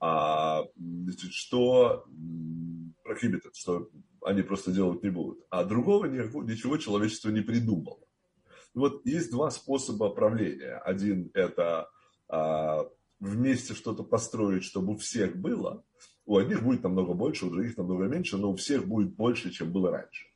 А, 0.00 0.64
значит, 0.74 1.32
что 1.32 2.06
prohibited, 3.04 3.52
что 3.52 3.90
они 4.24 4.40
просто 4.40 4.72
делать 4.72 5.02
не 5.02 5.10
будут. 5.10 5.44
А 5.50 5.64
другого 5.64 6.06
ничего 6.06 6.78
человечество 6.78 7.28
не 7.28 7.42
придумало. 7.42 8.00
Вот 8.74 9.04
есть 9.04 9.30
два 9.30 9.50
способа 9.50 10.08
правления. 10.08 10.78
Один 10.78 11.30
это 11.34 11.90
вместе 13.22 13.74
что-то 13.74 14.02
построить, 14.02 14.64
чтобы 14.64 14.94
у 14.94 14.96
всех 14.96 15.36
было, 15.36 15.84
у 16.26 16.38
одних 16.38 16.62
будет 16.62 16.82
намного 16.82 17.14
больше, 17.14 17.46
у 17.46 17.50
других 17.50 17.76
намного 17.76 18.04
меньше, 18.04 18.36
но 18.36 18.50
у 18.50 18.56
всех 18.56 18.86
будет 18.86 19.14
больше, 19.14 19.50
чем 19.50 19.72
было 19.72 19.92
раньше. 19.92 20.26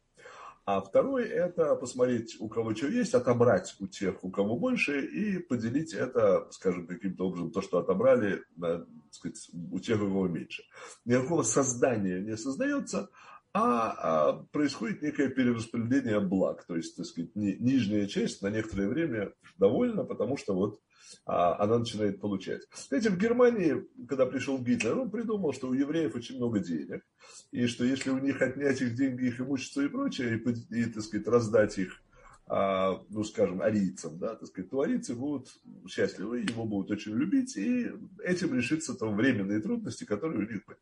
А 0.65 0.81
второй– 0.81 1.25
это 1.29 1.77
посмотреть, 1.77 2.37
у 2.41 2.49
кого 2.49 2.75
что 2.75 2.89
есть, 2.89 3.15
отобрать 3.15 3.77
у 3.81 3.87
тех, 3.87 4.23
у 4.25 4.31
кого 4.31 4.57
больше, 4.57 5.05
и 5.05 5.39
поделить 5.39 5.95
это, 5.95 6.49
скажем, 6.51 6.87
каким-то 6.87 7.27
образом, 7.27 7.53
то, 7.53 7.61
что 7.61 7.79
отобрали, 7.79 8.43
на, 8.57 8.87
сказать, 9.11 9.49
у 9.73 9.79
тех, 9.79 10.01
у 10.01 10.07
кого 10.07 10.29
меньше. 10.29 10.65
Никакого 11.05 11.43
создания 11.43 12.21
не 12.21 12.37
создается, 12.37 13.11
а, 13.53 13.91
а 13.91 14.33
происходит 14.53 15.03
некое 15.03 15.29
перераспределение 15.29 16.21
благ. 16.21 16.65
То 16.67 16.77
есть, 16.77 16.97
так 16.97 17.07
сказать, 17.07 17.35
ни, 17.35 17.53
нижняя 17.53 18.07
часть 18.07 18.43
на 18.43 18.49
некоторое 18.49 18.89
время 18.89 19.33
довольна, 19.59 20.05
потому 20.05 20.37
что 20.37 20.55
вот 20.55 20.81
а, 21.25 21.63
она 21.63 21.79
начинает 21.79 22.21
получать. 22.21 22.63
Знаете, 22.89 23.11
в 23.11 23.19
Германии, 23.19 23.87
когда 24.09 24.27
пришел 24.27 24.59
Гитлер, 24.59 24.99
он 24.99 25.11
придумал, 25.11 25.53
что 25.53 25.69
у 25.69 25.75
евреев 25.75 26.15
очень 26.15 26.37
много 26.37 26.61
денег, 26.61 27.05
и 27.51 27.67
что 27.67 27.85
если 27.85 28.11
у 28.11 28.19
них 28.19 28.41
отнять 28.43 28.81
их 28.81 28.95
деньги, 28.95 29.27
их 29.27 29.41
имущество 29.41 29.83
и 29.83 29.89
прочее, 29.89 30.39
и, 30.39 30.81
и 30.81 30.85
так 30.87 31.03
сказать, 31.03 31.27
раздать 31.27 31.79
их 31.79 32.03
а, 32.49 33.03
ну, 33.09 33.25
скажем, 33.25 33.61
арийцам, 33.61 34.19
да, 34.19 34.37
так 34.37 34.47
сказать, 34.47 34.71
то 34.71 34.81
арийцы 34.81 35.15
будут 35.17 35.49
счастливы, 35.89 36.41
его 36.41 36.65
будут 36.65 36.93
очень 36.93 37.13
любить, 37.13 37.57
и 37.57 37.91
этим 38.23 38.55
решится 38.55 38.95
там 38.95 39.17
временные 39.17 39.61
трудности, 39.61 40.05
которые 40.05 40.47
у 40.47 40.51
них 40.51 40.65
были. 40.65 40.79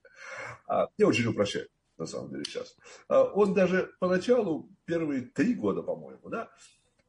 А, 0.66 0.88
я 0.98 1.06
очень 1.06 1.26
упрощаю, 1.26 1.68
на 1.96 2.04
самом 2.04 2.30
деле, 2.30 2.44
сейчас. 2.44 2.76
А, 3.08 3.22
он 3.24 3.54
даже 3.54 3.92
поначалу, 3.98 4.68
первые 4.84 5.22
три 5.22 5.54
года, 5.54 5.82
по-моему, 5.82 6.28
да, 6.28 6.50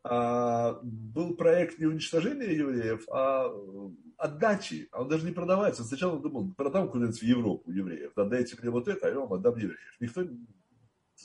был 0.06 1.36
проект 1.36 1.80
не 1.80 1.88
уничтожения 1.88 2.54
евреев, 2.54 3.08
а 3.10 3.52
отдачи. 4.18 4.88
А 4.92 5.02
он 5.02 5.10
даже 5.10 5.26
не 5.26 5.32
продавается. 5.32 5.84
Сначала 5.84 6.16
он 6.16 6.22
думал, 6.22 6.54
продам 6.56 6.90
куда-нибудь 6.90 7.20
в 7.20 7.24
Европу 7.24 7.72
евреев. 7.72 8.12
Отдайте 8.16 8.56
мне 8.62 8.70
вот 8.70 8.88
это, 8.88 9.08
а 9.08 9.10
я 9.10 9.20
вам 9.20 9.34
отдам 9.34 9.56
евреев. 9.56 9.98
Никто 10.00 10.22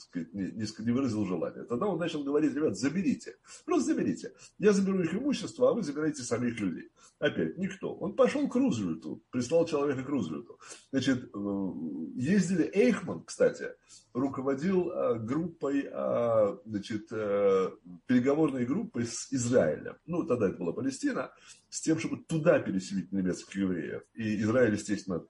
сказать, 0.01 0.33
не, 0.33 0.51
не, 0.51 0.91
выразил 0.91 1.25
желания. 1.25 1.63
Тогда 1.63 1.87
он 1.87 1.99
начал 1.99 2.23
говорить, 2.23 2.53
ребят, 2.53 2.77
заберите, 2.77 3.37
просто 3.65 3.93
заберите. 3.93 4.33
Я 4.59 4.73
заберу 4.73 5.01
их 5.01 5.13
имущество, 5.13 5.69
а 5.69 5.73
вы 5.73 5.83
забираете 5.83 6.23
самих 6.23 6.59
людей. 6.59 6.89
Опять, 7.19 7.57
никто. 7.57 7.93
Он 7.93 8.13
пошел 8.13 8.47
к 8.47 8.55
Рузвельту, 8.55 9.21
прислал 9.29 9.65
человека 9.65 10.03
к 10.03 10.09
Рузвельту. 10.09 10.59
Значит, 10.91 11.29
э, 11.33 11.71
ездили, 12.15 12.69
Эйхман, 12.73 13.23
кстати, 13.23 13.67
руководил 14.13 14.89
э, 14.89 15.19
группой, 15.19 15.87
э, 15.91 16.57
значит, 16.65 17.09
переговорной 17.09 18.65
группой 18.65 19.05
с 19.05 19.31
Израилем. 19.31 19.97
Ну, 20.05 20.23
тогда 20.23 20.49
это 20.49 20.57
была 20.57 20.73
Палестина, 20.73 21.31
с 21.69 21.79
тем, 21.81 21.99
чтобы 21.99 22.17
туда 22.17 22.59
переселить 22.59 23.11
немецких 23.11 23.55
евреев. 23.55 24.01
И 24.15 24.41
Израиль, 24.41 24.73
естественно, 24.73 25.23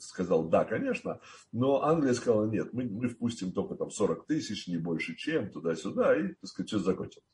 сказал, 0.00 0.48
да, 0.48 0.64
конечно, 0.64 1.20
но 1.52 1.82
Англия 1.82 2.14
сказала, 2.14 2.46
нет, 2.46 2.72
мы, 2.72 2.84
мы 2.84 3.08
впустим 3.08 3.52
только 3.52 3.74
там 3.74 3.90
40 3.90 4.26
тысяч, 4.26 4.66
не 4.66 4.76
больше 4.76 5.16
чем, 5.16 5.50
туда-сюда, 5.50 6.16
и, 6.16 6.28
так 6.28 6.46
сказать, 6.46 6.68
все 6.68 6.78
закончилось. 6.78 7.26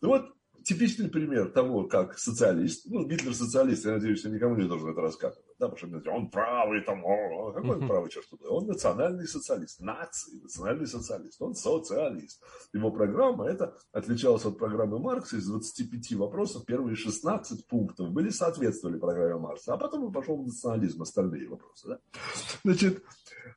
Ну 0.00 0.08
вот, 0.08 0.32
типичный 0.68 1.08
пример 1.08 1.50
того, 1.50 1.84
как 1.84 2.18
социалист, 2.18 2.84
ну, 2.90 3.06
Гитлер 3.06 3.34
социалист, 3.34 3.86
я 3.86 3.92
надеюсь, 3.92 4.22
я 4.22 4.30
никому 4.30 4.54
не 4.54 4.68
должен 4.68 4.90
это 4.90 5.00
рассказывать, 5.00 5.46
да, 5.58 5.68
потому 5.68 6.02
что 6.02 6.10
он 6.10 6.28
правый, 6.28 6.82
там, 6.82 7.02
о, 7.06 7.52
какой 7.52 7.76
он 7.76 7.88
правый, 7.88 8.10
черт 8.10 8.28
туда, 8.28 8.50
он 8.50 8.66
национальный 8.66 9.26
социалист, 9.26 9.80
нации, 9.80 10.38
национальный 10.42 10.86
социалист, 10.86 11.40
он 11.40 11.54
социалист. 11.54 12.42
Его 12.74 12.90
программа, 12.90 13.48
это 13.48 13.78
отличалась 13.92 14.44
от 14.44 14.58
программы 14.58 14.98
Маркса, 14.98 15.38
из 15.38 15.46
25 15.46 16.12
вопросов 16.16 16.66
первые 16.66 16.96
16 16.96 17.66
пунктов 17.66 18.10
были 18.10 18.28
соответствовали 18.28 18.98
программе 18.98 19.38
Маркса, 19.38 19.72
а 19.72 19.78
потом 19.78 20.04
он 20.04 20.12
пошел 20.12 20.36
в 20.36 20.46
национализм, 20.46 21.00
остальные 21.00 21.48
вопросы, 21.48 21.88
да. 21.88 21.98
Значит, 22.62 23.02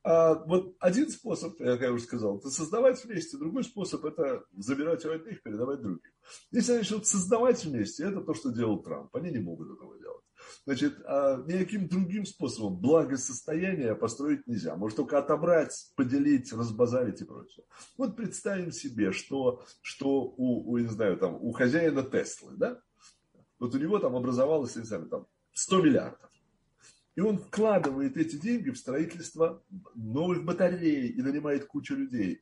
а, 0.04 0.36
вот 0.46 0.76
один 0.80 1.10
способ, 1.10 1.58
как 1.58 1.82
я 1.82 1.92
уже 1.92 2.04
сказал, 2.04 2.38
это 2.38 2.50
создавать 2.50 3.04
вместе, 3.04 3.38
другой 3.38 3.66
способ 3.66 4.06
это 4.06 4.46
забирать 4.56 5.06
у 5.06 5.12
одних, 5.12 5.44
передавать 5.44 5.82
другим. 5.82 6.11
Если 6.52 6.72
они 6.72 6.80
начнут 6.80 7.08
создавать 7.08 7.64
вместе, 7.64 8.06
это 8.06 8.22
то, 8.22 8.34
что 8.34 8.52
делал 8.52 8.82
Трамп. 8.82 9.16
Они 9.16 9.32
не 9.32 9.40
могут 9.40 9.72
этого 9.72 9.98
делать. 10.00 10.24
Значит, 10.66 11.00
а 11.06 11.44
никаким 11.48 11.88
другим 11.88 12.26
способом 12.26 12.78
благосостояние 12.78 13.96
построить 13.96 14.48
нельзя. 14.48 14.76
Может 14.76 14.98
только 14.98 15.18
отобрать, 15.18 15.92
поделить, 15.96 16.52
разбазарить 16.54 17.22
и 17.22 17.26
прочее. 17.26 17.66
Вот 17.98 18.16
представим 18.16 18.72
себе, 18.72 19.12
что, 19.12 19.64
что 19.82 20.34
у, 20.38 20.72
у, 20.72 20.78
не 20.78 20.88
знаю, 20.88 21.18
там, 21.18 21.36
у 21.36 21.52
хозяина 21.52 22.04
Теслы, 22.04 22.54
да, 22.58 22.80
вот 23.60 23.76
у 23.76 23.78
него 23.78 24.00
там 24.00 24.16
образовалось, 24.16 24.76
не 24.76 24.84
знаю, 24.84 25.08
там, 25.08 25.28
100 25.54 25.82
миллиардов. 25.82 26.30
И 27.16 27.22
он 27.22 27.38
вкладывает 27.38 28.16
эти 28.18 28.38
деньги 28.38 28.70
в 28.70 28.78
строительство 28.78 29.62
новых 29.96 30.46
батарей 30.46 31.08
и 31.10 31.22
нанимает 31.22 31.66
кучу 31.66 31.96
людей 31.96 32.42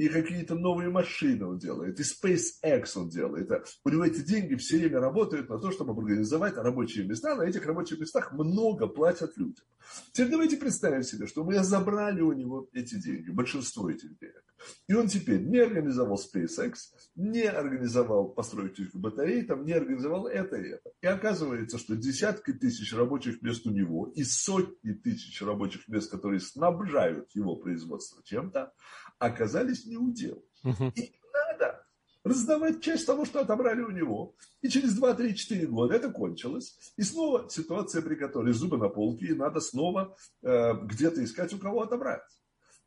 и 0.00 0.08
какие-то 0.08 0.54
новые 0.54 0.88
машины 0.88 1.44
он 1.44 1.58
делает, 1.58 2.00
и 2.00 2.02
SpaceX 2.02 2.92
он 2.96 3.10
делает. 3.10 3.50
У 3.84 3.90
него 3.90 4.06
эти 4.06 4.20
деньги 4.20 4.54
все 4.54 4.78
время 4.78 4.98
работают 4.98 5.50
на 5.50 5.58
то, 5.58 5.70
чтобы 5.70 5.92
организовать 5.92 6.56
рабочие 6.56 7.06
места. 7.06 7.36
На 7.36 7.42
этих 7.42 7.66
рабочих 7.66 8.00
местах 8.00 8.32
много 8.32 8.86
платят 8.86 9.36
людям. 9.36 9.66
Теперь 10.12 10.30
давайте 10.30 10.56
представим 10.56 11.02
себе, 11.02 11.26
что 11.26 11.44
мы 11.44 11.62
забрали 11.62 12.22
у 12.22 12.32
него 12.32 12.70
эти 12.72 12.94
деньги, 12.94 13.30
большинство 13.30 13.90
этих 13.90 14.18
денег. 14.18 14.42
И 14.88 14.94
он 14.94 15.08
теперь 15.08 15.40
не 15.40 15.58
организовал 15.58 16.18
SpaceX, 16.18 16.74
не 17.14 17.42
организовал 17.42 18.28
постройку 18.28 18.82
батарей, 18.94 19.42
там, 19.44 19.64
не 19.64 19.72
организовал 19.72 20.26
это 20.26 20.56
и 20.56 20.68
это. 20.70 20.90
И 21.00 21.06
оказывается, 21.06 21.78
что 21.78 21.96
десятки 21.96 22.52
тысяч 22.52 22.94
рабочих 22.94 23.42
мест 23.42 23.66
у 23.66 23.70
него 23.70 24.12
и 24.14 24.22
сотни 24.22 24.92
тысяч 24.92 25.40
рабочих 25.42 25.88
мест, 25.88 26.10
которые 26.10 26.40
снабжают 26.40 27.30
его 27.34 27.56
производство 27.56 28.22
чем-то, 28.24 28.72
оказались 29.20 29.86
не 29.86 29.96
удел. 29.96 30.44
Угу. 30.64 30.92
И 30.96 31.12
надо 31.32 31.86
раздавать 32.24 32.82
часть 32.82 33.06
того, 33.06 33.24
что 33.24 33.40
отобрали 33.40 33.82
у 33.82 33.90
него. 33.90 34.34
И 34.62 34.68
через 34.68 35.00
2-3-4 35.00 35.66
года 35.66 35.94
это 35.94 36.10
кончилось. 36.10 36.76
И 36.96 37.02
снова 37.02 37.48
ситуация, 37.48 38.02
при 38.02 38.16
которой 38.16 38.52
зубы 38.52 38.78
на 38.78 38.88
полке, 38.88 39.26
и 39.26 39.34
надо 39.34 39.60
снова 39.60 40.16
э, 40.42 40.72
где-то 40.84 41.22
искать, 41.22 41.52
у 41.52 41.58
кого 41.58 41.82
отобрать. 41.82 42.22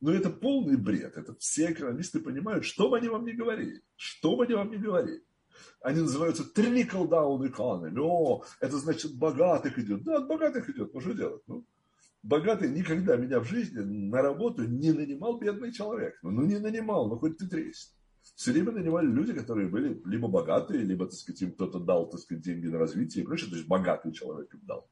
Но 0.01 0.11
это 0.11 0.29
полный 0.29 0.75
бред. 0.75 1.15
Это 1.15 1.33
все 1.35 1.71
экономисты 1.71 2.19
понимают, 2.19 2.65
что 2.65 2.89
бы 2.89 2.97
они 2.97 3.07
вам 3.07 3.25
ни 3.25 3.31
говорили. 3.31 3.81
Что 3.95 4.35
бы 4.35 4.43
они 4.43 4.53
вам 4.55 4.69
ни 4.69 4.75
говорили. 4.75 5.23
Они 5.81 6.01
называются 6.01 6.43
trickle 6.43 7.07
down 7.07 7.39
economy. 7.49 7.97
О, 8.01 8.43
это 8.59 8.77
значит 8.77 9.15
богатых 9.15 9.77
идет. 9.79 10.03
Да, 10.03 10.17
от 10.17 10.27
богатых 10.27 10.69
идет. 10.69 10.93
Ну, 10.93 10.99
что 10.99 11.13
делать? 11.13 11.43
Ну, 11.47 11.65
богатый 12.23 12.69
никогда 12.69 13.15
меня 13.17 13.39
в 13.39 13.45
жизни 13.45 13.79
на 13.79 14.21
работу 14.21 14.63
не 14.63 14.91
нанимал 14.91 15.37
бедный 15.37 15.71
человек. 15.71 16.17
Ну, 16.23 16.43
не 16.45 16.57
нанимал, 16.57 17.07
ну 17.07 17.17
хоть 17.17 17.37
ты 17.37 17.47
тресни. 17.47 17.93
Все 18.35 18.51
время 18.53 18.71
нанимали 18.71 19.05
люди, 19.05 19.33
которые 19.33 19.67
были 19.67 20.01
либо 20.05 20.27
богатые, 20.27 20.83
либо, 20.83 21.05
так 21.05 21.15
сказать, 21.15 21.41
им 21.41 21.51
кто-то 21.51 21.79
дал, 21.79 22.09
так 22.09 22.21
сказать, 22.21 22.43
деньги 22.43 22.67
на 22.67 22.79
развитие 22.79 23.23
и 23.23 23.27
прочее. 23.27 23.49
То 23.49 23.57
есть 23.57 23.67
богатый 23.67 24.13
человек 24.13 24.53
им 24.53 24.61
дал. 24.63 24.89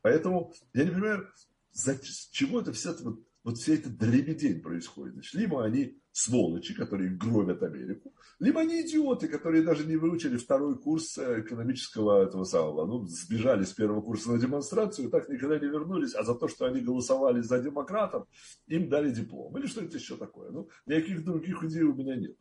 Поэтому 0.00 0.54
я 0.72 0.84
не 0.84 0.90
понимаю, 0.90 1.28
за 1.72 1.98
чего 2.30 2.60
это 2.60 2.72
вся 2.72 2.94
вот 3.02 3.20
вот 3.48 3.56
вся 3.56 3.74
эта 3.74 3.88
дребедень 3.88 4.60
происходит. 4.60 5.14
Значит, 5.14 5.34
либо 5.34 5.64
они 5.64 5.98
сволочи, 6.18 6.74
которые 6.74 7.10
гробят 7.10 7.62
Америку, 7.62 8.12
либо 8.40 8.60
они 8.60 8.82
идиоты, 8.82 9.28
которые 9.28 9.62
даже 9.62 9.86
не 9.86 9.96
выучили 9.96 10.36
второй 10.36 10.76
курс 10.76 11.16
э, 11.16 11.42
экономического 11.42 12.24
этого 12.24 12.44
самого. 12.44 12.86
Ну, 12.86 13.06
сбежали 13.06 13.62
с 13.62 13.72
первого 13.72 14.00
курса 14.00 14.32
на 14.32 14.38
демонстрацию, 14.38 15.10
так 15.10 15.28
никогда 15.28 15.58
не 15.60 15.66
вернулись, 15.66 16.14
а 16.14 16.24
за 16.24 16.34
то, 16.34 16.48
что 16.48 16.66
они 16.66 16.80
голосовали 16.80 17.40
за 17.40 17.60
демократов, 17.60 18.26
им 18.66 18.88
дали 18.88 19.10
диплом. 19.10 19.56
Или 19.58 19.66
что 19.66 19.80
это 19.80 19.96
еще 19.96 20.16
такое? 20.16 20.50
Ну, 20.50 20.68
никаких 20.86 21.24
других 21.24 21.62
идей 21.62 21.82
у 21.84 21.94
меня 21.94 22.16
нет. 22.16 22.36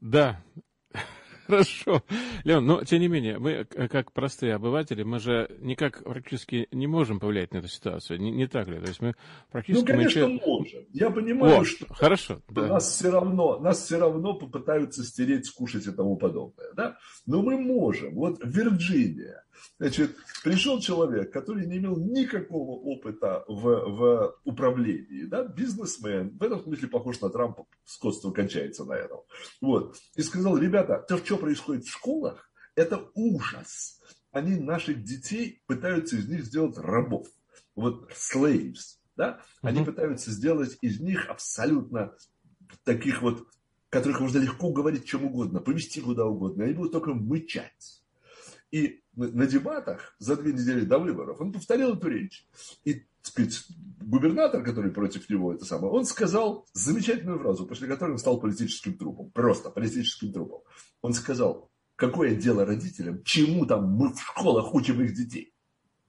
Да, 0.00 0.42
Хорошо. 1.46 2.02
Леон, 2.44 2.66
но 2.66 2.84
тем 2.84 3.00
не 3.00 3.08
менее, 3.08 3.38
мы, 3.38 3.64
как 3.64 4.12
простые 4.12 4.54
обыватели, 4.54 5.02
мы 5.02 5.18
же 5.18 5.50
никак 5.60 6.02
практически 6.04 6.68
не 6.72 6.86
можем 6.86 7.20
повлиять 7.20 7.52
на 7.52 7.58
эту 7.58 7.68
ситуацию. 7.68 8.20
Не, 8.20 8.30
не 8.30 8.46
так 8.46 8.68
ли? 8.68 8.78
То 8.78 8.88
есть 8.88 9.00
мы 9.00 9.14
практически... 9.50 9.82
Ну, 9.82 9.86
конечно, 9.86 10.28
мы... 10.28 10.40
можем. 10.44 10.84
Я 10.92 11.10
понимаю, 11.10 11.60
О, 11.60 11.64
что 11.64 11.86
хорошо, 11.92 12.40
да. 12.48 12.66
нас, 12.66 12.90
все 12.90 13.10
равно, 13.10 13.58
нас 13.58 13.84
все 13.84 13.98
равно 13.98 14.34
попытаются 14.34 15.04
стереть, 15.04 15.46
скушать 15.46 15.86
и 15.86 15.92
тому 15.92 16.16
подобное. 16.16 16.72
Да? 16.74 16.96
Но 17.26 17.42
мы 17.42 17.58
можем. 17.58 18.14
Вот 18.14 18.38
Вирджиния. 18.42 19.45
Значит, 19.78 20.16
пришел 20.42 20.80
человек, 20.80 21.32
который 21.32 21.66
не 21.66 21.78
имел 21.78 21.96
никакого 21.96 22.72
опыта 22.72 23.44
в, 23.48 23.62
в 23.62 24.36
управлении, 24.44 25.24
да, 25.24 25.44
бизнесмен, 25.44 26.36
в 26.36 26.42
этом 26.42 26.62
смысле 26.62 26.88
похож 26.88 27.20
на 27.20 27.30
Трампа, 27.30 27.66
скотство 27.84 28.30
кончается 28.30 28.84
на 28.84 28.94
этом. 28.94 29.20
Вот. 29.60 29.96
И 30.14 30.22
сказал, 30.22 30.56
ребята, 30.56 31.04
то, 31.06 31.18
что 31.18 31.36
происходит 31.36 31.84
в 31.84 31.90
школах, 31.92 32.50
это 32.74 33.10
ужас. 33.14 34.00
Они 34.32 34.56
наших 34.56 35.02
детей 35.02 35.62
пытаются 35.66 36.16
из 36.16 36.28
них 36.28 36.44
сделать 36.44 36.76
рабов. 36.78 37.26
Вот 37.74 38.10
slaves, 38.12 38.98
да? 39.16 39.40
Они 39.62 39.80
угу. 39.80 39.86
пытаются 39.86 40.30
сделать 40.30 40.76
из 40.82 41.00
них 41.00 41.28
абсолютно 41.28 42.14
таких 42.84 43.22
вот, 43.22 43.46
которых 43.88 44.20
можно 44.20 44.38
легко 44.38 44.70
говорить 44.72 45.06
чем 45.06 45.24
угодно, 45.24 45.60
повести 45.60 46.00
куда 46.00 46.26
угодно. 46.26 46.64
Они 46.64 46.74
будут 46.74 46.92
только 46.92 47.14
мычать. 47.14 48.02
И 48.70 49.02
на 49.14 49.46
дебатах 49.46 50.14
за 50.18 50.36
две 50.36 50.52
недели 50.52 50.84
до 50.84 50.98
выборов 50.98 51.40
он 51.40 51.52
повторил 51.52 51.94
эту 51.94 52.08
речь. 52.08 52.46
И 52.84 53.06
сказать, 53.22 53.64
губернатор, 54.00 54.62
который 54.62 54.90
против 54.90 55.28
него 55.28 55.54
это 55.54 55.64
самое, 55.64 55.92
он 55.92 56.04
сказал 56.04 56.66
замечательную 56.72 57.38
фразу, 57.38 57.66
после 57.66 57.88
которой 57.88 58.12
он 58.12 58.18
стал 58.18 58.40
политическим 58.40 58.96
трупом. 58.96 59.30
Просто 59.30 59.70
политическим 59.70 60.32
трупом. 60.32 60.62
Он 61.02 61.12
сказал, 61.12 61.70
какое 61.96 62.34
дело 62.34 62.64
родителям, 62.64 63.22
чему 63.24 63.66
там 63.66 63.90
мы 63.90 64.12
в 64.12 64.20
школах 64.20 64.74
учим 64.74 65.00
их 65.02 65.14
детей. 65.14 65.54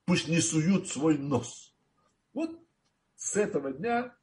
Пусть 0.05 0.27
не 0.27 0.39
суют 0.39 0.87
свой 0.87 1.17
нос. 1.17 1.75
Вот 2.33 2.59
с 3.15 3.35
этого 3.35 3.71
дня 3.71 4.15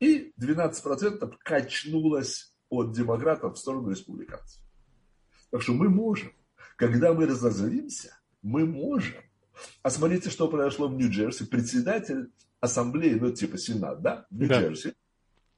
и 0.00 0.32
12% 0.38 1.32
качнулось 1.42 2.54
от 2.68 2.92
демократов 2.92 3.54
в 3.54 3.58
сторону 3.58 3.90
республиканцев. 3.90 4.60
Так 5.50 5.62
что 5.62 5.72
мы 5.72 5.88
можем 5.88 6.32
когда 6.76 7.12
мы 7.12 7.26
разозлимся, 7.26 8.18
мы 8.42 8.66
можем. 8.66 9.16
А 9.82 9.90
смотрите, 9.90 10.30
что 10.30 10.48
произошло 10.48 10.88
в 10.88 10.94
Нью-Джерси. 10.94 11.46
Председатель 11.46 12.30
ассамблеи, 12.60 13.14
ну, 13.14 13.30
типа 13.30 13.58
Сенат, 13.58 14.02
да, 14.02 14.26
в 14.30 14.36
Нью-Джерси. 14.36 14.88
Да. 14.88 14.94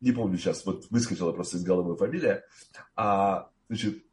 Не 0.01 0.13
помню 0.13 0.37
сейчас, 0.37 0.65
вот 0.67 0.87
выскочила 0.91 1.33
просто 1.33 1.57
из 1.57 1.65
головы 1.65 1.97
фамилия. 1.97 2.45
А, 2.95 3.51
значит, 3.69 4.05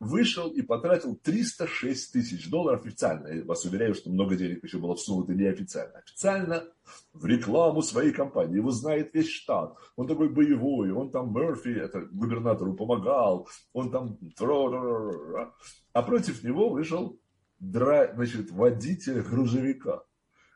вышел 0.00 0.48
и 0.48 0.62
потратил 0.62 1.16
306 1.16 2.12
тысяч 2.12 2.48
долларов 2.50 2.84
официально. 2.84 3.28
Я 3.28 3.44
вас 3.44 3.64
уверяю, 3.64 3.94
что 3.94 4.10
много 4.10 4.36
денег 4.36 4.62
еще 4.64 4.78
было 4.78 4.94
всунуто 4.94 5.34
неофициально. 5.34 5.98
Официально 5.98 6.64
в 7.12 7.26
рекламу 7.26 7.82
своей 7.82 8.12
компании. 8.12 8.56
Его 8.56 8.70
знает 8.70 9.14
весь 9.14 9.30
штат. 9.30 9.74
Он 9.96 10.06
такой 10.06 10.28
боевой. 10.28 10.90
Он 10.92 11.10
там 11.10 11.32
Мерфи, 11.34 11.68
это 11.68 12.00
губернатору 12.10 12.74
помогал. 12.74 13.48
Он 13.72 13.90
там... 13.90 14.18
А 15.92 16.02
против 16.02 16.42
него 16.42 16.70
вышел 16.70 17.18
значит, 17.58 18.50
водитель 18.50 19.20
грузовика 19.22 20.02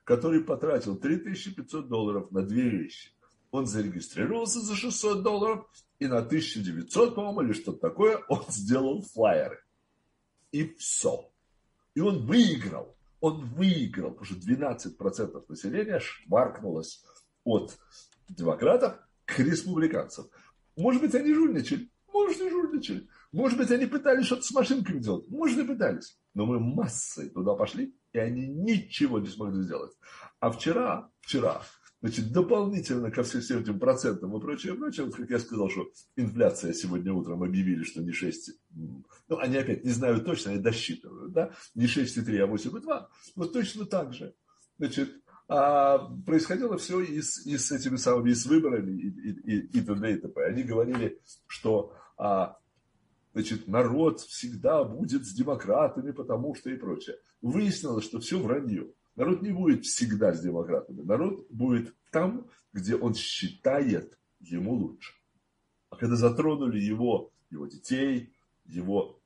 который 0.04 0.42
потратил 0.42 0.96
3500 0.96 1.88
долларов 1.88 2.30
на 2.30 2.42
две 2.42 2.68
вещи. 2.68 3.10
Он 3.52 3.66
зарегистрировался 3.66 4.60
за 4.60 4.74
600 4.74 5.22
долларов, 5.22 5.66
и 5.98 6.06
на 6.06 6.18
1900, 6.18 7.14
по-моему, 7.14 7.42
или 7.42 7.52
что-то 7.52 7.78
такое, 7.78 8.18
он 8.28 8.44
сделал 8.48 9.02
флайеры. 9.02 9.62
И 10.52 10.74
все. 10.74 11.30
И 11.94 12.00
он 12.00 12.26
выиграл. 12.26 12.96
Он 13.20 13.44
выиграл, 13.44 14.12
потому 14.12 14.24
что 14.24 14.34
12% 14.34 15.44
населения 15.48 16.00
шваркнулось 16.00 17.04
от 17.44 17.78
демократов 18.28 18.96
к 19.26 19.38
республиканцам. 19.38 20.28
Может 20.76 21.02
быть, 21.02 21.14
они 21.14 21.34
жульничали. 21.34 21.90
Может, 22.12 22.40
и 22.40 22.50
жульничали. 22.50 23.06
Может 23.32 23.58
быть, 23.58 23.70
они 23.70 23.84
пытались 23.84 24.26
что-то 24.26 24.42
с 24.42 24.50
машинками 24.52 24.98
делать. 24.98 25.28
Может, 25.28 25.58
и 25.58 25.64
пытались. 25.64 26.18
Но 26.34 26.46
мы 26.46 26.58
массой 26.58 27.28
туда 27.28 27.54
пошли, 27.54 27.94
и 28.12 28.18
они 28.18 28.48
ничего 28.48 29.18
не 29.18 29.28
смогли 29.28 29.62
сделать. 29.62 29.92
А 30.40 30.50
вчера, 30.50 31.10
вчера, 31.20 31.62
значит, 32.02 32.32
дополнительно 32.32 33.10
ко 33.10 33.22
всем, 33.22 33.40
этим 33.40 33.78
процентам 33.78 34.36
и 34.36 34.40
прочее, 34.40 34.74
прочее, 34.74 35.06
вот 35.06 35.14
как 35.14 35.30
я 35.30 35.38
сказал, 35.38 35.70
что 35.70 35.90
инфляция 36.16 36.74
сегодня 36.74 37.12
утром 37.12 37.42
объявили, 37.42 37.84
что 37.84 38.02
не 38.02 38.12
6, 38.12 38.50
ну, 38.74 39.38
они 39.38 39.56
опять 39.56 39.84
не 39.84 39.90
знают 39.90 40.24
точно, 40.24 40.50
они 40.50 40.60
досчитывают, 40.60 41.32
да, 41.32 41.52
не 41.74 41.86
6,3, 41.86 42.38
а 42.40 42.46
8,2, 42.48 43.06
вот 43.36 43.52
точно 43.52 43.86
так 43.86 44.12
же. 44.12 44.34
Значит, 44.78 45.10
а 45.48 45.98
происходило 46.26 46.76
все 46.76 47.00
и 47.00 47.20
с, 47.20 47.46
и 47.46 47.56
с 47.56 47.70
этими 47.70 47.96
самыми, 47.96 48.30
и 48.30 48.34
с 48.34 48.46
выборами, 48.46 48.92
и, 48.92 49.08
и, 49.08 49.56
и, 49.56 49.78
и 49.78 49.80
т.д. 49.80 50.12
и 50.12 50.16
т.п. 50.16 50.44
Они 50.44 50.62
говорили, 50.62 51.20
что 51.46 51.94
а, 52.16 52.58
значит, 53.32 53.68
народ 53.68 54.20
всегда 54.20 54.82
будет 54.82 55.26
с 55.26 55.32
демократами, 55.32 56.10
потому 56.10 56.54
что 56.54 56.70
и 56.70 56.76
прочее. 56.76 57.16
Выяснилось, 57.42 58.04
что 58.04 58.18
все 58.18 58.38
вранье. 58.38 58.92
Народ 59.16 59.42
не 59.42 59.50
будет 59.50 59.84
всегда 59.84 60.32
с 60.32 60.40
демократами. 60.40 61.02
Народ 61.02 61.46
будет 61.50 61.94
там, 62.10 62.48
где 62.72 62.96
он 62.96 63.14
считает 63.14 64.18
ему 64.40 64.74
лучше. 64.74 65.12
А 65.90 65.96
когда 65.96 66.16
затронули 66.16 66.80
его, 66.80 67.32
его 67.50 67.66
детей, 67.66 68.32
его 68.64 69.22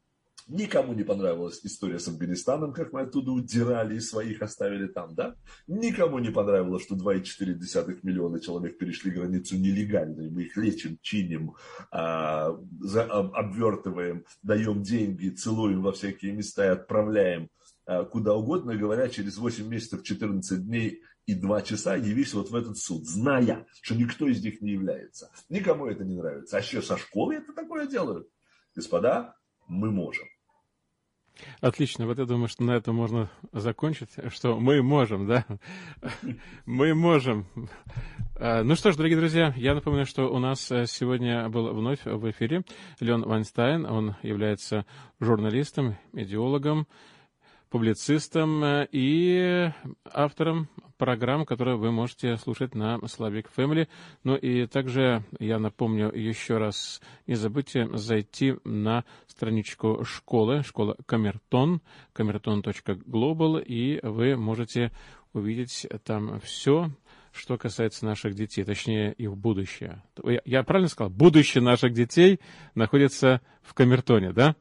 Никому 0.48 0.92
не 0.92 1.02
понравилась 1.02 1.60
история 1.64 1.98
с 1.98 2.06
Афганистаном, 2.06 2.72
как 2.72 2.92
мы 2.92 3.00
оттуда 3.00 3.32
удирали 3.32 3.96
и 3.96 4.00
своих 4.00 4.42
оставили 4.42 4.86
там, 4.86 5.12
да? 5.12 5.34
Никому 5.66 6.20
не 6.20 6.30
понравилось, 6.30 6.84
что 6.84 6.94
2,4 6.94 7.98
миллиона 8.04 8.38
человек 8.38 8.78
перешли 8.78 9.10
границу 9.10 9.56
нелегально, 9.56 10.22
и 10.22 10.30
мы 10.30 10.42
их 10.42 10.56
лечим, 10.56 10.98
чиним, 11.02 11.56
а, 11.90 12.56
обвертываем, 13.34 14.24
даем 14.44 14.84
деньги, 14.84 15.30
целуем 15.30 15.82
во 15.82 15.90
всякие 15.90 16.30
места 16.30 16.64
и 16.64 16.68
отправляем 16.68 17.50
куда 18.10 18.34
угодно, 18.34 18.76
говоря, 18.76 19.08
через 19.08 19.36
8 19.36 19.66
месяцев, 19.66 20.02
14 20.02 20.66
дней 20.66 21.02
и 21.26 21.34
2 21.34 21.62
часа 21.62 21.96
явись 21.96 22.34
вот 22.34 22.50
в 22.50 22.54
этот 22.54 22.78
суд, 22.78 23.06
зная, 23.06 23.66
что 23.82 23.94
никто 23.94 24.28
из 24.28 24.42
них 24.42 24.60
не 24.60 24.72
является. 24.72 25.30
Никому 25.48 25.86
это 25.86 26.04
не 26.04 26.16
нравится. 26.16 26.56
А 26.56 26.60
еще 26.60 26.82
со 26.82 26.96
школы 26.96 27.36
это 27.36 27.52
такое 27.52 27.86
делают. 27.86 28.28
Господа, 28.74 29.36
мы 29.68 29.90
можем. 29.90 30.26
Отлично. 31.60 32.06
Вот 32.06 32.18
я 32.18 32.24
думаю, 32.24 32.48
что 32.48 32.62
на 32.64 32.72
этом 32.72 32.96
можно 32.96 33.30
закончить, 33.52 34.10
что 34.28 34.58
мы 34.58 34.82
можем, 34.82 35.26
да? 35.26 35.44
Мы 36.64 36.94
можем. 36.94 37.46
А, 38.36 38.62
ну 38.62 38.74
что 38.74 38.92
ж, 38.92 38.96
дорогие 38.96 39.18
друзья, 39.18 39.52
я 39.56 39.74
напомню, 39.74 40.06
что 40.06 40.32
у 40.32 40.38
нас 40.38 40.70
э, 40.70 40.86
сегодня 40.86 41.48
был 41.48 41.72
вновь 41.74 42.04
в 42.04 42.30
эфире 42.30 42.64
Леон 43.00 43.22
Вайнстайн. 43.22 43.84
Он 43.86 44.16
является 44.22 44.86
журналистом, 45.20 45.96
идеологом, 46.12 46.86
публицистом 47.70 48.62
э, 48.62 48.88
и 48.92 49.70
автором 50.12 50.68
программ, 50.96 51.44
которые 51.44 51.76
вы 51.76 51.92
можете 51.92 52.36
слушать 52.36 52.74
на 52.74 52.96
Slavic 52.96 53.46
Family. 53.56 53.88
Ну 54.24 54.36
и 54.36 54.66
также 54.66 55.24
я 55.38 55.58
напомню 55.58 56.10
еще 56.10 56.58
раз, 56.58 57.00
не 57.26 57.34
забудьте 57.34 57.88
зайти 57.96 58.54
на 58.64 59.04
страничку 59.26 60.04
школы, 60.04 60.62
школа 60.62 60.96
Камертон, 61.06 61.82
камертон.глобал, 62.12 63.58
и 63.58 64.00
вы 64.02 64.36
можете 64.36 64.92
увидеть 65.32 65.86
там 66.04 66.40
все, 66.40 66.90
что 67.32 67.58
касается 67.58 68.06
наших 68.06 68.34
детей, 68.34 68.64
точнее 68.64 69.12
их 69.12 69.36
будущее. 69.36 70.02
Я, 70.24 70.40
я 70.44 70.62
правильно 70.62 70.88
сказал? 70.88 71.10
Будущее 71.10 71.62
наших 71.62 71.92
детей 71.92 72.40
находится 72.74 73.42
в 73.62 73.74
Камертоне, 73.74 74.32
да? 74.32 74.56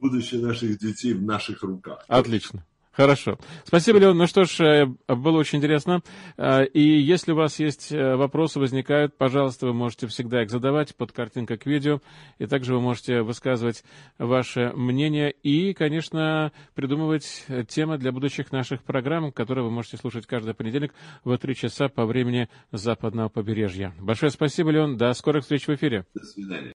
Будущее 0.00 0.40
наших 0.40 0.78
детей 0.78 1.14
в 1.14 1.22
наших 1.22 1.62
руках. 1.62 2.04
Отлично. 2.08 2.64
Хорошо. 2.92 3.38
Спасибо, 3.64 3.98
Леон. 3.98 4.18
Ну 4.18 4.26
что 4.26 4.44
ж, 4.44 4.60
э, 4.60 4.86
было 5.14 5.38
очень 5.38 5.58
интересно. 5.58 6.02
Э, 6.36 6.66
и 6.66 6.82
если 6.82 7.32
у 7.32 7.36
вас 7.36 7.60
есть 7.60 7.92
э, 7.92 8.16
вопросы, 8.16 8.58
возникают, 8.58 9.16
пожалуйста, 9.16 9.66
вы 9.66 9.72
можете 9.72 10.08
всегда 10.08 10.42
их 10.42 10.50
задавать 10.50 10.94
под 10.96 11.12
картинкой 11.12 11.56
к 11.56 11.66
видео. 11.66 12.02
И 12.38 12.46
также 12.46 12.74
вы 12.74 12.80
можете 12.80 13.22
высказывать 13.22 13.84
ваше 14.18 14.72
мнение 14.74 15.30
и, 15.30 15.72
конечно, 15.72 16.52
придумывать 16.74 17.46
темы 17.68 17.96
для 17.96 18.10
будущих 18.10 18.50
наших 18.50 18.82
программ, 18.82 19.32
которые 19.32 19.64
вы 19.64 19.70
можете 19.70 19.96
слушать 19.96 20.26
каждый 20.26 20.52
понедельник 20.54 20.92
в 21.24 21.38
3 21.38 21.54
часа 21.54 21.88
по 21.88 22.04
времени 22.04 22.50
западного 22.72 23.28
побережья. 23.28 23.94
Большое 23.98 24.30
спасибо, 24.30 24.70
Леон. 24.70 24.96
До 24.96 25.12
скорых 25.14 25.44
встреч 25.44 25.68
в 25.68 25.74
эфире. 25.74 26.04
До 26.12 26.24
свидания. 26.24 26.68